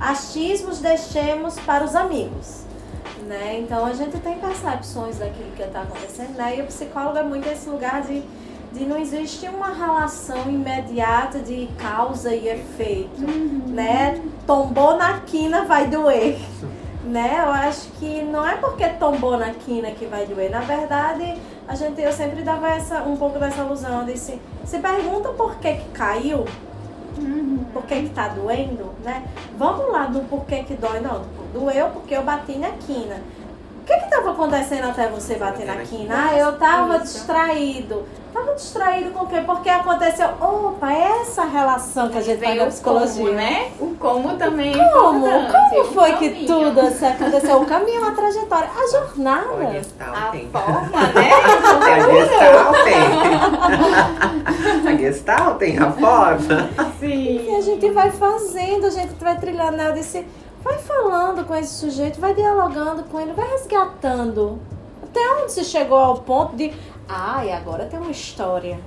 achismos 0.00 0.78
deixemos 0.78 1.58
para 1.60 1.84
os 1.84 1.94
amigos. 1.94 2.64
Né? 3.26 3.60
Então 3.60 3.84
a 3.84 3.92
gente 3.92 4.18
tem 4.18 4.38
percepções 4.38 5.18
daquilo 5.18 5.50
que 5.52 5.62
está 5.62 5.82
acontecendo, 5.82 6.36
né? 6.36 6.56
E 6.56 6.62
o 6.62 6.66
psicólogo 6.66 7.18
é 7.18 7.22
muito 7.22 7.46
esse 7.48 7.68
lugar 7.68 8.02
de, 8.02 8.22
de 8.72 8.84
não 8.86 8.98
existe 8.98 9.46
uma 9.46 9.72
relação 9.72 10.50
imediata 10.50 11.38
de 11.38 11.68
causa 11.78 12.34
e 12.34 12.48
efeito, 12.48 13.20
uhum. 13.20 13.62
né? 13.68 14.20
Tombou 14.46 14.96
na 14.96 15.20
quina 15.20 15.64
vai 15.64 15.86
doer, 15.86 16.40
né? 17.04 17.36
Eu 17.44 17.52
acho 17.52 17.88
que 18.00 18.22
não 18.22 18.44
é 18.44 18.56
porque 18.56 18.88
tombou 18.88 19.36
na 19.36 19.50
quina 19.50 19.92
que 19.92 20.06
vai 20.06 20.26
doer. 20.26 20.50
Na 20.50 20.60
verdade, 20.60 21.36
a 21.68 21.74
gente 21.76 22.00
eu 22.00 22.12
sempre 22.12 22.42
dava 22.42 22.68
essa 22.68 23.02
um 23.02 23.16
pouco 23.16 23.38
dessa 23.38 23.62
ilusão, 23.62 24.04
de 24.04 24.18
se, 24.18 24.40
se 24.64 24.78
pergunta 24.78 25.28
por 25.28 25.56
que 25.58 25.74
que 25.74 25.88
caiu, 25.90 26.44
Uhum. 27.18 27.64
Por 27.72 27.84
que 27.84 27.94
está 27.94 28.28
doendo, 28.28 28.92
né? 29.04 29.24
Vamos 29.56 29.90
lá 29.90 30.06
do 30.06 30.20
porquê 30.28 30.62
que 30.62 30.74
dói. 30.74 31.00
Não, 31.00 31.24
doeu 31.52 31.88
porque 31.90 32.14
eu 32.14 32.22
bati 32.22 32.56
na 32.56 32.70
quina. 32.70 33.20
Que 33.90 34.04
que 34.04 34.10
tava 34.10 34.30
acontecendo 34.30 34.88
até 34.88 35.08
você 35.08 35.34
bater 35.34 35.66
na 35.66 35.76
quina? 35.76 36.14
Ah, 36.30 36.36
eu 36.38 36.52
tava 36.58 36.96
Isso. 36.96 37.04
distraído. 37.04 38.04
Tava 38.32 38.54
distraído 38.54 39.10
com 39.10 39.24
o 39.24 39.26
quê? 39.26 39.42
Porque 39.44 39.68
aconteceu. 39.68 40.28
Opa, 40.40 40.92
essa 40.92 41.44
relação 41.44 42.08
que 42.10 42.18
a 42.18 42.20
gente 42.20 42.38
faz 42.38 42.48
Vem 42.50 42.58
na 42.60 42.64
o 42.64 42.68
psicologia. 42.68 43.24
como, 43.24 43.36
né? 43.36 43.72
O 43.80 43.94
como 43.96 44.36
também 44.36 44.72
é 44.80 44.88
Como? 44.90 45.20
Como 45.48 45.80
o 45.80 45.84
foi 45.92 46.12
que 46.12 46.46
tudo 46.46 46.80
assim 46.80 47.06
aconteceu? 47.06 47.60
O 47.60 47.66
caminho, 47.66 48.06
a 48.06 48.12
trajetória, 48.12 48.68
a 48.72 48.84
O 48.84 48.88
jornada. 48.88 49.72
Gestalt 49.72 50.16
A 50.16 50.20
tem. 50.30 50.48
forma, 50.48 51.00
né? 51.12 51.30
A 51.90 52.00
Gestalt 52.12 52.84
tem. 52.84 53.00
A 54.86 54.96
Gestalt 54.96 55.58
tem 55.58 55.78
a 55.78 55.90
forma. 55.90 56.70
E 57.02 57.06
Sim. 57.46 57.56
a 57.56 57.60
gente 57.60 57.90
vai 57.90 58.10
fazendo, 58.12 58.86
a 58.86 58.90
gente 58.90 59.14
vai 59.20 59.36
trilhando, 59.38 59.76
né? 59.76 59.88
Eu 59.88 59.92
disse, 59.92 60.24
vai 60.62 60.78
falando 60.78 61.44
com 61.44 61.54
esse 61.54 61.74
sujeito, 61.74 62.20
vai 62.20 62.34
dialogando 62.34 63.04
com 63.04 63.20
ele, 63.20 63.32
vai 63.32 63.48
resgatando. 63.50 64.58
Até 65.02 65.20
onde 65.36 65.52
se 65.52 65.64
chegou 65.64 65.98
ao 65.98 66.18
ponto 66.18 66.56
de, 66.56 66.72
ai, 67.08 67.52
agora 67.52 67.86
tem 67.86 67.98
uma 67.98 68.10
história. 68.10 68.78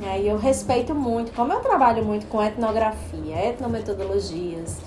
E 0.00 0.26
eu 0.26 0.36
respeito 0.36 0.94
muito, 0.94 1.32
como 1.32 1.52
eu 1.52 1.60
trabalho 1.60 2.04
muito 2.04 2.26
com 2.26 2.42
etnografia, 2.42 3.48
etnometodologias, 3.48 4.78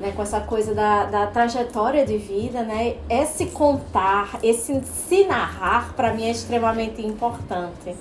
né? 0.00 0.12
com 0.14 0.22
essa 0.22 0.40
coisa 0.40 0.74
da, 0.74 1.04
da 1.04 1.26
trajetória 1.28 2.04
de 2.04 2.18
vida, 2.18 2.62
né? 2.62 2.96
esse 3.08 3.46
contar, 3.46 4.38
esse 4.42 4.82
se 4.84 5.24
narrar, 5.24 5.94
para 5.94 6.12
mim 6.12 6.24
é 6.24 6.30
extremamente 6.30 7.00
importante 7.04 7.96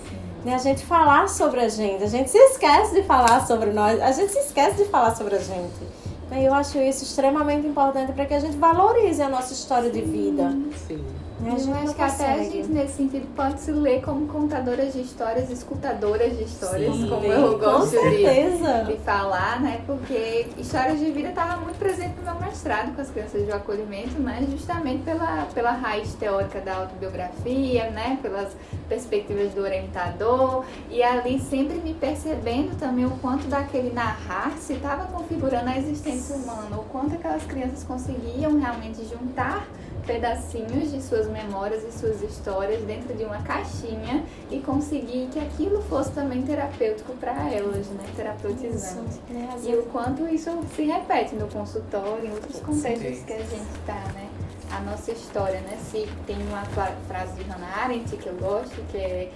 né, 0.45 0.53
a 0.53 0.59
gente 0.59 0.85
falar 0.85 1.27
sobre 1.27 1.59
a 1.59 1.67
gente. 1.67 2.03
A 2.03 2.07
gente 2.07 2.29
se 2.29 2.37
esquece 2.37 2.93
de 2.93 3.03
falar 3.03 3.45
sobre 3.45 3.71
nós, 3.71 3.99
a 3.99 4.11
gente 4.11 4.31
se 4.31 4.39
esquece 4.39 4.83
de 4.83 4.85
falar 4.89 5.15
sobre 5.15 5.35
a 5.35 5.39
gente. 5.39 6.04
Né, 6.29 6.43
eu 6.43 6.53
acho 6.53 6.77
isso 6.79 7.03
extremamente 7.03 7.67
importante 7.67 8.11
para 8.13 8.25
que 8.25 8.33
a 8.33 8.39
gente 8.39 8.57
valorize 8.57 9.21
a 9.21 9.29
nossa 9.29 9.53
história 9.53 9.89
de 9.89 10.01
vida. 10.01 10.51
Sim. 10.87 11.03
Né? 11.45 11.51
A 11.51 11.53
Eu 11.53 11.59
gente 11.59 11.69
não 11.69 11.83
acho 11.83 11.95
que 11.95 12.01
até 12.01 12.31
a 12.33 12.43
gente, 12.43 12.67
nesse 12.69 12.93
sentido, 12.93 13.27
pode 13.35 13.59
se 13.61 13.71
ler 13.71 14.01
como 14.01 14.27
contadoras 14.27 14.93
de 14.93 15.01
histórias, 15.01 15.49
escutadoras 15.49 16.37
de 16.37 16.43
histórias, 16.43 16.93
Sim. 16.95 17.07
como 17.09 17.25
eu 17.25 17.53
Com 17.53 17.59
gosto 17.59 17.91
de, 17.91 17.99
certeza. 17.99 18.83
de 18.83 18.97
falar, 18.97 19.61
né? 19.61 19.81
Porque 19.85 20.47
histórias 20.57 20.99
de 20.99 21.11
vida 21.11 21.29
estava 21.29 21.57
muito 21.57 21.77
presente 21.77 22.15
no 22.17 22.23
meu 22.23 22.41
mestrado 22.41 22.95
com 22.95 23.01
as 23.01 23.09
crianças 23.09 23.45
de 23.45 23.51
acolhimento, 23.51 24.19
né? 24.19 24.45
Justamente 24.49 25.03
pela, 25.03 25.47
pela 25.53 25.71
raiz 25.71 26.13
teórica 26.15 26.59
da 26.61 26.75
autobiografia, 26.77 27.89
né? 27.91 28.19
Pelas 28.21 28.55
perspectivas 28.89 29.53
do 29.53 29.61
orientador 29.61 30.63
e 30.89 31.01
ali 31.03 31.39
sempre 31.39 31.75
me 31.77 31.93
percebendo 31.93 32.77
também 32.77 33.05
o 33.05 33.11
quanto 33.11 33.47
daquele 33.47 33.91
narrar 33.91 34.51
se 34.57 34.73
estava 34.73 35.05
configurando 35.05 35.69
a 35.69 35.77
existência 35.77 36.35
humana, 36.35 36.77
o 36.77 36.83
quanto 36.85 37.15
aquelas 37.15 37.43
crianças 37.43 37.83
conseguiam 37.83 38.59
realmente 38.59 39.03
juntar 39.05 39.65
pedacinhos 40.05 40.91
de 40.91 41.01
suas 41.01 41.27
memórias 41.27 41.83
e 41.83 41.91
suas 41.91 42.21
histórias 42.21 42.81
dentro 42.83 43.13
de 43.15 43.23
uma 43.23 43.41
caixinha 43.41 44.23
e 44.51 44.59
conseguir 44.59 45.27
que 45.31 45.39
aquilo 45.39 45.81
fosse 45.83 46.11
também 46.11 46.41
terapêutico 46.43 47.13
para 47.13 47.51
elas, 47.51 47.87
né? 47.87 48.03
Terapeutizante. 48.15 49.19
E 49.67 49.75
o 49.75 49.83
quanto 49.83 50.27
isso 50.27 50.51
se 50.75 50.83
repete 50.83 51.35
no 51.35 51.47
consultório, 51.47 52.25
em 52.25 52.31
outros 52.31 52.59
contextos 52.59 53.23
que 53.25 53.33
a 53.33 53.37
gente 53.39 53.69
está, 53.79 54.01
né? 54.13 54.29
A 54.71 54.79
nossa 54.81 55.11
história, 55.11 55.59
né? 55.61 55.77
Se 55.91 56.07
tem 56.25 56.35
uma 56.47 56.63
fra- 56.65 56.95
frase 57.07 57.33
de 57.35 57.43
Hannah 57.49 57.83
Arendt 57.83 58.15
que 58.17 58.27
eu 58.27 58.35
gosto, 58.35 58.75
que 58.91 58.97
é 58.97 59.31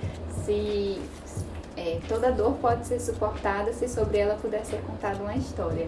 se 0.46 1.00
é, 1.78 2.00
toda 2.08 2.32
dor 2.32 2.54
pode 2.62 2.86
ser 2.88 3.00
suportada 3.00 3.72
se 3.74 3.88
sobre 3.88 4.18
ela 4.18 4.36
puder 4.36 4.66
ser 4.66 4.82
contada 4.82 5.18
uma 5.22 5.36
história. 5.36 5.88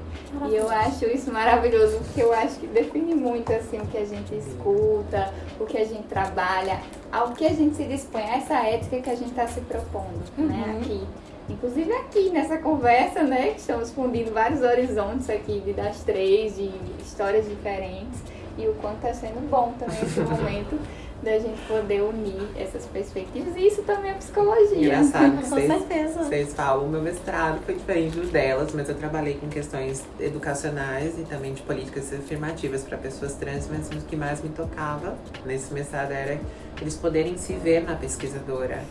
E 0.49 0.55
eu 0.55 0.69
acho 0.69 1.05
isso 1.05 1.32
maravilhoso, 1.32 1.97
porque 1.97 2.21
eu 2.21 2.32
acho 2.34 2.59
que 2.59 2.67
define 2.67 3.13
muito 3.15 3.51
assim 3.51 3.79
o 3.79 3.86
que 3.88 3.97
a 3.97 4.05
gente 4.05 4.34
escuta, 4.36 5.34
o 5.59 5.65
que 5.65 5.77
a 5.77 5.86
gente 5.86 6.03
trabalha, 6.03 6.79
ao 7.11 7.32
que 7.32 7.45
a 7.45 7.53
gente 7.53 7.75
se 7.75 7.84
dispõe, 7.84 8.21
a 8.23 8.38
essa 8.38 8.55
ética 8.65 8.99
que 9.01 9.09
a 9.09 9.15
gente 9.15 9.32
está 9.32 9.47
se 9.47 9.61
propondo, 9.61 10.23
né, 10.38 10.63
Uhum. 10.67 10.77
aqui. 10.79 11.07
Inclusive 11.49 11.91
aqui 11.91 12.29
nessa 12.29 12.57
conversa, 12.57 13.23
né, 13.23 13.47
que 13.51 13.59
estamos 13.59 13.91
fundindo 13.91 14.32
vários 14.34 14.61
horizontes 14.61 15.29
aqui 15.29 15.59
de 15.59 15.73
das 15.73 16.01
três, 16.03 16.55
de 16.55 16.71
histórias 17.01 17.45
diferentes, 17.49 18.19
e 18.57 18.67
o 18.67 18.73
quanto 18.75 18.97
está 18.97 19.13
sendo 19.13 19.49
bom 19.49 19.73
também 19.79 20.01
esse 20.01 20.19
momento 20.21 20.79
da 21.22 21.38
gente 21.38 21.61
poder 21.67 22.01
unir 22.01 22.47
essas 22.57 22.86
perspectivas, 22.86 23.55
e 23.55 23.67
isso 23.67 23.84
também 23.84 24.11
é 24.11 24.13
psicologia. 24.15 24.78
Engraçado 24.78 25.38
que 25.38 25.43
Com 25.43 25.49
vocês, 25.49 25.67
certeza. 25.67 26.24
vocês 26.24 26.53
falam, 26.53 26.86
o 26.86 26.89
meu 26.89 27.01
mestrado 27.01 27.61
foi 27.65 27.76
diferente 27.76 28.17
do 28.17 28.28
delas, 28.28 28.74
mas 28.74 28.89
eu 28.89 28.95
trabalhei 28.95 29.36
com 29.36 29.47
questões 29.47 30.03
educacionais 30.19 31.17
e 31.19 31.24
também 31.24 31.53
de 31.53 31.61
políticas 31.61 32.11
afirmativas 32.13 32.84
para 32.84 32.97
pessoas 32.97 33.34
trans, 33.36 33.67
mas 33.69 33.88
o 33.89 34.05
que 34.05 34.15
mais 34.15 34.41
me 34.41 34.49
tocava 34.49 35.15
nesse 35.45 35.74
mestrado 35.74 36.11
era 36.11 36.39
eles 36.82 36.95
poderem 36.95 37.38
se 37.38 37.53
ver 37.53 37.84
na 37.84 37.95
pesquisadora. 37.95 38.84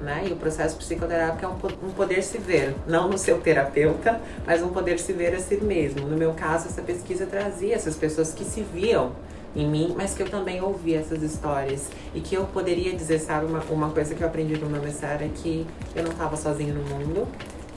Né? 0.00 0.24
E 0.28 0.32
o 0.32 0.36
processo 0.36 0.76
psicoterápico 0.78 1.44
é 1.44 1.48
um, 1.48 1.88
um 1.88 1.92
poder 1.92 2.22
se 2.22 2.38
ver, 2.38 2.74
não 2.86 3.08
no 3.08 3.18
seu 3.18 3.38
terapeuta, 3.38 4.20
mas 4.46 4.62
um 4.62 4.68
poder 4.68 4.98
se 4.98 5.12
ver 5.12 5.34
a 5.34 5.38
si 5.38 5.56
mesmo. 5.56 6.06
No 6.06 6.16
meu 6.16 6.32
caso, 6.32 6.68
essa 6.68 6.82
pesquisa 6.82 7.26
trazia 7.26 7.74
essas 7.74 7.94
pessoas 7.94 8.32
que 8.32 8.44
se 8.44 8.62
viam 8.62 9.12
em 9.54 9.68
mim, 9.68 9.94
mas 9.96 10.14
que 10.14 10.22
eu 10.22 10.28
também 10.28 10.60
ouvia 10.60 11.00
essas 11.00 11.22
histórias 11.22 11.88
e 12.14 12.20
que 12.20 12.34
eu 12.34 12.44
poderia 12.46 12.94
dizer, 12.94 13.18
sabe, 13.20 13.46
uma, 13.46 13.60
uma 13.70 13.90
coisa 13.90 14.14
que 14.14 14.22
eu 14.22 14.26
aprendi 14.26 14.58
no 14.58 14.68
meu 14.68 14.82
mestrado 14.82 15.22
é 15.22 15.28
que 15.28 15.66
eu 15.94 16.02
não 16.02 16.10
estava 16.10 16.36
sozinha 16.36 16.74
no 16.74 16.82
mundo, 16.82 17.28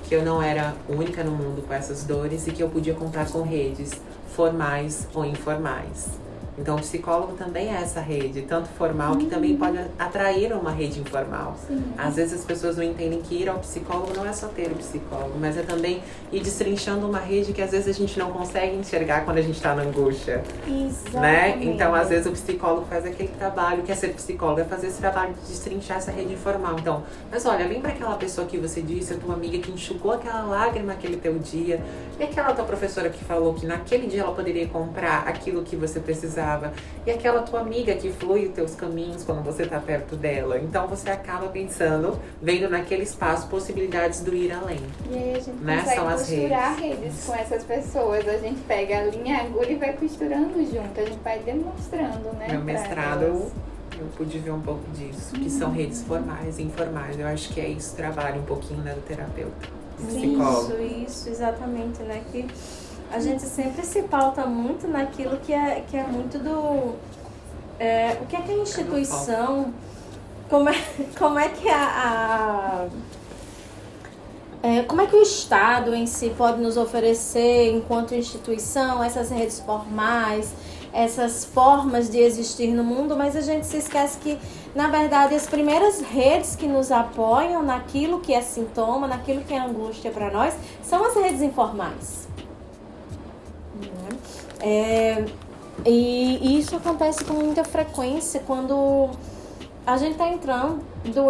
que 0.07 0.15
eu 0.15 0.23
não 0.23 0.41
era 0.41 0.73
única 0.89 1.23
no 1.23 1.31
mundo 1.31 1.65
com 1.67 1.73
essas 1.73 2.03
dores 2.03 2.47
e 2.47 2.51
que 2.51 2.63
eu 2.63 2.69
podia 2.69 2.93
contar 2.93 3.29
com 3.29 3.41
redes 3.41 3.91
formais 4.27 5.07
ou 5.13 5.25
informais. 5.25 6.26
Então, 6.57 6.75
o 6.75 6.79
psicólogo 6.79 7.33
também 7.33 7.69
é 7.69 7.81
essa 7.81 8.01
rede, 8.01 8.41
tanto 8.43 8.67
formal 8.69 9.15
que 9.15 9.27
também 9.27 9.55
pode 9.57 9.77
atrair 9.99 10.53
uma 10.53 10.71
rede 10.71 10.99
informal. 10.99 11.55
Sim. 11.67 11.83
Às 11.97 12.15
vezes 12.15 12.39
as 12.39 12.45
pessoas 12.45 12.77
não 12.77 12.83
entendem 12.83 13.21
que 13.21 13.35
ir 13.35 13.49
ao 13.49 13.59
psicólogo 13.59 14.13
não 14.15 14.25
é 14.25 14.33
só 14.33 14.47
ter 14.47 14.71
o 14.71 14.75
psicólogo, 14.75 15.37
mas 15.39 15.57
é 15.57 15.61
também 15.61 16.01
ir 16.31 16.41
destrinchando 16.41 17.07
uma 17.07 17.19
rede 17.19 17.53
que 17.53 17.61
às 17.61 17.71
vezes 17.71 17.87
a 17.87 17.91
gente 17.91 18.17
não 18.17 18.31
consegue 18.31 18.75
enxergar 18.75 19.23
quando 19.25 19.37
a 19.37 19.41
gente 19.41 19.55
está 19.55 19.75
na 19.75 19.83
angústia 19.83 20.27
né? 20.27 21.49
Exatamente. 21.49 21.67
Então, 21.67 21.93
às 21.93 22.09
vezes, 22.09 22.25
o 22.27 22.31
psicólogo 22.31 22.85
faz 22.87 23.05
aquele 23.05 23.29
trabalho, 23.29 23.83
quer 23.83 23.95
ser 23.95 24.09
psicólogo, 24.09 24.61
é 24.61 24.63
fazer 24.63 24.87
esse 24.87 24.99
trabalho 24.99 25.33
de 25.33 25.41
destrinchar 25.41 25.97
essa 25.97 26.11
rede 26.11 26.33
informal. 26.33 26.75
Então, 26.79 27.03
mas 27.31 27.45
olha, 27.45 27.67
lembra 27.67 27.91
aquela 27.91 28.15
pessoa 28.15 28.47
que 28.47 28.57
você 28.57 28.81
disse, 28.81 29.13
a 29.13 29.17
tua 29.17 29.33
amiga 29.33 29.57
que 29.59 29.71
enxugou 29.71 30.13
aquela 30.13 30.43
lágrima 30.43 30.93
aquele 30.93 31.17
teu 31.17 31.37
dia, 31.39 31.81
e 32.19 32.23
aquela 32.23 32.53
tua 32.53 32.65
professora 32.65 33.09
que 33.09 33.23
falou 33.23 33.53
que 33.53 33.65
naquele 33.65 34.07
dia 34.07 34.21
ela 34.21 34.33
poderia 34.33 34.67
comprar 34.67 35.27
aquilo 35.27 35.63
que 35.63 35.75
você 35.75 35.99
precisava, 35.99 36.46
e 37.05 37.11
aquela 37.11 37.41
tua 37.41 37.59
amiga 37.61 37.93
que 37.95 38.09
flui 38.11 38.45
os 38.47 38.53
teus 38.53 38.75
caminhos 38.75 39.23
quando 39.23 39.43
você 39.43 39.63
está 39.63 39.79
perto 39.79 40.15
dela. 40.15 40.57
Então, 40.59 40.87
você 40.87 41.09
acaba 41.09 41.47
pensando, 41.47 42.19
vendo 42.41 42.69
naquele 42.69 43.03
espaço 43.03 43.47
possibilidades 43.47 44.21
do 44.21 44.33
ir 44.33 44.51
além. 44.51 44.79
E 45.11 45.15
aí 45.15 45.31
a 45.35 45.39
gente 45.39 45.51
Né? 45.61 45.77
consegue 45.79 45.95
São 45.95 46.07
as 46.07 46.21
costurar 46.21 46.75
redes. 46.79 47.23
com 47.25 47.35
essas 47.35 47.63
pessoas. 47.63 48.27
A 48.27 48.37
gente 48.37 48.61
pega 48.61 48.99
a 48.99 49.03
linha, 49.03 49.37
a 49.37 49.41
agulha 49.41 49.71
e 49.71 49.75
vai 49.75 49.93
costurando 49.93 50.53
junto. 50.65 50.99
A 50.99 51.03
gente 51.05 51.19
vai 51.23 51.39
demonstrando, 51.39 52.33
né? 52.37 52.47
Meu 52.49 52.61
mestrado, 52.61 53.23
elas. 53.23 53.51
eu 53.99 54.05
pude 54.15 54.39
ver 54.39 54.51
um 54.51 54.61
pouco 54.61 54.83
disso, 54.91 55.33
que 55.33 55.49
são 55.49 55.71
redes 55.71 56.01
formais 56.03 56.59
e 56.59 56.63
informais. 56.63 57.19
Eu 57.19 57.27
acho 57.27 57.49
que 57.53 57.59
é 57.59 57.67
isso, 57.67 57.95
trabalho 57.95 58.39
um 58.41 58.45
pouquinho 58.45 58.81
né, 58.81 58.93
do 58.93 59.01
terapeuta, 59.01 59.67
do 59.99 60.05
psicólogo. 60.07 60.73
Isso, 60.83 61.03
isso, 61.07 61.29
exatamente, 61.29 62.01
né? 62.03 62.21
Que 62.31 62.45
a 63.11 63.19
gente 63.19 63.43
sempre 63.43 63.85
se 63.85 64.03
pauta 64.03 64.45
muito 64.45 64.87
naquilo 64.87 65.37
que 65.37 65.53
é, 65.53 65.83
que 65.87 65.95
é 65.97 66.03
muito 66.03 66.37
do. 66.39 66.95
é, 67.79 68.17
o 68.21 68.25
que 68.25 68.35
é 68.35 68.41
que 68.41 68.51
a 68.51 68.57
instituição. 68.57 69.73
Como 70.49 70.69
é, 70.69 70.75
como 71.17 71.39
é 71.39 71.49
que 71.49 71.69
a. 71.69 71.77
a- 71.85 72.87
é, 74.63 74.81
como 74.83 75.01
é 75.01 75.05
que 75.05 75.15
o 75.15 75.21
Estado 75.21 75.93
em 75.93 76.07
si 76.07 76.33
pode 76.35 76.59
nos 76.59 76.77
oferecer, 76.77 77.71
enquanto 77.71 78.15
instituição, 78.15 79.03
essas 79.03 79.29
redes 79.29 79.59
formais, 79.59 80.51
essas 80.91 81.45
formas 81.45 82.09
de 82.09 82.17
existir 82.17 82.69
no 82.73 82.83
mundo, 82.83 83.15
mas 83.15 83.35
a 83.35 83.41
gente 83.41 83.67
se 83.67 83.77
esquece 83.77 84.17
que, 84.17 84.37
na 84.73 84.87
verdade, 84.89 85.35
as 85.35 85.45
primeiras 85.45 86.01
redes 86.01 86.55
que 86.55 86.67
nos 86.67 86.91
apoiam 86.91 87.61
naquilo 87.61 88.19
que 88.19 88.33
é 88.33 88.41
sintoma, 88.41 89.07
naquilo 89.07 89.41
que 89.43 89.53
é 89.53 89.59
angústia 89.59 90.09
para 90.09 90.31
nós, 90.31 90.55
são 90.81 91.05
as 91.05 91.13
redes 91.15 91.41
informais. 91.43 92.27
Né? 93.85 94.17
É, 94.59 95.25
e, 95.85 96.39
e 96.41 96.59
isso 96.59 96.75
acontece 96.75 97.23
com 97.23 97.33
muita 97.33 97.63
frequência 97.63 98.41
quando 98.45 99.09
a 99.85 99.95
gente 99.95 100.13
está 100.13 100.27
entrando 100.27 100.81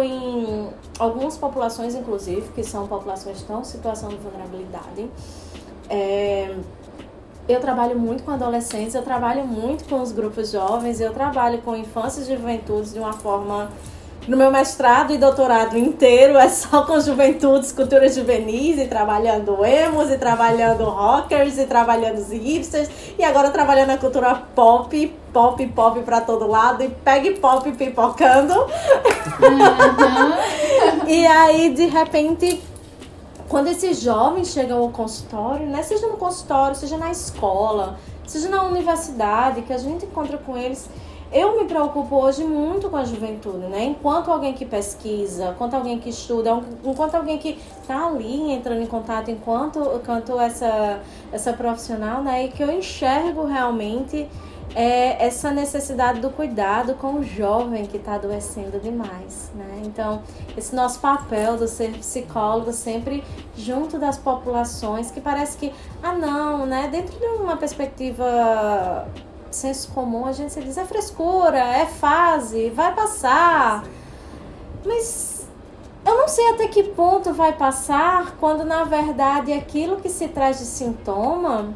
em 0.02 0.68
algumas 0.98 1.36
populações, 1.36 1.94
inclusive, 1.94 2.48
que 2.54 2.64
são 2.64 2.88
populações 2.88 3.36
que 3.36 3.42
estão 3.42 3.60
em 3.60 3.64
situação 3.64 4.08
de 4.08 4.16
vulnerabilidade. 4.16 5.08
É, 5.88 6.56
eu 7.48 7.60
trabalho 7.60 7.98
muito 7.98 8.24
com 8.24 8.32
adolescentes, 8.32 8.94
eu 8.94 9.02
trabalho 9.02 9.46
muito 9.46 9.88
com 9.88 10.02
os 10.02 10.12
grupos 10.12 10.50
jovens, 10.50 11.00
eu 11.00 11.14
trabalho 11.14 11.62
com 11.62 11.74
infâncias 11.76 12.28
e 12.28 12.36
juventudes 12.36 12.92
de 12.92 12.98
uma 12.98 13.12
forma. 13.12 13.70
No 14.28 14.36
meu 14.36 14.50
mestrado 14.50 15.10
e 15.10 15.16
doutorado 15.16 15.78
inteiro 15.78 16.36
é 16.36 16.50
só 16.50 16.84
com 16.84 17.00
juventudes, 17.00 17.72
culturas 17.72 18.14
juvenis, 18.14 18.78
e 18.78 18.86
trabalhando 18.86 19.64
emos, 19.64 20.10
e 20.10 20.18
trabalhando 20.18 20.84
rockers, 20.84 21.56
e 21.56 21.64
trabalhando 21.64 22.18
os 22.18 22.30
hipsters, 22.30 22.90
e 23.18 23.24
agora 23.24 23.50
trabalhando 23.50 23.88
a 23.88 23.96
cultura 23.96 24.34
pop 24.54 25.16
pop, 25.32 25.66
pop 25.68 26.02
pra 26.02 26.20
todo 26.20 26.46
lado 26.46 26.82
e 26.82 26.90
pegue 26.90 27.38
pop 27.38 27.72
pipocando. 27.72 28.52
e 31.08 31.26
aí, 31.26 31.70
de 31.70 31.86
repente, 31.86 32.62
quando 33.48 33.68
esses 33.68 34.00
jovens 34.00 34.48
chegam 34.48 34.78
ao 34.78 34.90
consultório, 34.90 35.66
né? 35.66 35.82
Seja 35.82 36.06
no 36.06 36.18
consultório, 36.18 36.76
seja 36.76 36.98
na 36.98 37.10
escola, 37.10 37.98
seja 38.26 38.50
na 38.50 38.62
universidade, 38.64 39.62
que 39.62 39.72
a 39.72 39.78
gente 39.78 40.04
encontra 40.04 40.36
com 40.36 40.54
eles. 40.54 40.86
Eu 41.30 41.58
me 41.58 41.66
preocupo 41.66 42.16
hoje 42.16 42.42
muito 42.42 42.88
com 42.88 42.96
a 42.96 43.04
juventude, 43.04 43.66
né? 43.66 43.84
Enquanto 43.84 44.30
alguém 44.30 44.54
que 44.54 44.64
pesquisa, 44.64 45.50
enquanto 45.50 45.74
alguém 45.74 45.98
que 45.98 46.08
estuda, 46.08 46.58
enquanto 46.82 47.16
alguém 47.16 47.36
que 47.36 47.58
está 47.82 48.06
ali 48.06 48.50
entrando 48.50 48.80
em 48.80 48.86
contato, 48.86 49.30
enquanto, 49.30 49.78
enquanto 49.94 50.40
essa, 50.40 51.00
essa 51.30 51.52
profissional, 51.52 52.22
né? 52.22 52.46
E 52.46 52.48
que 52.48 52.62
eu 52.62 52.70
enxergo 52.72 53.44
realmente 53.44 54.26
é 54.74 55.26
essa 55.26 55.50
necessidade 55.50 56.20
do 56.20 56.30
cuidado 56.30 56.94
com 56.94 57.14
o 57.14 57.22
jovem 57.22 57.84
que 57.86 57.98
está 57.98 58.14
adoecendo 58.14 58.80
demais, 58.80 59.50
né? 59.54 59.82
Então, 59.84 60.22
esse 60.56 60.74
nosso 60.74 60.98
papel 60.98 61.58
de 61.58 61.68
ser 61.68 61.90
psicólogo 61.92 62.72
sempre 62.72 63.22
junto 63.54 63.98
das 63.98 64.16
populações, 64.16 65.10
que 65.10 65.20
parece 65.20 65.58
que, 65.58 65.74
ah 66.02 66.14
não, 66.14 66.64
né? 66.64 66.88
Dentro 66.90 67.18
de 67.18 67.26
uma 67.42 67.56
perspectiva 67.58 69.06
senso 69.56 69.90
comum, 69.92 70.26
a 70.26 70.32
gente 70.32 70.52
se 70.52 70.60
diz 70.60 70.76
é 70.76 70.84
frescura, 70.84 71.58
é 71.58 71.86
fase, 71.86 72.70
vai 72.70 72.94
passar. 72.94 73.84
Mas 74.84 75.46
eu 76.04 76.16
não 76.16 76.28
sei 76.28 76.48
até 76.50 76.68
que 76.68 76.82
ponto 76.84 77.32
vai 77.34 77.52
passar 77.52 78.36
quando 78.38 78.64
na 78.64 78.84
verdade 78.84 79.52
aquilo 79.52 79.96
que 79.96 80.08
se 80.08 80.28
traz 80.28 80.58
de 80.58 80.64
sintoma 80.64 81.74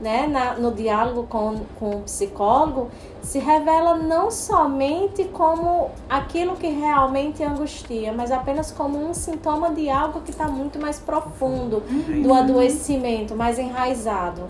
né, 0.00 0.26
na, 0.26 0.54
no 0.54 0.72
diálogo 0.72 1.24
com, 1.28 1.60
com 1.78 1.90
o 1.96 2.00
psicólogo, 2.02 2.90
se 3.20 3.38
revela 3.38 3.96
não 3.96 4.30
somente 4.30 5.24
como 5.24 5.90
aquilo 6.08 6.56
que 6.56 6.68
realmente 6.68 7.44
angustia, 7.44 8.12
mas 8.12 8.32
apenas 8.32 8.70
como 8.70 8.98
um 8.98 9.12
sintoma 9.12 9.70
de 9.70 9.90
algo 9.90 10.22
que 10.22 10.30
está 10.30 10.48
muito 10.48 10.80
mais 10.80 10.98
profundo, 10.98 11.82
do 12.22 12.32
adoecimento, 12.32 13.36
mais 13.36 13.58
enraizado. 13.58 14.48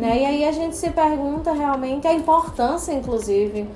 Né? 0.00 0.22
E 0.22 0.26
aí 0.26 0.44
a 0.46 0.52
gente 0.52 0.76
se 0.76 0.90
pergunta 0.90 1.52
realmente 1.52 2.06
a 2.06 2.14
importância, 2.14 2.90
inclusive, 2.92 3.68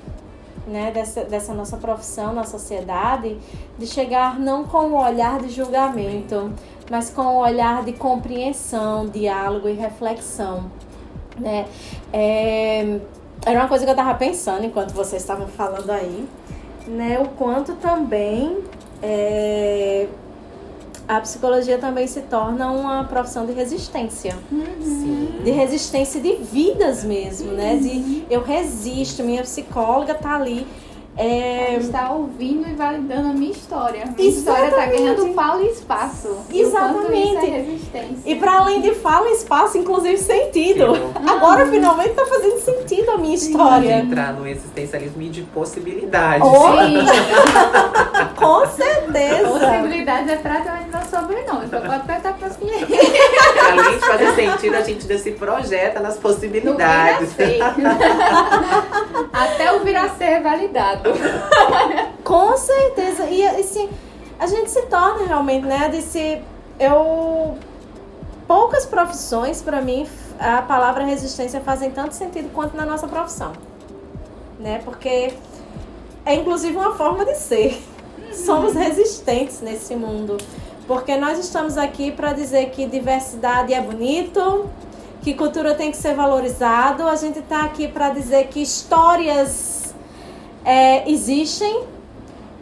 né, 0.65 0.89
dessa, 0.91 1.23
dessa 1.23 1.53
nossa 1.53 1.77
profissão 1.77 2.33
na 2.33 2.43
sociedade, 2.43 3.37
de 3.77 3.85
chegar 3.85 4.39
não 4.39 4.63
com 4.63 4.87
o 4.87 4.97
olhar 4.99 5.39
de 5.39 5.49
julgamento, 5.49 6.51
mas 6.89 7.11
com 7.11 7.21
o 7.21 7.37
olhar 7.37 7.83
de 7.83 7.93
compreensão, 7.93 9.05
diálogo 9.05 9.69
e 9.69 9.73
reflexão. 9.73 10.71
Né? 11.37 11.67
É, 12.11 12.99
era 13.45 13.59
uma 13.59 13.67
coisa 13.67 13.83
que 13.83 13.91
eu 13.91 13.95
estava 13.95 14.17
pensando 14.17 14.65
enquanto 14.65 14.93
vocês 14.93 15.21
estavam 15.21 15.47
falando 15.47 15.91
aí, 15.91 16.27
né? 16.87 17.19
O 17.19 17.27
quanto 17.29 17.75
também 17.75 18.63
é, 19.03 20.07
a 21.07 21.21
psicologia 21.21 21.77
também 21.77 22.07
se 22.07 22.21
torna 22.21 22.71
uma 22.71 23.03
profissão 23.03 23.45
de 23.45 23.51
resistência. 23.51 24.35
Uhum. 24.51 25.43
De 25.43 25.51
resistência 25.51 26.19
de 26.19 26.33
vidas 26.35 27.03
mesmo, 27.03 27.51
uhum. 27.51 27.55
né? 27.55 27.77
De 27.77 28.25
eu 28.29 28.41
resisto, 28.41 29.23
minha 29.23 29.43
psicóloga 29.43 30.13
tá 30.15 30.35
ali 30.35 30.65
é... 31.17 31.75
Está 31.77 32.11
ouvindo 32.11 32.67
e 32.69 32.73
validando 32.73 33.29
a 33.29 33.33
minha 33.33 33.51
história. 33.51 34.03
A 34.03 34.07
minha 34.07 34.29
história 34.29 34.67
está 34.67 34.85
ganhando 34.85 35.33
fala 35.33 35.63
e 35.63 35.67
espaço. 35.67 36.37
Exatamente. 36.53 37.45
E, 37.45 37.49
é 37.49 37.61
resistência. 37.61 38.31
e 38.31 38.35
para 38.35 38.59
além 38.59 38.81
de 38.81 38.93
fala 38.95 39.29
e 39.29 39.33
espaço, 39.33 39.77
inclusive 39.77 40.17
sentido. 40.17 40.93
Agora 41.27 41.65
finalmente 41.67 42.09
está 42.09 42.25
fazendo 42.25 42.59
sentido 42.59 43.11
a 43.11 43.17
minha 43.17 43.35
história. 43.35 43.95
Pode 43.95 44.07
entrar 44.07 44.33
no 44.33 44.47
existencialismo 44.47 45.21
e 45.21 45.29
de 45.29 45.41
possibilidades. 45.43 46.47
Oh. 46.47 46.75
Com 48.35 48.65
certeza. 48.67 49.47
Possibilidades 49.47 50.29
é 50.29 50.35
praticamente 50.35 50.89
meu 50.89 51.01
sobrenome. 51.05 51.69
Só 51.69 51.79
pode 51.79 51.95
apertar 51.95 52.33
para 52.33 52.47
as 52.47 52.57
Além 52.57 53.99
de 53.99 54.05
fazer 54.05 54.35
sentido, 54.35 54.75
a 54.75 54.81
gente 54.81 55.07
já 55.07 55.17
se 55.17 55.31
projeta 55.31 55.99
nas 55.99 56.17
possibilidades. 56.17 57.35
Até 59.31 59.71
o 59.73 59.79
virar 59.83 60.09
ser 60.17 60.41
validado. 60.41 61.04
Com 62.23 62.57
certeza. 62.57 63.25
E 63.25 63.45
assim, 63.45 63.89
a 64.39 64.47
gente 64.47 64.69
se 64.69 64.81
torna 64.83 65.25
realmente, 65.25 65.65
né? 65.65 65.89
De 65.89 66.01
se. 66.01 66.41
Eu. 66.79 67.57
Poucas 68.47 68.85
profissões, 68.85 69.63
para 69.63 69.81
mim, 69.81 70.07
a 70.39 70.61
palavra 70.61 71.03
resistência 71.03 71.59
fazem 71.61 71.89
tanto 71.89 72.13
sentido 72.13 72.51
quanto 72.53 72.77
na 72.77 72.85
nossa 72.85 73.07
profissão. 73.07 73.53
Né? 74.59 74.79
Porque 74.85 75.33
é 76.23 76.35
inclusive 76.35 76.75
uma 76.75 76.95
forma 76.95 77.25
de 77.25 77.35
ser. 77.35 77.81
Somos 78.33 78.73
resistentes 78.73 79.61
nesse 79.61 79.95
mundo. 79.95 80.37
Porque 80.87 81.15
nós 81.17 81.39
estamos 81.39 81.77
aqui 81.77 82.11
para 82.11 82.33
dizer 82.33 82.69
que 82.69 82.85
diversidade 82.85 83.73
é 83.73 83.81
bonito, 83.81 84.69
que 85.23 85.33
cultura 85.33 85.73
tem 85.73 85.89
que 85.89 85.97
ser 85.97 86.13
valorizado. 86.13 87.07
A 87.07 87.15
gente 87.15 87.39
está 87.39 87.63
aqui 87.63 87.87
para 87.87 88.09
dizer 88.09 88.47
que 88.47 88.61
histórias 88.61 89.74
é, 90.65 91.09
existem 91.09 91.83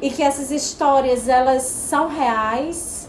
e 0.02 0.10
que 0.10 0.22
essas 0.22 0.52
histórias 0.52 1.28
elas 1.30 1.64
são 1.64 2.10
reais. 2.10 3.02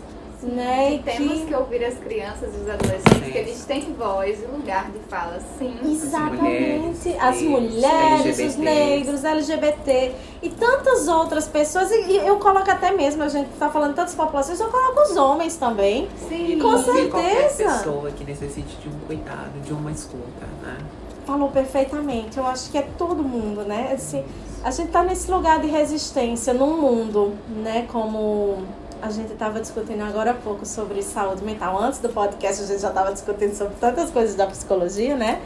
Né, 0.43 0.97
e 0.97 0.99
temos 0.99 1.41
que... 1.41 1.47
que... 1.47 1.55
ouvir 1.55 1.83
as 1.87 1.95
crianças 1.95 2.55
e 2.55 2.59
os 2.59 2.69
adolescentes, 2.69 3.33
que 3.33 3.39
eles 3.39 3.65
têm 3.65 3.95
voz 3.95 4.43
e 4.43 4.47
lugar 4.47 4.91
de 4.91 4.99
fala, 5.09 5.41
sim. 5.59 5.75
Exatamente. 5.83 7.17
As 7.19 7.41
mulheres, 7.41 8.39
os 8.39 8.57
negros, 8.57 9.25
LGBT 9.25 10.13
e 10.43 10.51
tantas 10.51 11.09
outras 11.09 11.49
pessoas. 11.49 11.91
E 11.91 12.17
eu 12.17 12.39
coloco 12.39 12.71
até 12.71 12.93
mesmo, 12.93 13.23
a 13.23 13.29
gente 13.29 13.51
está 13.55 13.71
falando 13.71 13.95
tantas 13.95 14.15
populações, 14.15 14.61
eu 14.61 14.69
coloco 14.69 15.01
os 15.01 15.17
homens 15.17 15.57
também. 15.57 16.09
Sim. 16.29 16.59
Com 16.59 16.77
certeza. 16.77 17.09
Qualquer 17.09 17.57
pessoa 17.57 18.11
que 18.11 18.25
necessite 18.25 18.77
de 18.83 18.89
um 18.91 18.99
cuidado, 19.07 19.63
de 19.65 19.73
uma 19.73 19.91
escuta, 19.91 20.47
né? 20.63 20.77
Falou 21.25 21.49
perfeitamente. 21.49 22.37
Eu 22.37 22.47
acho 22.47 22.71
que 22.71 22.77
é 22.77 22.87
todo 22.99 23.23
mundo, 23.23 23.63
né? 23.63 23.93
Assim, 23.95 24.23
a 24.65 24.71
gente 24.71 24.87
está 24.87 25.03
nesse 25.05 25.31
lugar 25.31 25.61
de 25.61 25.67
resistência 25.69 26.55
num 26.55 26.81
mundo, 26.81 27.35
né? 27.63 27.87
Como 27.93 28.65
a 29.03 29.11
gente 29.11 29.31
estava 29.31 29.61
discutindo 29.61 30.01
agora 30.03 30.31
há 30.31 30.35
pouco 30.35 30.65
sobre 30.65 31.03
saúde 31.03 31.45
mental. 31.45 31.79
Antes 31.79 31.99
do 31.99 32.09
podcast 32.09 32.63
a 32.63 32.67
gente 32.67 32.81
já 32.81 32.89
estava 32.89 33.13
discutindo 33.13 33.55
sobre 33.55 33.75
tantas 33.75 34.11
coisas 34.11 34.35
da 34.35 34.47
psicologia, 34.47 35.17
né? 35.17 35.43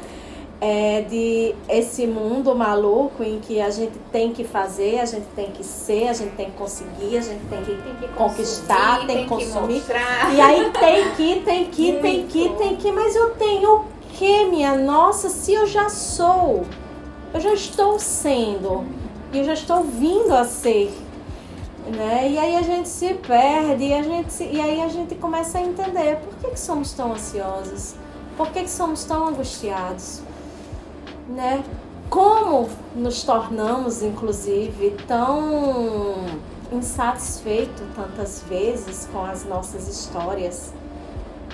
É 0.60 1.02
de 1.02 1.52
esse 1.68 2.06
mundo 2.06 2.54
maluco 2.54 3.24
em 3.24 3.40
que 3.40 3.60
a 3.60 3.70
gente 3.70 3.98
tem 4.12 4.32
que 4.32 4.44
fazer, 4.44 5.00
a 5.00 5.04
gente 5.04 5.26
tem 5.34 5.50
que 5.50 5.64
ser, 5.64 6.08
a 6.08 6.12
gente 6.12 6.36
tem 6.36 6.46
que 6.46 6.56
conseguir, 6.56 7.18
a 7.18 7.20
gente 7.20 7.44
tem 7.46 7.64
que, 7.64 7.74
tem 7.74 7.94
que 7.96 8.08
conquistar, 8.14 9.04
tem, 9.04 9.24
que 9.24 9.28
consumir. 9.28 9.80
Que 9.80 9.92
e 10.36 10.40
aí 10.40 10.70
tem 10.70 11.10
que, 11.16 11.40
tem 11.40 11.64
que, 11.66 11.92
Muito. 11.92 12.02
tem 12.02 12.26
que, 12.26 12.48
tem 12.50 12.76
que, 12.76 12.92
mas 12.92 13.16
eu 13.16 13.30
tenho 13.30 13.78
o 13.78 13.84
que, 14.12 14.44
minha 14.44 14.76
nossa, 14.76 15.28
se 15.28 15.54
eu 15.54 15.66
já 15.66 15.88
sou? 15.88 16.64
Eu 17.34 17.40
já 17.40 17.52
estou 17.52 17.98
sendo 17.98 18.97
e 19.32 19.38
eu 19.38 19.44
já 19.44 19.52
estou 19.52 19.82
vindo 19.84 20.32
a 20.34 20.44
ser. 20.44 20.92
Né? 21.86 22.30
E 22.30 22.38
aí 22.38 22.56
a 22.56 22.62
gente 22.62 22.88
se 22.88 23.14
perde 23.14 23.84
e, 23.84 23.94
a 23.94 24.02
gente 24.02 24.30
se, 24.32 24.44
e 24.44 24.60
aí 24.60 24.82
a 24.82 24.88
gente 24.88 25.14
começa 25.14 25.58
a 25.58 25.62
entender 25.62 26.16
por 26.16 26.34
que, 26.36 26.50
que 26.50 26.60
somos 26.60 26.92
tão 26.92 27.12
ansiosos, 27.12 27.94
por 28.36 28.50
que, 28.50 28.62
que 28.62 28.70
somos 28.70 29.04
tão 29.04 29.28
angustiados, 29.28 30.20
né? 31.28 31.64
Como 32.10 32.68
nos 32.94 33.22
tornamos, 33.22 34.02
inclusive, 34.02 34.96
tão 35.06 36.14
insatisfeitos 36.70 37.86
tantas 37.94 38.42
vezes 38.46 39.08
com 39.10 39.24
as 39.24 39.44
nossas 39.44 39.88
histórias, 39.88 40.72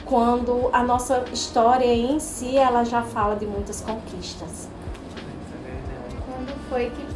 quando 0.05 0.69
a 0.73 0.83
nossa 0.83 1.25
história 1.33 1.93
em 1.93 2.19
si 2.19 2.57
ela 2.57 2.85
já 2.85 3.03
fala 3.03 3.37
de 3.37 3.47
muitas 3.47 3.81
conquistas. 3.81 4.69
Quando 6.27 6.69
foi 6.69 6.91
que 6.91 7.14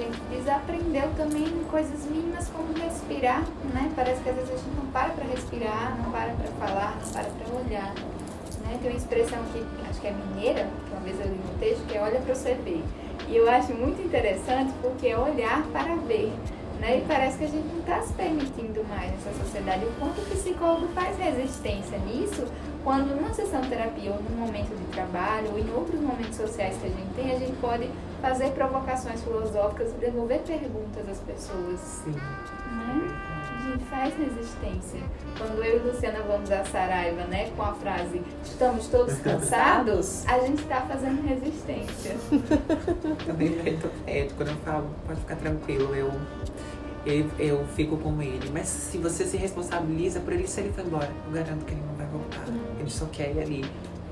gente 0.00 0.20
desaprendeu 0.30 1.08
também 1.16 1.46
coisas 1.70 2.04
mínimas 2.06 2.48
como 2.48 2.72
respirar, 2.72 3.42
né? 3.74 3.92
Parece 3.94 4.22
que 4.22 4.28
às 4.30 4.36
vezes 4.36 4.50
a 4.50 4.56
gente 4.56 4.76
não 4.76 4.86
para 4.86 5.10
para 5.10 5.24
respirar, 5.24 5.96
não 6.02 6.10
para 6.10 6.32
para 6.32 6.66
falar, 6.66 6.98
não 7.00 7.12
para 7.12 7.24
para 7.24 7.54
olhar. 7.54 7.94
Né? 8.62 8.78
Tem 8.80 8.90
uma 8.90 8.96
expressão 8.96 9.38
que 9.52 9.64
acho 9.88 10.00
que 10.00 10.06
é 10.06 10.12
mineira, 10.12 10.68
que 10.86 10.92
uma 10.92 11.00
vez 11.00 11.20
eu 11.20 11.26
li 11.26 11.38
no 11.38 11.58
texto, 11.58 11.86
que 11.86 11.96
é 11.96 12.02
olha 12.02 12.20
para 12.20 12.34
você 12.34 12.54
ver. 12.54 12.82
E 13.28 13.36
eu 13.36 13.48
acho 13.48 13.72
muito 13.74 14.02
interessante 14.02 14.72
porque 14.80 15.08
é 15.08 15.18
olhar 15.18 15.62
para 15.72 15.94
ver. 15.96 16.32
Né? 16.80 16.98
E 16.98 17.04
parece 17.06 17.36
que 17.36 17.44
a 17.44 17.48
gente 17.48 17.66
não 17.66 17.80
está 17.80 18.00
se 18.00 18.12
permitindo 18.14 18.82
mais 18.84 19.12
nessa 19.12 19.32
sociedade. 19.44 19.84
O 19.84 19.92
quanto 19.98 20.18
o 20.20 20.24
psicólogo 20.24 20.88
faz 20.94 21.16
resistência 21.18 21.98
nisso, 21.98 22.46
quando 22.82 23.14
numa 23.14 23.34
sessão 23.34 23.60
de 23.60 23.68
terapia 23.68 24.12
ou 24.12 24.22
num 24.22 24.46
momento 24.46 24.74
de 24.74 24.84
trabalho 24.86 25.50
ou 25.52 25.58
em 25.58 25.70
outros 25.74 26.00
momentos 26.00 26.36
sociais 26.36 26.76
que 26.78 26.86
a 26.86 26.90
gente 26.90 27.14
tem, 27.14 27.32
a 27.32 27.38
gente 27.38 27.56
pode 27.60 27.90
fazer 28.22 28.50
provocações 28.52 29.22
filosóficas 29.22 29.90
e 29.90 29.94
devolver 29.94 30.40
perguntas 30.40 31.06
às 31.06 31.18
pessoas. 31.20 31.80
Sim. 31.80 32.14
Né? 33.70 33.80
gente 33.80 33.84
faz 33.84 34.14
resistência. 34.16 35.00
Quando 35.38 35.62
eu 35.62 35.76
e 35.76 35.90
Luciana 35.90 36.20
vamos 36.26 36.50
à 36.50 36.64
Saraiva, 36.64 37.24
né, 37.24 37.50
com 37.56 37.62
a 37.62 37.72
frase 37.74 38.20
estamos 38.44 38.88
todos 38.88 39.14
cansados, 39.20 40.26
a 40.26 40.40
gente 40.40 40.62
está 40.62 40.80
fazendo 40.82 41.22
resistência. 41.22 42.16
Também 43.24 43.50
feito 43.60 43.90
médico, 44.04 44.34
quando 44.36 44.48
eu 44.48 44.56
falo, 44.56 44.90
pode 45.06 45.20
ficar 45.20 45.36
tranquilo, 45.36 45.94
eu, 45.94 46.12
eu, 47.06 47.26
eu 47.38 47.66
fico 47.76 47.96
com 47.96 48.20
ele. 48.20 48.50
Mas 48.52 48.66
se 48.68 48.98
você 48.98 49.24
se 49.24 49.36
responsabiliza 49.36 50.20
por 50.20 50.32
ele, 50.32 50.46
se 50.46 50.60
ele 50.60 50.72
for 50.72 50.84
embora, 50.84 51.10
eu 51.26 51.32
garanto 51.32 51.64
que 51.64 51.72
ele 51.72 51.82
não 51.86 51.94
vai 51.94 52.06
voltar. 52.06 52.44
Ele 52.78 52.90
só 52.90 53.06
quer 53.06 53.34
ir 53.34 53.40
ali. 53.40 53.64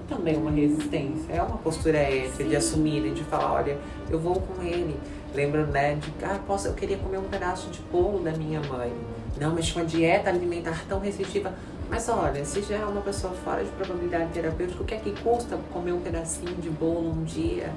Também 0.09 0.36
é 0.36 0.38
uma 0.38 0.50
resistência, 0.50 1.30
é 1.30 1.42
uma 1.42 1.59
postura 1.59 1.98
ética 1.98 2.42
de 2.42 2.56
assumir, 2.56 3.12
de 3.12 3.22
falar, 3.24 3.52
olha, 3.52 3.76
eu 4.09 4.18
vou 4.18 4.40
com 4.40 4.62
ele. 4.62 4.98
Lembro, 5.34 5.66
né, 5.66 5.96
de, 5.96 6.11
ah, 6.24 6.40
posso, 6.46 6.68
eu 6.68 6.72
queria 6.72 6.96
comer 6.96 7.18
um 7.18 7.28
pedaço 7.28 7.68
de 7.68 7.78
bolo 7.92 8.20
da 8.20 8.32
minha 8.32 8.59
mãe. 8.62 8.90
Não, 9.37 9.55
mas 9.55 9.66
tinha 9.66 9.83
uma 9.83 9.89
dieta 9.89 10.31
alimentar 10.31 10.85
tão 10.89 11.01
restritiva. 11.01 11.53
Mas 11.91 12.09
olha, 12.09 12.45
se 12.45 12.61
já 12.62 12.76
é 12.76 12.85
uma 12.85 13.01
pessoa 13.01 13.33
fora 13.33 13.64
de 13.64 13.70
probabilidade 13.70 14.31
terapêutica, 14.33 14.83
o 14.83 14.85
que 14.85 14.95
é 14.95 14.99
que 14.99 15.11
custa 15.22 15.59
comer 15.72 15.93
um 15.93 16.01
pedacinho 16.01 16.55
de 16.57 16.68
bolo 16.68 17.11
um 17.11 17.24
dia? 17.24 17.72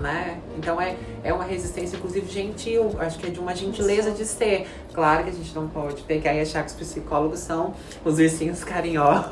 Né? 0.00 0.38
Então 0.58 0.80
é, 0.80 0.96
é 1.22 1.32
uma 1.32 1.44
resistência, 1.44 1.96
inclusive, 1.96 2.28
gentil. 2.28 2.96
Acho 2.98 3.16
que 3.18 3.26
é 3.26 3.30
de 3.30 3.38
uma 3.38 3.54
gentileza 3.54 4.10
de 4.10 4.24
ser. 4.24 4.66
Claro 4.92 5.22
que 5.22 5.30
a 5.30 5.32
gente 5.32 5.54
não 5.54 5.68
pode 5.68 6.02
pegar 6.02 6.34
e 6.34 6.40
achar 6.40 6.64
que 6.64 6.70
os 6.70 6.74
psicólogos 6.74 7.38
são 7.38 7.74
os 8.04 8.18
ursinhos 8.18 8.64
carinhosos. 8.64 9.26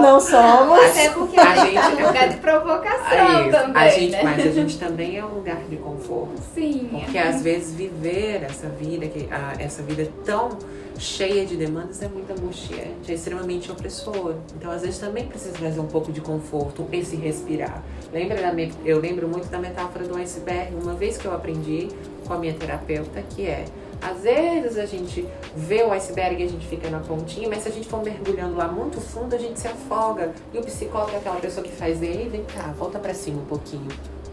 Não 0.00 0.18
somos. 0.18 0.78
Até 0.78 1.10
porque 1.10 1.38
a, 1.38 1.56
gente 1.56 1.74
tá 1.74 1.90
no 1.90 2.06
lugar 2.06 2.28
de 2.28 2.36
provocação 2.38 3.42
Isso, 3.42 3.50
também, 3.50 3.82
a 3.82 3.88
gente, 3.90 4.12
né? 4.12 4.22
Mas 4.22 4.46
a 4.46 4.50
gente 4.50 4.78
também 4.78 5.18
é 5.18 5.24
um 5.24 5.34
lugar 5.34 5.62
de 5.68 5.76
conforto. 5.76 6.40
Sim. 6.54 6.88
Porque 6.90 7.18
às 7.18 7.42
vezes 7.42 7.74
viver 7.74 8.44
essa 8.44 8.68
vida, 8.68 9.06
que, 9.08 9.28
a, 9.30 9.62
essa 9.62 9.82
vida 9.82 10.10
tão 10.24 10.56
cheia 10.98 11.46
de 11.46 11.56
demandas 11.56 12.02
é 12.02 12.08
muito 12.08 12.30
angustiante, 12.32 13.10
é 13.10 13.14
extremamente 13.14 13.70
opressor. 13.70 14.34
Então 14.56 14.70
às 14.70 14.82
vezes 14.82 14.98
também 14.98 15.26
precisa 15.26 15.52
trazer 15.52 15.80
um 15.80 15.86
pouco 15.86 16.12
de 16.12 16.20
conforto, 16.20 16.86
esse 16.92 17.16
respirar. 17.16 17.82
Lembra 18.12 18.36
da 18.36 18.52
eu 18.84 18.98
lembro 18.98 19.28
muito 19.28 19.48
da 19.48 19.58
metáfora 19.58 20.06
do 20.06 20.16
iceberg, 20.16 20.74
uma 20.74 20.94
vez 20.94 21.16
que 21.16 21.26
eu 21.26 21.32
aprendi 21.32 21.88
com 22.26 22.32
a 22.34 22.38
minha 22.38 22.54
terapeuta, 22.54 23.22
que 23.22 23.46
é 23.46 23.64
às 24.00 24.22
vezes 24.22 24.78
a 24.78 24.86
gente 24.86 25.26
vê 25.56 25.82
o 25.82 25.90
iceberg 25.92 26.40
e 26.40 26.46
a 26.46 26.48
gente 26.48 26.66
fica 26.66 26.88
na 26.88 27.00
pontinha, 27.00 27.48
mas 27.48 27.62
se 27.62 27.68
a 27.68 27.72
gente 27.72 27.88
for 27.88 28.02
mergulhando 28.02 28.56
lá 28.56 28.68
muito 28.68 29.00
fundo, 29.00 29.34
a 29.34 29.38
gente 29.38 29.58
se 29.58 29.66
afoga. 29.66 30.32
E 30.52 30.58
o 30.58 30.62
psicólogo 30.62 31.12
é 31.12 31.16
aquela 31.16 31.40
pessoa 31.40 31.66
que 31.66 31.72
faz 31.72 32.00
ele, 32.00 32.28
vem 32.28 32.44
cá, 32.44 32.72
volta 32.78 32.98
pra 32.98 33.12
cima 33.12 33.40
um 33.40 33.46
pouquinho. 33.46 33.88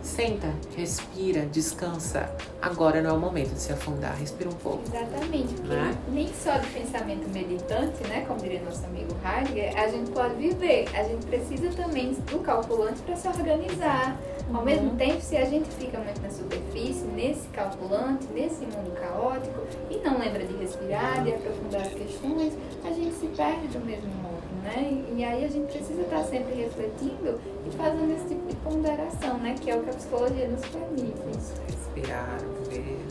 Senta, 0.05 0.53
respira, 0.77 1.47
descansa. 1.47 2.29
Agora 2.61 3.01
não 3.01 3.09
é 3.09 3.13
o 3.13 3.19
momento 3.19 3.53
de 3.55 3.59
se 3.59 3.73
afundar, 3.73 4.15
respira 4.15 4.49
um 4.49 4.53
pouco. 4.53 4.83
Exatamente, 4.87 5.55
porque 5.55 5.75
Né? 5.75 5.97
nem 6.09 6.31
só 6.31 6.57
de 6.57 6.67
pensamento 6.67 7.27
meditante, 7.33 8.03
né, 8.07 8.23
como 8.27 8.39
diria 8.39 8.61
nosso 8.61 8.85
amigo 8.85 9.09
Heidegger, 9.25 9.75
a 9.77 9.87
gente 9.87 10.11
pode 10.11 10.35
viver. 10.35 10.85
A 10.95 11.03
gente 11.03 11.25
precisa 11.25 11.69
também 11.75 12.13
do 12.13 12.39
calculante 12.39 13.01
para 13.01 13.15
se 13.15 13.27
organizar. 13.27 14.15
Ao 14.53 14.59
Uhum. 14.59 14.63
mesmo 14.65 14.91
tempo, 14.95 15.19
se 15.21 15.35
a 15.37 15.45
gente 15.45 15.67
fica 15.71 15.97
muito 15.97 16.21
na 16.21 16.29
superfície, 16.29 17.03
nesse 17.05 17.47
calculante, 17.47 18.27
nesse 18.31 18.61
mundo 18.63 18.91
caótico, 18.93 19.59
e 19.89 19.97
não 20.07 20.19
lembra 20.19 20.45
de 20.45 20.55
respirar, 20.55 21.23
de 21.23 21.33
aprofundar 21.33 21.81
as 21.81 21.93
questões, 21.93 22.53
a 22.83 22.91
gente 22.91 23.15
se 23.15 23.25
perde 23.29 23.67
do 23.69 23.83
mesmo 23.83 24.13
modo, 24.21 24.34
né? 24.65 25.03
E 25.15 25.23
aí 25.23 25.45
a 25.45 25.47
gente 25.47 25.71
precisa 25.71 26.01
estar 26.01 26.23
sempre 26.23 26.55
refletindo 26.55 27.39
e 27.65 27.71
fazendo 27.77 28.11
esse 28.13 28.27
tipo 28.27 28.47
de 28.47 28.55
ponderação, 28.57 29.37
né? 29.37 29.55
Que 29.59 29.71
é 29.71 29.77
o 29.77 29.83
que 29.83 29.89
a 29.89 29.93
psicologia 29.93 30.47
nos 30.47 30.65
permite. 30.65 31.21
respirar, 31.67 32.39
ver, 32.69 33.05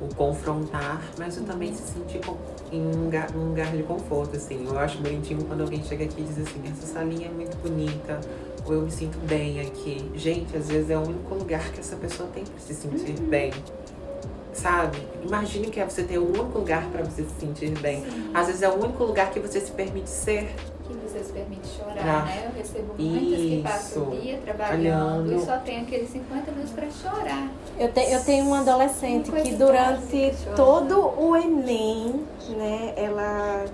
o 0.00 0.14
confrontar, 0.14 1.02
mas 1.18 1.36
eu 1.36 1.44
também 1.44 1.74
se 1.74 1.82
sentir 1.82 2.20
em 2.72 2.80
um 2.80 3.04
lugar, 3.04 3.30
num 3.32 3.48
lugar 3.48 3.70
de 3.76 3.82
conforto, 3.82 4.36
assim. 4.36 4.66
Eu 4.66 4.78
acho 4.78 4.98
bonitinho 4.98 5.44
quando 5.44 5.62
alguém 5.62 5.82
chega 5.82 6.04
aqui 6.04 6.20
e 6.20 6.24
diz 6.24 6.38
assim, 6.38 6.62
essa 6.70 6.86
salinha 6.86 7.26
é 7.26 7.30
muito 7.30 7.56
bonita, 7.58 8.20
ou 8.64 8.74
eu 8.74 8.82
me 8.82 8.90
sinto 8.90 9.18
bem 9.26 9.60
aqui. 9.60 10.10
Gente, 10.14 10.56
às 10.56 10.68
vezes 10.68 10.90
é 10.90 10.96
o 10.96 11.02
único 11.02 11.34
lugar 11.34 11.70
que 11.72 11.80
essa 11.80 11.96
pessoa 11.96 12.28
tem 12.32 12.44
pra 12.44 12.58
se 12.58 12.74
sentir 12.74 13.20
bem. 13.20 13.52
Sabe? 14.60 14.98
Imagine 15.24 15.68
que 15.68 15.80
é 15.80 15.84
você 15.88 16.02
ter 16.02 16.18
o 16.18 16.24
único 16.28 16.58
lugar 16.58 16.84
pra 16.92 17.02
você 17.02 17.22
se 17.22 17.30
sentir 17.40 17.70
bem. 17.78 18.04
Às 18.34 18.46
vezes 18.48 18.60
é 18.62 18.68
o 18.68 18.74
único 18.74 19.02
lugar 19.04 19.30
que 19.30 19.40
você 19.40 19.58
se 19.60 19.70
permite 19.70 20.10
ser. 20.10 20.54
que 20.86 20.92
você 21.08 21.22
se 21.24 21.32
permite 21.32 21.66
chorar, 21.68 21.96
Ah, 22.22 22.24
né? 22.26 22.42
Eu 22.46 22.58
recebo 22.58 22.94
muitas 22.98 23.38
que 23.38 23.62
passam 23.62 24.08
o 24.08 24.20
dia 24.20 24.38
trabalhando 24.44 25.28
Olhando. 25.28 25.34
e 25.34 25.44
só 25.46 25.56
tem 25.58 25.80
aqueles 25.82 26.10
50 26.10 26.50
minutos 26.50 26.72
para 26.72 26.90
chorar. 26.90 27.48
Eu, 27.78 27.92
te- 27.92 28.10
eu 28.12 28.24
tenho 28.24 28.44
uma 28.44 28.60
adolescente 28.60 29.30
que 29.30 29.54
durante 29.54 30.34
todo 30.56 30.98
o 31.18 31.36
Enem, 31.36 32.22
né, 32.50 32.92
ela 32.96 33.64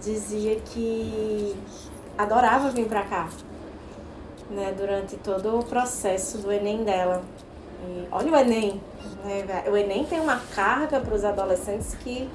dizia 0.00 0.56
que 0.66 1.54
adorava 2.16 2.70
vir 2.70 2.86
pra 2.86 3.02
cá, 3.02 3.28
né, 4.50 4.72
durante 4.76 5.16
todo 5.16 5.58
o 5.58 5.64
processo 5.64 6.38
do 6.38 6.50
Enem 6.52 6.84
dela. 6.84 7.22
E 7.82 8.06
olha 8.10 8.32
o 8.32 8.36
Enem, 8.36 8.80
né, 9.24 9.64
o 9.70 9.76
Enem 9.76 10.04
tem 10.04 10.20
uma 10.20 10.40
carga 10.54 11.00
para 11.00 11.14
os 11.14 11.24
adolescentes 11.24 11.94
que, 11.94 12.28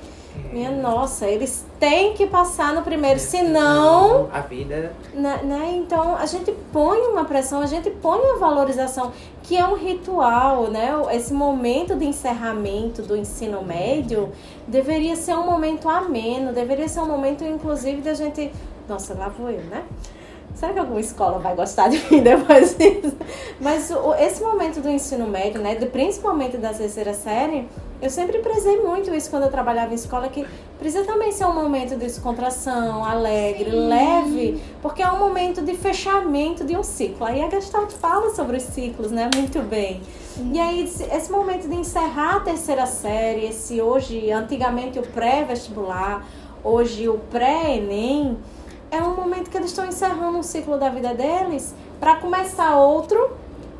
minha 0.51 0.71
nossa, 0.71 1.25
eles 1.25 1.65
têm 1.79 2.13
que 2.13 2.27
passar 2.27 2.73
no 2.73 2.81
primeiro, 2.81 3.19
senão 3.19 4.29
A 4.31 4.41
vida 4.41 4.93
né, 5.13 5.39
né? 5.43 5.73
Então 5.75 6.15
a 6.15 6.25
gente 6.25 6.51
põe 6.71 6.99
uma 7.07 7.25
pressão, 7.25 7.61
a 7.61 7.65
gente 7.65 7.89
põe 7.89 8.19
uma 8.19 8.37
valorização, 8.37 9.11
que 9.43 9.57
é 9.57 9.65
um 9.65 9.75
ritual, 9.75 10.67
né? 10.69 10.89
Esse 11.11 11.33
momento 11.33 11.95
de 11.95 12.05
encerramento 12.05 13.01
do 13.01 13.15
ensino 13.15 13.63
médio 13.63 14.31
deveria 14.67 15.15
ser 15.15 15.33
um 15.35 15.45
momento 15.45 15.89
ameno, 15.89 16.53
deveria 16.53 16.87
ser 16.87 16.99
um 16.99 17.07
momento, 17.07 17.43
inclusive, 17.43 18.01
da 18.01 18.13
gente. 18.13 18.51
Nossa, 18.87 19.13
lá 19.13 19.29
vou 19.29 19.49
eu, 19.49 19.63
né? 19.63 19.83
Será 20.59 20.73
que 20.73 20.79
alguma 20.79 20.99
escola 20.99 21.37
vai 21.37 21.55
gostar 21.55 21.87
de 21.87 21.97
mim 22.09 22.21
depois 22.23 22.75
disso? 22.75 23.15
Mas 23.61 23.91
o- 23.91 24.13
esse 24.15 24.41
momento 24.41 24.81
do 24.81 24.89
ensino 24.89 25.27
médio, 25.27 25.61
né? 25.61 25.75
de- 25.75 25.85
Principalmente 25.85 26.57
da 26.57 26.73
terceira 26.73 27.13
série, 27.13 27.67
eu 28.01 28.09
sempre 28.09 28.39
prezei 28.39 28.77
muito 28.81 29.13
isso 29.13 29.29
quando 29.29 29.43
eu 29.43 29.51
trabalhava 29.51 29.91
em 29.91 29.95
escola, 29.95 30.27
que 30.29 30.45
precisa 30.79 31.03
também 31.05 31.31
ser 31.31 31.45
um 31.45 31.53
momento 31.53 31.89
de 31.89 31.97
descontração, 31.97 33.03
alegre, 33.05 33.69
Sim. 33.69 33.87
leve, 33.87 34.61
porque 34.81 35.01
é 35.03 35.11
um 35.11 35.19
momento 35.19 35.61
de 35.61 35.75
fechamento 35.75 36.63
de 36.63 36.75
um 36.75 36.83
ciclo. 36.83 37.25
Aí 37.25 37.41
a 37.43 37.49
Gestalt 37.49 37.91
fala 37.91 38.31
sobre 38.33 38.57
os 38.57 38.63
ciclos, 38.63 39.11
né? 39.11 39.29
Muito 39.35 39.59
bem. 39.61 40.01
E 40.53 40.59
aí, 40.59 40.83
esse, 40.83 41.03
esse 41.03 41.31
momento 41.31 41.67
de 41.67 41.75
encerrar 41.75 42.37
a 42.37 42.39
terceira 42.39 42.85
série, 42.85 43.45
esse 43.45 43.79
hoje, 43.81 44.31
antigamente 44.31 44.97
o 44.99 45.03
pré-vestibular, 45.03 46.25
hoje 46.63 47.07
o 47.09 47.17
pré-ENEM, 47.31 48.37
é 48.91 49.01
um 49.01 49.15
momento 49.15 49.49
que 49.49 49.57
eles 49.57 49.69
estão 49.69 49.85
encerrando 49.85 50.37
um 50.37 50.43
ciclo 50.43 50.77
da 50.77 50.89
vida 50.89 51.13
deles 51.13 51.73
para 51.99 52.15
começar 52.15 52.75
outro 52.75 53.31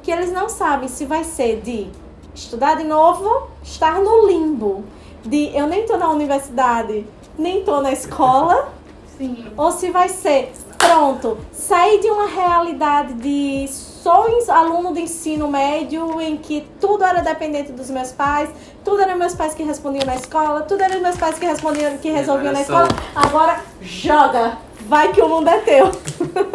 que 0.03 0.12
eles 0.12 0.32
não 0.32 0.47
sabem 0.49 0.88
se 0.88 1.05
vai 1.05 1.24
ser 1.24 1.62
de 1.62 1.89
estudar 2.34 2.76
de 2.76 2.84
novo, 2.84 3.49
estar 3.64 3.99
no 3.99 4.28
limbo, 4.28 4.86
de 5.26 5.55
eu 5.55 5.68
nem 5.68 5.86
tô 5.86 5.97
na 5.97 6.10
universidade, 6.10 7.05
nem 7.38 7.64
tô 7.64 7.82
na 7.82 7.91
escola, 7.91 8.70
Sim. 9.18 9.45
ou 9.58 9.72
se 9.72 9.91
vai 9.91 10.08
ser 10.08 10.51
pronto, 10.78 11.38
sair 11.51 11.99
de 11.99 12.10
uma 12.10 12.28
realidade 12.28 13.14
de 13.16 13.68
sou 13.68 14.26
aluno 14.47 14.93
de 14.93 15.01
ensino 15.01 15.49
médio 15.49 16.22
em 16.22 16.38
que 16.38 16.66
tudo 16.80 17.03
era 17.03 17.22
dependente 17.22 17.74
dos 17.74 17.89
meus 17.89 18.12
pais, 18.12 18.49
tudo 18.86 19.01
era 19.01 19.16
meus 19.16 19.34
pais 19.36 19.53
que 19.53 19.64
respondiam 19.64 20.05
na 20.05 20.16
escola, 20.16 20.62
tudo 20.62 20.82
era 20.82 20.97
meus 20.99 21.18
pais 21.18 21.38
que 21.38 21.45
respondiam 21.45 21.97
que 21.97 22.10
resolviam 22.10 22.53
na 22.53 22.62
escola. 22.62 22.88
Agora 23.14 23.62
joga, 23.82 24.58
vai 24.82 25.11
que 25.13 25.21
o 25.21 25.30
mundo 25.30 25.47
é 25.49 25.59
teu. 25.59 25.91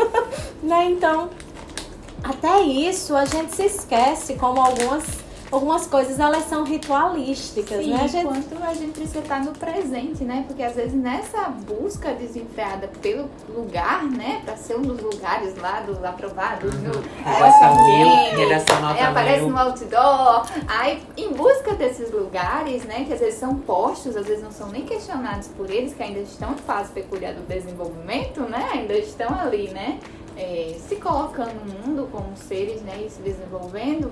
né? 0.62 0.90
Então, 0.90 1.30
até 2.22 2.60
isso 2.60 3.16
a 3.16 3.24
gente 3.24 3.54
se 3.54 3.64
esquece 3.64 4.34
como 4.34 4.60
algumas 4.60 5.04
algumas 5.52 5.86
coisas 5.86 6.18
elas 6.18 6.44
são 6.44 6.64
ritualísticas, 6.64 7.84
Sim, 7.84 7.92
né? 7.92 8.08
Gente 8.08 8.26
enquanto 8.26 8.64
a 8.64 8.74
gente 8.74 8.92
precisa 8.92 9.18
estar 9.18 9.44
no 9.44 9.52
presente, 9.52 10.24
né? 10.24 10.44
Porque 10.48 10.62
às 10.62 10.74
vezes 10.74 10.94
nessa 10.94 11.50
busca 11.50 12.12
desenfreada 12.14 12.88
pelo 13.00 13.28
lugar, 13.48 14.04
né? 14.04 14.40
Pra 14.44 14.56
ser 14.56 14.76
um 14.76 14.82
dos 14.82 15.00
lugares 15.00 15.54
lá 15.58 15.80
do 15.80 16.04
aprovado, 16.04 16.66
Uhum. 16.66 16.72
no 16.72 18.38
Redação 18.38 18.76
mil, 18.76 18.88
nota 18.88 19.08
aparece 19.08 19.44
no 19.44 19.58
outdoor. 19.58 20.46
Aí, 20.66 21.02
em 21.16 21.32
busca 21.32 21.74
desses 21.74 22.10
lugares, 22.10 22.84
né? 22.84 23.04
Que 23.04 23.12
às 23.12 23.20
vezes 23.20 23.38
são 23.38 23.56
postos, 23.56 24.16
às 24.16 24.26
vezes 24.26 24.42
não 24.42 24.50
são 24.50 24.68
nem 24.68 24.86
questionados 24.86 25.48
por 25.48 25.70
eles, 25.70 25.92
que 25.92 26.02
ainda 26.02 26.20
estão 26.20 26.52
em 26.52 26.56
fase 26.56 26.90
peculiar 26.92 27.34
do 27.34 27.46
desenvolvimento, 27.46 28.40
né? 28.40 28.70
Ainda 28.72 28.94
estão 28.94 29.38
ali, 29.38 29.68
né? 29.68 29.98
é, 30.36 30.76
se 30.88 30.96
colocando 30.96 31.54
no 31.64 31.86
mundo 31.86 32.08
como 32.10 32.36
seres, 32.36 32.80
né, 32.82 33.04
e 33.06 33.10
se 33.10 33.20
desenvolvendo, 33.20 34.10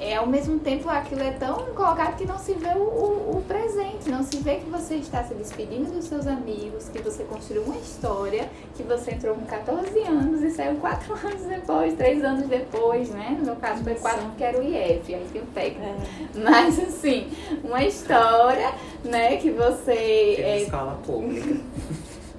é, 0.00 0.16
ao 0.16 0.26
mesmo 0.26 0.58
tempo 0.60 0.88
aquilo 0.88 1.22
é 1.22 1.32
tão 1.32 1.66
colocado 1.74 2.16
que 2.16 2.24
não 2.24 2.38
se 2.38 2.54
vê 2.54 2.70
o, 2.70 2.82
o, 2.82 3.38
o, 3.38 3.44
presente, 3.46 4.08
não 4.08 4.22
se 4.22 4.36
vê 4.38 4.56
que 4.56 4.70
você 4.70 4.96
está 4.96 5.24
se 5.24 5.34
despedindo 5.34 5.90
dos 5.90 6.04
seus 6.04 6.26
amigos, 6.26 6.88
que 6.88 7.00
você 7.00 7.24
construiu 7.24 7.62
uma 7.62 7.76
história, 7.76 8.48
que 8.76 8.82
você 8.82 9.12
entrou 9.12 9.34
com 9.34 9.44
14 9.44 9.98
anos 10.02 10.42
e 10.42 10.50
saiu 10.50 10.76
4 10.76 11.12
anos 11.26 11.42
depois, 11.42 11.94
3 11.94 12.24
anos 12.24 12.46
depois, 12.46 13.10
né? 13.10 13.36
No 13.38 13.46
meu 13.46 13.56
caso 13.56 13.82
foi 13.82 13.94
4 13.94 14.22
porque 14.26 14.44
era 14.44 14.58
o 14.58 14.62
IF, 14.62 15.14
aí 15.14 15.26
tem 15.32 15.42
o 15.42 15.46
técnico. 15.46 15.88
É. 15.88 16.38
Mas 16.38 16.78
assim, 16.78 17.28
uma 17.64 17.82
história, 17.82 18.72
né, 19.04 19.36
que 19.36 19.50
você. 19.50 20.36
É, 20.38 20.62
escola 20.62 20.98
pública. 21.04 21.56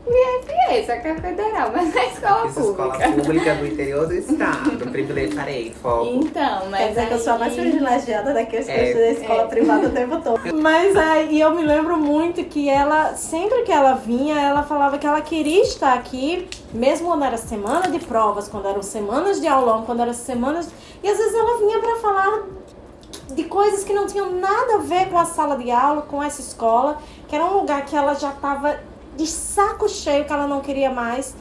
O 0.10 0.12
IFS, 0.12 0.90
aqui 0.90 1.08
é 1.08 1.16
federal, 1.16 1.72
mas 1.72 1.96
é 1.96 2.08
escola 2.08 2.48
Fiz 2.48 2.54
pública. 2.56 2.98
escola 2.98 3.12
pública 3.14 3.56
do 3.56 3.68
interior 3.68 4.08
do 4.08 4.14
estado. 4.18 4.92
privilégio, 4.92 5.36
parei, 5.36 5.72
foco. 5.72 6.06
Então, 6.08 6.68
mas. 6.72 6.80
Quer 6.80 6.88
dizer 6.88 7.00
aí... 7.02 7.08
que 7.08 7.14
eu 7.14 7.20
sou 7.20 7.34
a 7.34 7.38
mais 7.38 7.54
privilegiada 7.54 8.34
daqui, 8.34 8.56
eu 8.56 8.64
é, 8.68 8.86
estudei 8.86 9.12
escola 9.12 9.44
é. 9.44 9.46
privada 9.46 9.88
o 9.88 9.92
tempo 9.92 10.20
todo. 10.22 10.40
Mas 10.60 10.98
aí 10.98 11.40
eu 11.40 11.54
me 11.54 11.62
lembro 11.62 11.96
muito 11.98 12.44
que 12.46 12.68
ela, 12.68 13.14
sempre 13.14 13.62
que 13.62 13.72
ela 13.72 13.94
vinha, 13.94 14.40
ela 14.40 14.64
falava 14.64 14.98
que 14.98 15.06
ela 15.06 15.22
queria 15.22 15.62
estar 15.62 15.94
aqui, 15.94 16.48
mesmo 16.74 17.08
quando 17.08 17.24
era 17.24 17.38
semana 17.38 17.88
de 17.88 18.00
provas, 18.00 18.48
quando 18.48 18.68
eram 18.68 18.82
semanas 18.82 19.40
de 19.40 19.48
aulão, 19.48 19.84
quando 19.86 20.02
eram 20.02 20.14
semanas. 20.14 20.70
E 21.04 21.08
às 21.08 21.18
vezes 21.18 21.36
ela 21.36 21.60
vinha 21.60 21.80
para 21.80 21.96
falar 21.98 22.44
de 23.30 23.44
coisas 23.44 23.84
que 23.84 23.94
não 23.94 24.08
tinham 24.08 24.32
nada 24.32 24.76
a 24.76 24.80
ver 24.80 25.10
com 25.10 25.18
a 25.18 25.26
sala 25.26 25.56
de 25.56 25.70
aula, 25.70 26.02
com 26.02 26.22
essa 26.22 26.42
escola, 26.42 26.98
que 27.28 27.36
era 27.36 27.46
um 27.46 27.60
lugar 27.60 27.86
que 27.86 27.96
ela 27.96 28.16
já 28.16 28.32
estava 28.32 28.80
de 29.16 29.28
saco 29.28 29.88
cheio 29.90 30.26
que 30.26 30.34
ela 30.34 30.48
não 30.48 30.62
queria 30.62 30.90
mais. 30.90 31.36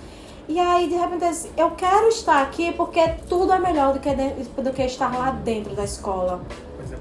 E 0.49 0.59
aí, 0.59 0.89
de 0.89 0.95
repente, 0.95 1.51
eu 1.57 1.71
quero 1.73 2.09
estar 2.09 2.41
aqui 2.41 2.73
porque 2.73 3.07
tudo 3.29 3.53
é 3.53 3.59
melhor 3.59 3.93
do 3.93 4.01
que, 4.01 4.15
dentro, 4.15 4.63
do 4.63 4.73
que 4.73 4.83
estar 4.83 5.15
lá 5.17 5.31
dentro 5.31 5.75
da 5.75 5.85
escola. 5.85 6.41
Coisa 6.77 6.99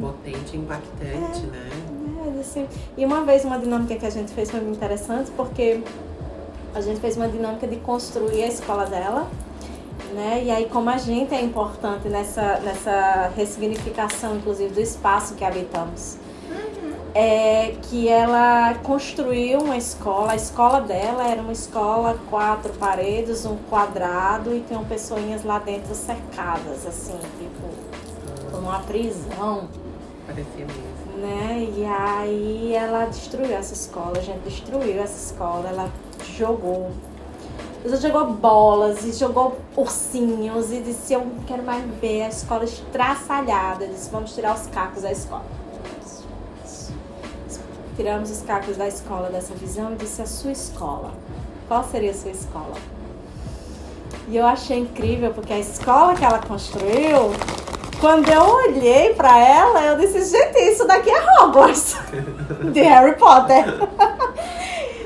potente, 0.00 0.56
impactante, 0.56 1.42
é, 1.42 1.46
né? 1.46 1.70
É, 2.36 2.40
assim. 2.40 2.68
E 2.96 3.04
uma 3.04 3.24
vez, 3.24 3.44
uma 3.44 3.58
dinâmica 3.58 3.96
que 3.96 4.06
a 4.06 4.10
gente 4.10 4.32
fez 4.32 4.50
foi 4.50 4.60
muito 4.60 4.76
interessante, 4.76 5.30
porque 5.32 5.82
a 6.72 6.80
gente 6.80 7.00
fez 7.00 7.16
uma 7.16 7.28
dinâmica 7.28 7.66
de 7.66 7.76
construir 7.76 8.44
a 8.44 8.46
escola 8.46 8.86
dela. 8.86 9.28
Né? 10.12 10.44
E 10.44 10.50
aí, 10.52 10.68
como 10.68 10.88
a 10.88 10.96
gente 10.96 11.34
é 11.34 11.40
importante 11.40 12.08
nessa, 12.08 12.60
nessa 12.60 13.32
ressignificação, 13.34 14.36
inclusive, 14.36 14.72
do 14.72 14.80
espaço 14.80 15.34
que 15.34 15.44
habitamos 15.44 16.18
é 17.14 17.76
que 17.82 18.08
ela 18.08 18.74
construiu 18.82 19.60
uma 19.60 19.76
escola. 19.76 20.32
A 20.32 20.36
escola 20.36 20.80
dela 20.80 21.24
era 21.28 21.40
uma 21.40 21.52
escola 21.52 22.18
quatro 22.28 22.72
paredes, 22.72 23.46
um 23.46 23.56
quadrado 23.70 24.52
e 24.52 24.60
tinham 24.62 24.84
pessoinhas 24.84 25.44
lá 25.44 25.60
dentro 25.60 25.94
cercadas, 25.94 26.84
assim, 26.84 27.16
tipo, 27.38 28.50
como 28.50 28.68
uma 28.68 28.80
prisão. 28.80 29.68
Parecia 30.26 30.66
mesmo. 30.66 30.94
Né? 31.16 31.68
E 31.76 31.84
aí 31.84 32.74
ela 32.74 33.04
destruiu 33.04 33.54
essa 33.54 33.74
escola, 33.74 34.14
a 34.16 34.20
gente 34.20 34.40
destruiu 34.40 35.00
essa 35.00 35.32
escola, 35.32 35.68
ela 35.68 35.90
jogou. 36.36 36.90
Ela 37.84 37.96
jogou 37.96 38.32
bolas 38.32 39.04
e 39.04 39.12
jogou 39.12 39.58
ursinhos 39.76 40.72
e 40.72 40.80
disse, 40.80 41.12
eu 41.12 41.20
não 41.20 41.44
quero 41.46 41.62
mais 41.62 41.84
ver 42.00 42.22
a 42.22 42.28
escola 42.28 42.64
estraçalhada. 42.64 43.86
Disse, 43.86 44.10
vamos 44.10 44.34
tirar 44.34 44.54
os 44.54 44.66
cacos 44.68 45.02
da 45.02 45.12
escola 45.12 45.44
tiramos 47.96 48.30
os 48.30 48.42
cacos 48.42 48.76
da 48.76 48.86
escola 48.88 49.30
dessa 49.30 49.54
visão 49.54 49.92
e 49.92 49.96
disse 49.96 50.22
a 50.22 50.26
sua 50.26 50.52
escola. 50.52 51.12
Qual 51.68 51.84
seria 51.84 52.10
a 52.10 52.14
sua 52.14 52.30
escola? 52.30 52.74
E 54.28 54.36
eu 54.36 54.46
achei 54.46 54.78
incrível 54.78 55.32
porque 55.32 55.52
a 55.52 55.58
escola 55.58 56.14
que 56.14 56.24
ela 56.24 56.38
construiu, 56.38 57.32
quando 58.00 58.28
eu 58.28 58.42
olhei 58.42 59.14
para 59.14 59.38
ela, 59.38 59.82
eu 59.82 59.98
disse, 59.98 60.24
gente, 60.30 60.58
isso 60.58 60.86
daqui 60.86 61.10
é 61.10 61.42
Hogwarts 61.42 61.96
de 62.72 62.80
Harry 62.80 63.16
Potter. 63.16 63.64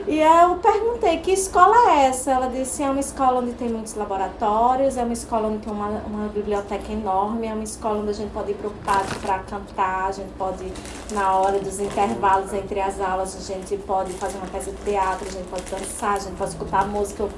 E 0.09 0.21
eu 0.21 0.57
perguntei, 0.57 1.19
que 1.19 1.33
escola 1.33 1.77
é 1.91 2.07
essa? 2.07 2.31
Ela 2.31 2.49
disse, 2.49 2.83
é 2.83 2.89
uma 2.89 2.99
escola 2.99 3.43
onde 3.43 3.53
tem 3.53 3.69
muitos 3.69 3.93
laboratórios, 3.95 4.97
é 4.97 5.03
uma 5.03 5.13
escola 5.13 5.49
onde 5.49 5.59
tem 5.59 5.71
uma, 5.71 5.89
uma 6.07 6.29
biblioteca 6.29 6.91
enorme, 6.91 7.47
é 7.47 7.53
uma 7.53 7.63
escola 7.63 8.01
onde 8.01 8.09
a 8.09 8.15
gente 8.15 8.31
pode 8.31 8.53
ir 8.53 8.55
para 8.55 8.69
o 8.69 8.71
pátio 8.87 9.21
para 9.21 9.41
cantar, 9.41 10.07
a 10.07 10.13
gente 10.13 10.33
pode, 10.39 10.65
na 11.13 11.35
hora 11.35 11.59
dos 11.59 11.79
intervalos 11.79 12.55
entre 12.55 12.81
as 12.81 12.99
aulas, 12.99 13.37
a 13.37 13.53
gente 13.53 13.77
pode 13.83 14.15
fazer 14.15 14.39
uma 14.39 14.47
peça 14.47 14.71
de 14.71 14.79
teatro, 14.79 15.29
a 15.29 15.31
gente 15.31 15.47
pode 15.47 15.65
dançar, 15.65 16.15
a 16.15 16.19
gente 16.19 16.37
pode 16.37 16.53
escutar 16.53 16.89
música. 16.89 17.29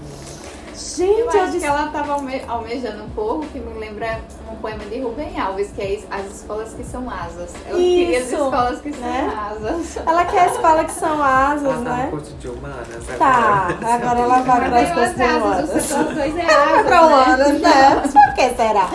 Gente, 0.80 1.20
eu 1.20 1.28
acho 1.28 1.36
eu 1.36 1.46
disse... 1.46 1.58
que 1.58 1.66
ela 1.66 1.86
estava 1.86 2.12
alme 2.14 2.42
almejando 2.48 3.04
um 3.04 3.10
pouco, 3.10 3.46
que 3.46 3.58
me 3.58 3.78
lembra 3.78 4.20
um 4.50 4.56
poema 4.56 4.84
de 4.86 5.00
Rubem 5.00 5.38
Alves, 5.38 5.70
que 5.72 5.82
é 5.82 6.00
As 6.10 6.26
Escolas 6.26 6.72
que 6.72 6.82
São 6.82 7.08
Asas. 7.10 7.52
Ela 7.66 7.78
Isso, 7.78 7.96
queria 7.96 8.18
as 8.18 8.32
escolas 8.32 8.80
que 8.80 8.90
né? 8.90 9.30
são 9.30 9.68
asas. 9.68 9.96
Ela 10.06 10.24
quer 10.24 10.40
a 10.40 10.46
escola 10.46 10.84
que 10.84 10.92
são 10.92 11.22
asas, 11.22 11.64
ela 11.64 11.76
né? 11.76 11.90
Tá 11.90 12.04
no 12.04 12.10
curso 12.10 12.34
de 12.34 12.48
humanas 12.48 12.88
Tá, 13.18 13.68
agora 13.82 14.20
ela 14.20 14.40
vai 14.40 14.70
para 14.70 14.80
as 14.80 14.92
coisas 14.92 15.16
de 15.16 15.22
humanas. 15.22 15.70
Os 15.74 16.14
dois 16.14 16.36
é 16.36 16.44
asas, 16.44 16.86
para 16.86 17.06
humanas, 17.06 17.60
né? 17.60 18.02
Por 18.12 18.34
que 18.34 18.50
será? 18.54 18.88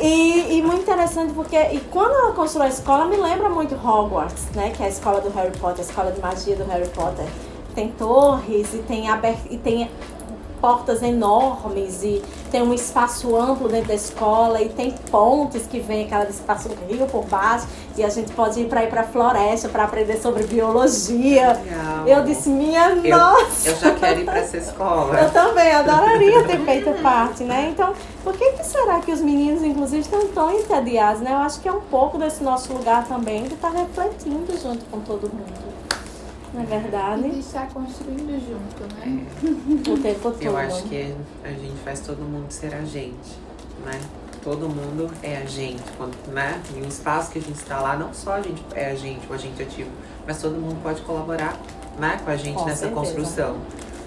E, 0.00 0.58
e 0.58 0.62
muito 0.62 0.82
interessante 0.82 1.34
porque 1.34 1.56
e 1.56 1.80
quando 1.90 2.12
ela 2.12 2.32
construiu 2.32 2.66
a 2.66 2.70
escola, 2.70 3.04
me 3.04 3.16
lembra 3.16 3.48
muito 3.48 3.74
Hogwarts, 3.74 4.46
né? 4.54 4.70
Que 4.70 4.82
é 4.82 4.86
a 4.86 4.88
escola 4.88 5.20
do 5.20 5.30
Harry 5.30 5.56
Potter, 5.58 5.80
a 5.80 5.88
escola 5.88 6.12
de 6.12 6.20
magia 6.20 6.56
do 6.56 6.64
Harry 6.64 6.88
Potter 6.88 7.26
tem 7.74 7.90
torres 7.92 8.74
e 8.74 8.78
tem, 8.78 9.08
aberto, 9.08 9.46
e 9.50 9.56
tem 9.56 9.88
portas 10.60 11.02
enormes 11.02 12.02
e 12.02 12.22
tem 12.50 12.62
um 12.62 12.74
espaço 12.74 13.36
amplo 13.36 13.68
dentro 13.68 13.88
da 13.88 13.94
escola 13.94 14.60
e 14.60 14.68
tem 14.68 14.92
pontes 15.10 15.66
que 15.66 15.80
vem 15.80 16.04
aquela 16.04 16.24
espaço 16.28 16.68
do 16.68 16.74
rio 16.86 17.06
por 17.06 17.24
baixo 17.24 17.66
e 17.96 18.04
a 18.04 18.08
gente 18.08 18.32
pode 18.32 18.60
ir 18.60 18.68
para 18.68 18.84
ir 18.84 18.88
para 18.88 19.02
a 19.02 19.04
floresta 19.04 19.68
para 19.68 19.84
aprender 19.84 20.16
sobre 20.20 20.44
biologia. 20.44 21.52
Legal. 21.52 22.06
Eu 22.06 22.24
disse 22.24 22.48
minha 22.48 22.90
eu, 22.90 23.18
nossa. 23.18 23.68
Eu 23.68 23.76
já 23.76 23.94
quero 23.94 24.20
ir 24.20 24.24
para 24.24 24.38
essa 24.38 24.56
escola. 24.56 25.20
Eu 25.20 25.30
também 25.30 25.70
adoraria 25.72 26.44
ter 26.44 26.60
feito 26.60 27.02
parte, 27.02 27.44
né? 27.44 27.70
Então, 27.72 27.92
por 28.24 28.34
que, 28.34 28.52
que 28.52 28.64
será 28.64 29.00
que 29.00 29.12
os 29.12 29.20
meninos, 29.20 29.62
inclusive, 29.62 30.00
estão 30.00 30.26
tão 30.28 30.52
entediados, 30.52 31.20
né? 31.20 31.32
Eu 31.32 31.38
acho 31.38 31.60
que 31.60 31.68
é 31.68 31.72
um 31.72 31.80
pouco 31.80 32.18
desse 32.18 32.42
nosso 32.42 32.72
lugar 32.72 33.06
também 33.06 33.44
de 33.44 33.54
estar 33.54 33.70
tá 33.70 33.78
refletindo 33.78 34.58
junto 34.60 34.84
com 34.86 35.00
todo 35.00 35.22
mundo 35.22 35.69
na 36.52 36.64
verdade. 36.64 37.26
E 37.26 37.38
estar 37.40 37.68
construindo 37.68 38.38
junto, 38.40 38.94
né? 38.94 39.26
O 39.90 39.98
tempo 39.98 40.20
todo. 40.20 40.42
Eu 40.42 40.56
acho 40.56 40.82
que 40.84 41.14
a 41.44 41.48
gente 41.48 41.78
faz 41.84 42.00
todo 42.00 42.18
mundo 42.18 42.50
ser 42.50 42.74
a 42.74 42.84
gente, 42.84 43.38
né? 43.84 44.00
Todo 44.42 44.68
mundo 44.68 45.10
é 45.22 45.36
a 45.36 45.44
gente. 45.44 45.82
Quando, 45.96 46.16
né? 46.32 46.60
Em 46.74 46.82
um 46.82 46.88
espaço 46.88 47.30
que 47.30 47.38
a 47.38 47.42
gente 47.42 47.60
está 47.60 47.80
lá, 47.80 47.96
não 47.96 48.12
só 48.12 48.34
a 48.34 48.40
gente 48.40 48.62
é 48.74 48.90
a 48.90 48.94
gente, 48.94 49.26
o 49.28 49.32
agente 49.32 49.62
ativo, 49.62 49.90
mas 50.26 50.40
todo 50.40 50.56
mundo 50.56 50.82
pode 50.82 51.02
colaborar 51.02 51.58
né, 51.98 52.18
com 52.24 52.30
a 52.30 52.36
gente 52.36 52.56
com 52.56 52.64
nessa 52.64 52.86
certeza. 52.86 53.00
construção. 53.00 53.56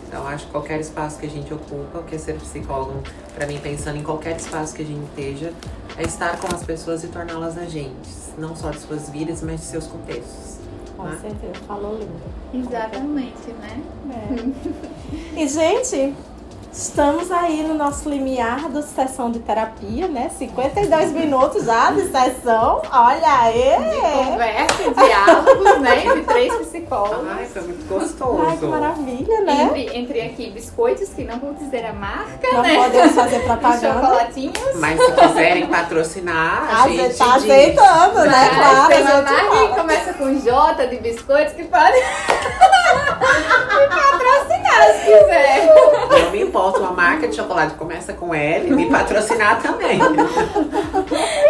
Então, 0.07 0.27
acho 0.27 0.45
que 0.45 0.51
qualquer 0.51 0.79
espaço 0.79 1.19
que 1.19 1.25
a 1.25 1.29
gente 1.29 1.51
ocupa, 1.51 2.03
que 2.03 2.15
é 2.15 2.19
ser 2.19 2.35
psicólogo, 2.35 3.01
para 3.33 3.47
mim, 3.47 3.59
pensando 3.59 3.97
em 3.97 4.03
qualquer 4.03 4.35
espaço 4.35 4.75
que 4.75 4.83
a 4.83 4.85
gente 4.85 5.03
esteja, 5.05 5.51
é 5.97 6.03
estar 6.03 6.37
com 6.39 6.53
as 6.53 6.63
pessoas 6.63 7.03
e 7.03 7.07
torná-las 7.07 7.57
agentes, 7.57 8.31
não 8.37 8.55
só 8.55 8.69
de 8.69 8.79
suas 8.79 9.09
vidas, 9.09 9.41
mas 9.41 9.61
de 9.61 9.65
seus 9.65 9.87
contextos. 9.87 10.57
Com 10.95 11.03
né? 11.03 11.17
certeza, 11.21 11.53
falou 11.67 11.97
lindo. 11.97 12.67
Exatamente, 12.67 13.51
né? 13.59 13.83
É. 15.35 15.41
e, 15.41 15.47
gente, 15.47 16.15
Estamos 16.73 17.31
aí 17.31 17.61
no 17.61 17.75
nosso 17.75 18.09
limiar 18.09 18.67
da 18.67 18.81
sessão 18.81 19.29
de 19.29 19.37
terapia, 19.37 20.07
né? 20.07 20.31
52 20.39 21.11
minutos 21.11 21.65
já 21.65 21.91
de 21.91 22.01
sessão. 22.07 22.81
Olha 22.91 23.41
aí! 23.41 23.77
De 23.77 24.31
conversa, 24.31 25.05
diálogos, 25.05 25.81
né? 25.81 26.03
Entre 26.03 26.21
três 26.23 26.55
psicólogos. 26.55 27.27
Ai, 27.29 27.45
foi 27.45 27.61
muito 27.61 27.87
gostoso. 27.87 28.41
Ai, 28.43 28.57
que 28.57 28.65
maravilha, 28.65 29.41
né? 29.41 29.63
Entre, 29.65 29.97
entre 29.97 30.21
aqui 30.21 30.49
biscoitos, 30.49 31.09
que 31.09 31.23
não 31.23 31.37
vou 31.37 31.53
dizer 31.53 31.85
a 31.85 31.93
marca, 31.93 32.51
não 32.51 32.63
né? 32.63 32.73
Não 32.73 32.83
podemos 32.85 33.11
fazer 33.13 33.39
propaganda. 33.45 33.93
chocolatinhos. 33.93 34.75
Mas 34.79 34.99
se 34.99 35.11
quiserem 35.11 35.67
patrocinar, 35.67 36.69
a, 36.71 36.83
a 36.85 36.89
gente 36.89 37.15
tá 37.15 37.35
aceitando, 37.35 38.19
né? 38.21 38.49
Mas, 38.51 38.57
claro, 38.57 38.87
tem 38.87 39.01
uma 39.03 39.21
marca 39.21 39.67
que 39.67 39.79
começa 39.79 40.13
com 40.15 40.39
J 40.39 40.87
de 40.87 40.97
biscoitos 40.97 41.53
que 41.53 41.65
pode 41.65 41.93
me 42.01 43.87
patrocinar 43.89 44.62
se 44.93 45.05
quiser. 45.05 46.23
Não 46.23 46.31
me 46.31 46.41
importa 46.41 46.79
uma 46.79 46.91
marca 46.91 47.27
de 47.27 47.35
chocolate 47.35 47.75
começa 47.75 48.13
com 48.13 48.33
L, 48.33 48.71
me 48.75 48.89
patrocinar 48.89 49.61
também. 49.61 49.99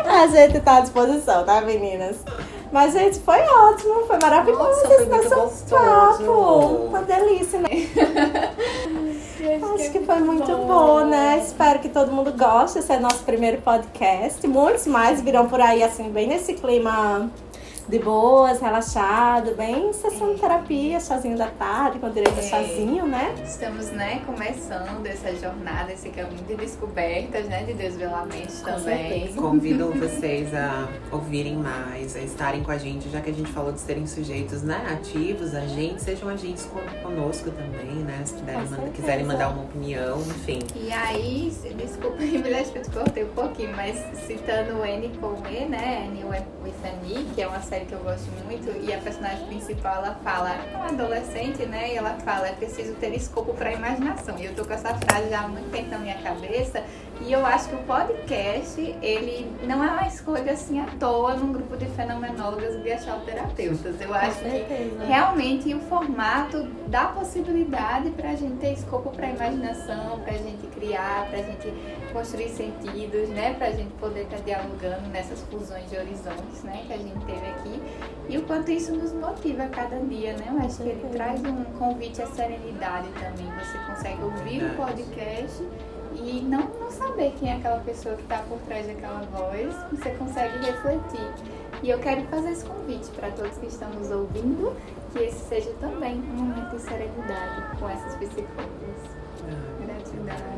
A 0.05 0.28
gente 0.28 0.59
tá 0.59 0.78
à 0.78 0.80
disposição, 0.82 1.43
tá, 1.43 1.61
meninas? 1.61 2.17
Mas, 2.71 2.93
gente, 2.93 3.19
foi 3.19 3.39
ótimo, 3.39 4.07
foi 4.07 4.17
maravilhoso 4.19 4.63
Nossa, 4.63 4.88
esse 4.88 4.95
foi 4.95 5.05
muito 5.05 5.30
nosso 5.30 5.45
gostoso. 5.45 5.84
papo. 5.84 6.32
Uma 6.88 7.01
delícia, 7.03 7.59
né? 7.59 7.69
Acho 9.76 9.91
que 9.91 9.99
foi 9.99 10.19
muito 10.19 10.55
bom, 10.57 11.05
né? 11.05 11.39
Espero 11.45 11.80
que 11.80 11.89
todo 11.89 12.11
mundo 12.11 12.34
goste. 12.36 12.80
Esse 12.80 12.93
é 12.93 12.99
nosso 12.99 13.24
primeiro 13.24 13.61
podcast. 13.61 14.45
Muitos 14.47 14.88
mais 14.88 15.21
virão 15.21 15.47
por 15.47 15.61
aí, 15.61 15.84
assim, 15.84 16.09
bem 16.09 16.28
nesse 16.28 16.53
clima 16.53 17.30
de 17.88 17.99
boas, 17.99 18.61
relaxado, 18.61 19.55
bem 19.55 19.91
sessão 19.93 20.34
de 20.34 20.39
terapia, 20.39 20.99
chazinho 20.99 21.38
da 21.38 21.47
tarde, 21.47 21.99
com 21.99 22.09
direito 22.09 22.38
a 22.39 22.41
É. 22.41 22.47
chazinho, 22.47 23.05
né? 23.05 23.36
Estamos, 23.43 23.91
né, 23.91 24.21
começando 24.25 25.05
essa 25.05 25.36
jornada, 25.36 25.91
esse 25.91 26.09
caminho 26.09 26.43
de 26.47 26.55
descobertas, 26.55 27.45
né, 27.47 27.63
de 27.63 27.73
desvelamentos 27.73 28.61
Com 28.61 28.65
também. 28.71 29.19
certeza. 29.21 29.41
Convido 29.41 29.91
vocês 29.99 30.53
a 30.53 30.88
ouvirem 31.11 31.57
mais, 31.57 32.15
a 32.15 32.19
estarem 32.21 32.63
com 32.63 32.71
a 32.71 32.77
gente, 32.77 33.09
já 33.09 33.19
que 33.19 33.29
a 33.29 33.34
gente 33.34 33.51
falou 33.51 33.71
de 33.73 33.79
serem 33.81 34.07
sujeitos 34.07 34.61
né, 34.63 34.81
ativos, 34.91 35.53
agentes, 35.53 36.03
sejam 36.03 36.29
agentes 36.29 36.65
con- 36.65 36.79
conosco 37.03 37.51
também, 37.51 37.95
né? 38.03 38.21
Se 38.25 38.36
Com 38.36 38.45
manda- 38.51 38.89
quiserem 38.93 39.25
mandar 39.25 39.49
uma 39.49 39.63
opinião, 39.63 40.19
enfim. 40.21 40.59
E 40.75 40.91
aí, 40.91 41.51
desculpa 41.75 42.17
acho 42.23 42.71
que 42.71 42.77
eu 42.79 42.81
te 42.84 42.89
cortei 42.91 43.23
um 43.25 43.29
pouquinho, 43.29 43.75
mas 43.75 43.97
citando 44.25 44.77
o 44.79 44.84
Annie 44.84 45.11
Colme, 45.19 45.65
né, 45.65 46.07
Annie 46.09 46.23
with 46.23 46.73
Annie, 46.86 47.25
que 47.36 47.41
é 47.41 47.47
uma 47.47 47.61
série 47.74 47.86
que 47.86 47.93
eu 47.93 47.99
gosto 47.99 48.30
muito, 48.45 48.69
e 48.86 48.93
a 48.93 48.99
personagem 48.99 49.47
principal, 49.47 49.95
ela 49.95 50.15
fala, 50.24 50.51
é 50.51 50.76
uma 50.76 50.89
adolescente, 50.89 51.65
né, 51.65 51.93
e 51.93 51.97
ela 51.97 52.13
fala, 52.19 52.47
é 52.47 52.51
preciso 52.51 52.93
ter 52.93 53.15
escopo 53.15 53.51
para 53.55 53.71
imaginação. 53.74 54.38
E 54.38 54.45
eu 54.45 54.53
tô 54.53 54.63
com 54.63 54.74
essa 54.74 54.93
frase 54.93 55.30
já 55.30 55.41
há 55.41 55.47
muito 55.47 55.71
tempo 55.71 55.89
na 55.89 55.97
minha 55.97 56.17
cabeça, 56.21 56.84
e 57.22 57.32
eu 57.32 57.45
acho 57.45 57.70
que 57.70 57.76
o 57.76 57.84
podcast, 57.84 58.80
ele 59.01 59.49
não 59.66 59.84
é 59.84 59.88
uma 59.88 60.07
escolha 60.07 60.51
assim 60.51 60.80
à 60.80 60.86
toa 60.99 61.36
num 61.36 61.53
grupo 61.53 61.78
de 61.78 61.86
fenomenólogas 61.86 62.76
e 62.76 63.26
terapeutas. 63.26 64.01
Eu 64.01 64.07
Com 64.07 64.14
acho 64.14 64.39
que 64.39 65.05
realmente 65.05 65.74
o 65.74 65.80
formato 65.82 66.68
dá 66.88 67.05
possibilidade 67.05 68.09
para 68.11 68.32
a 68.32 68.36
gente 68.36 68.57
ter 68.57 68.74
escopo 68.74 69.09
para 69.11 69.30
imaginação, 69.30 70.20
para 70.20 70.34
a 70.34 70.38
gente 70.38 70.68
criar, 70.68 71.28
para 71.30 71.39
a 71.39 71.43
gente 71.43 71.74
construir 72.11 72.49
sentidos, 72.49 73.30
né? 73.30 73.53
Para 73.53 73.68
a 73.68 73.72
gente 73.72 73.91
poder 73.93 74.24
estar 74.24 74.41
dialogando 74.41 75.07
nessas 75.09 75.41
fusões 75.43 75.89
de 75.89 75.97
horizontes, 75.97 76.64
né? 76.64 76.84
Que 76.88 76.93
a 76.93 76.97
gente 76.97 77.26
teve 77.26 77.45
aqui 77.47 77.82
e 78.30 78.38
o 78.38 78.43
quanto 78.43 78.70
isso 78.72 78.93
nos 78.93 79.14
motiva 79.14 79.64
a 79.64 79.70
cada 79.70 79.97
dia, 79.99 80.34
né? 80.34 80.47
Eu 80.51 80.66
acho 80.66 80.78
que 80.78 80.89
ele 80.89 81.09
traz 81.11 81.41
um 81.41 81.64
convite 81.78 82.22
à 82.22 82.28
serenidade 82.28 83.07
também. 83.20 83.51
Você 83.59 83.78
consegue 83.88 84.24
ouvir 84.24 84.64
o 84.64 84.76
podcast 84.76 85.64
e 86.24 86.41
não, 86.41 86.69
não 86.80 86.89
saber 86.89 87.34
quem 87.38 87.51
é 87.51 87.57
aquela 87.57 87.80
pessoa 87.80 88.15
que 88.15 88.21
está 88.21 88.38
por 88.47 88.57
trás 88.59 88.88
daquela 88.88 89.21
voz, 89.32 89.76
você 89.91 90.11
consegue 90.11 90.57
refletir. 90.65 91.30
E 91.82 91.89
eu 91.89 91.99
quero 91.99 92.21
fazer 92.28 92.51
esse 92.51 92.65
convite 92.65 93.09
para 93.11 93.30
todos 93.32 93.57
que 93.57 93.67
estão 93.67 93.89
nos 93.89 94.09
ouvindo, 94.09 94.74
que 95.11 95.19
esse 95.19 95.39
seja 95.49 95.71
também 95.82 96.13
um 96.13 96.43
momento 96.43 96.76
de 96.76 96.82
serenidade 96.82 97.78
com 97.78 97.89
essas 97.89 98.15
psicólogas. 98.15 98.74
Gratidão. 99.86 100.53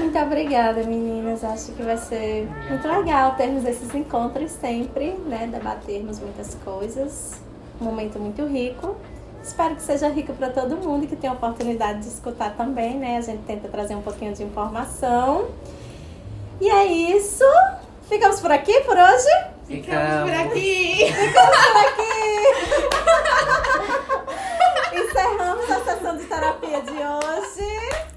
Muito 0.00 0.18
obrigada, 0.18 0.84
meninas. 0.84 1.42
Acho 1.42 1.72
que 1.72 1.82
vai 1.82 1.96
ser 1.96 2.46
muito 2.68 2.86
legal 2.86 3.36
termos 3.36 3.64
esses 3.64 3.94
encontros 3.94 4.50
sempre, 4.50 5.12
né? 5.26 5.48
Debatermos 5.50 6.20
muitas 6.20 6.54
coisas. 6.56 7.40
Um 7.80 7.84
momento 7.84 8.18
muito 8.18 8.44
rico. 8.44 8.96
Espero 9.48 9.74
que 9.76 9.82
seja 9.82 10.08
rico 10.08 10.34
para 10.34 10.50
todo 10.50 10.76
mundo 10.76 11.04
e 11.04 11.06
que 11.06 11.16
tenha 11.16 11.32
a 11.32 11.34
oportunidade 11.36 12.00
de 12.00 12.08
escutar 12.08 12.54
também, 12.54 12.98
né? 12.98 13.16
A 13.16 13.22
gente 13.22 13.42
tenta 13.44 13.66
trazer 13.66 13.94
um 13.94 14.02
pouquinho 14.02 14.34
de 14.34 14.42
informação. 14.42 15.48
E 16.60 16.68
é 16.68 16.84
isso. 16.84 17.44
Ficamos 18.10 18.40
por 18.40 18.52
aqui 18.52 18.78
por 18.82 18.96
hoje? 18.96 19.28
Ficamos 19.66 20.20
por 20.20 20.30
Ficamos. 20.30 20.52
aqui! 20.52 20.98
Por 21.32 21.76
aqui! 21.86 22.18
Encerramos 25.00 25.70
a 25.70 25.80
sessão 25.80 26.16
de 26.18 26.24
terapia 26.24 26.82
de 26.82 26.92
hoje. 26.92 28.07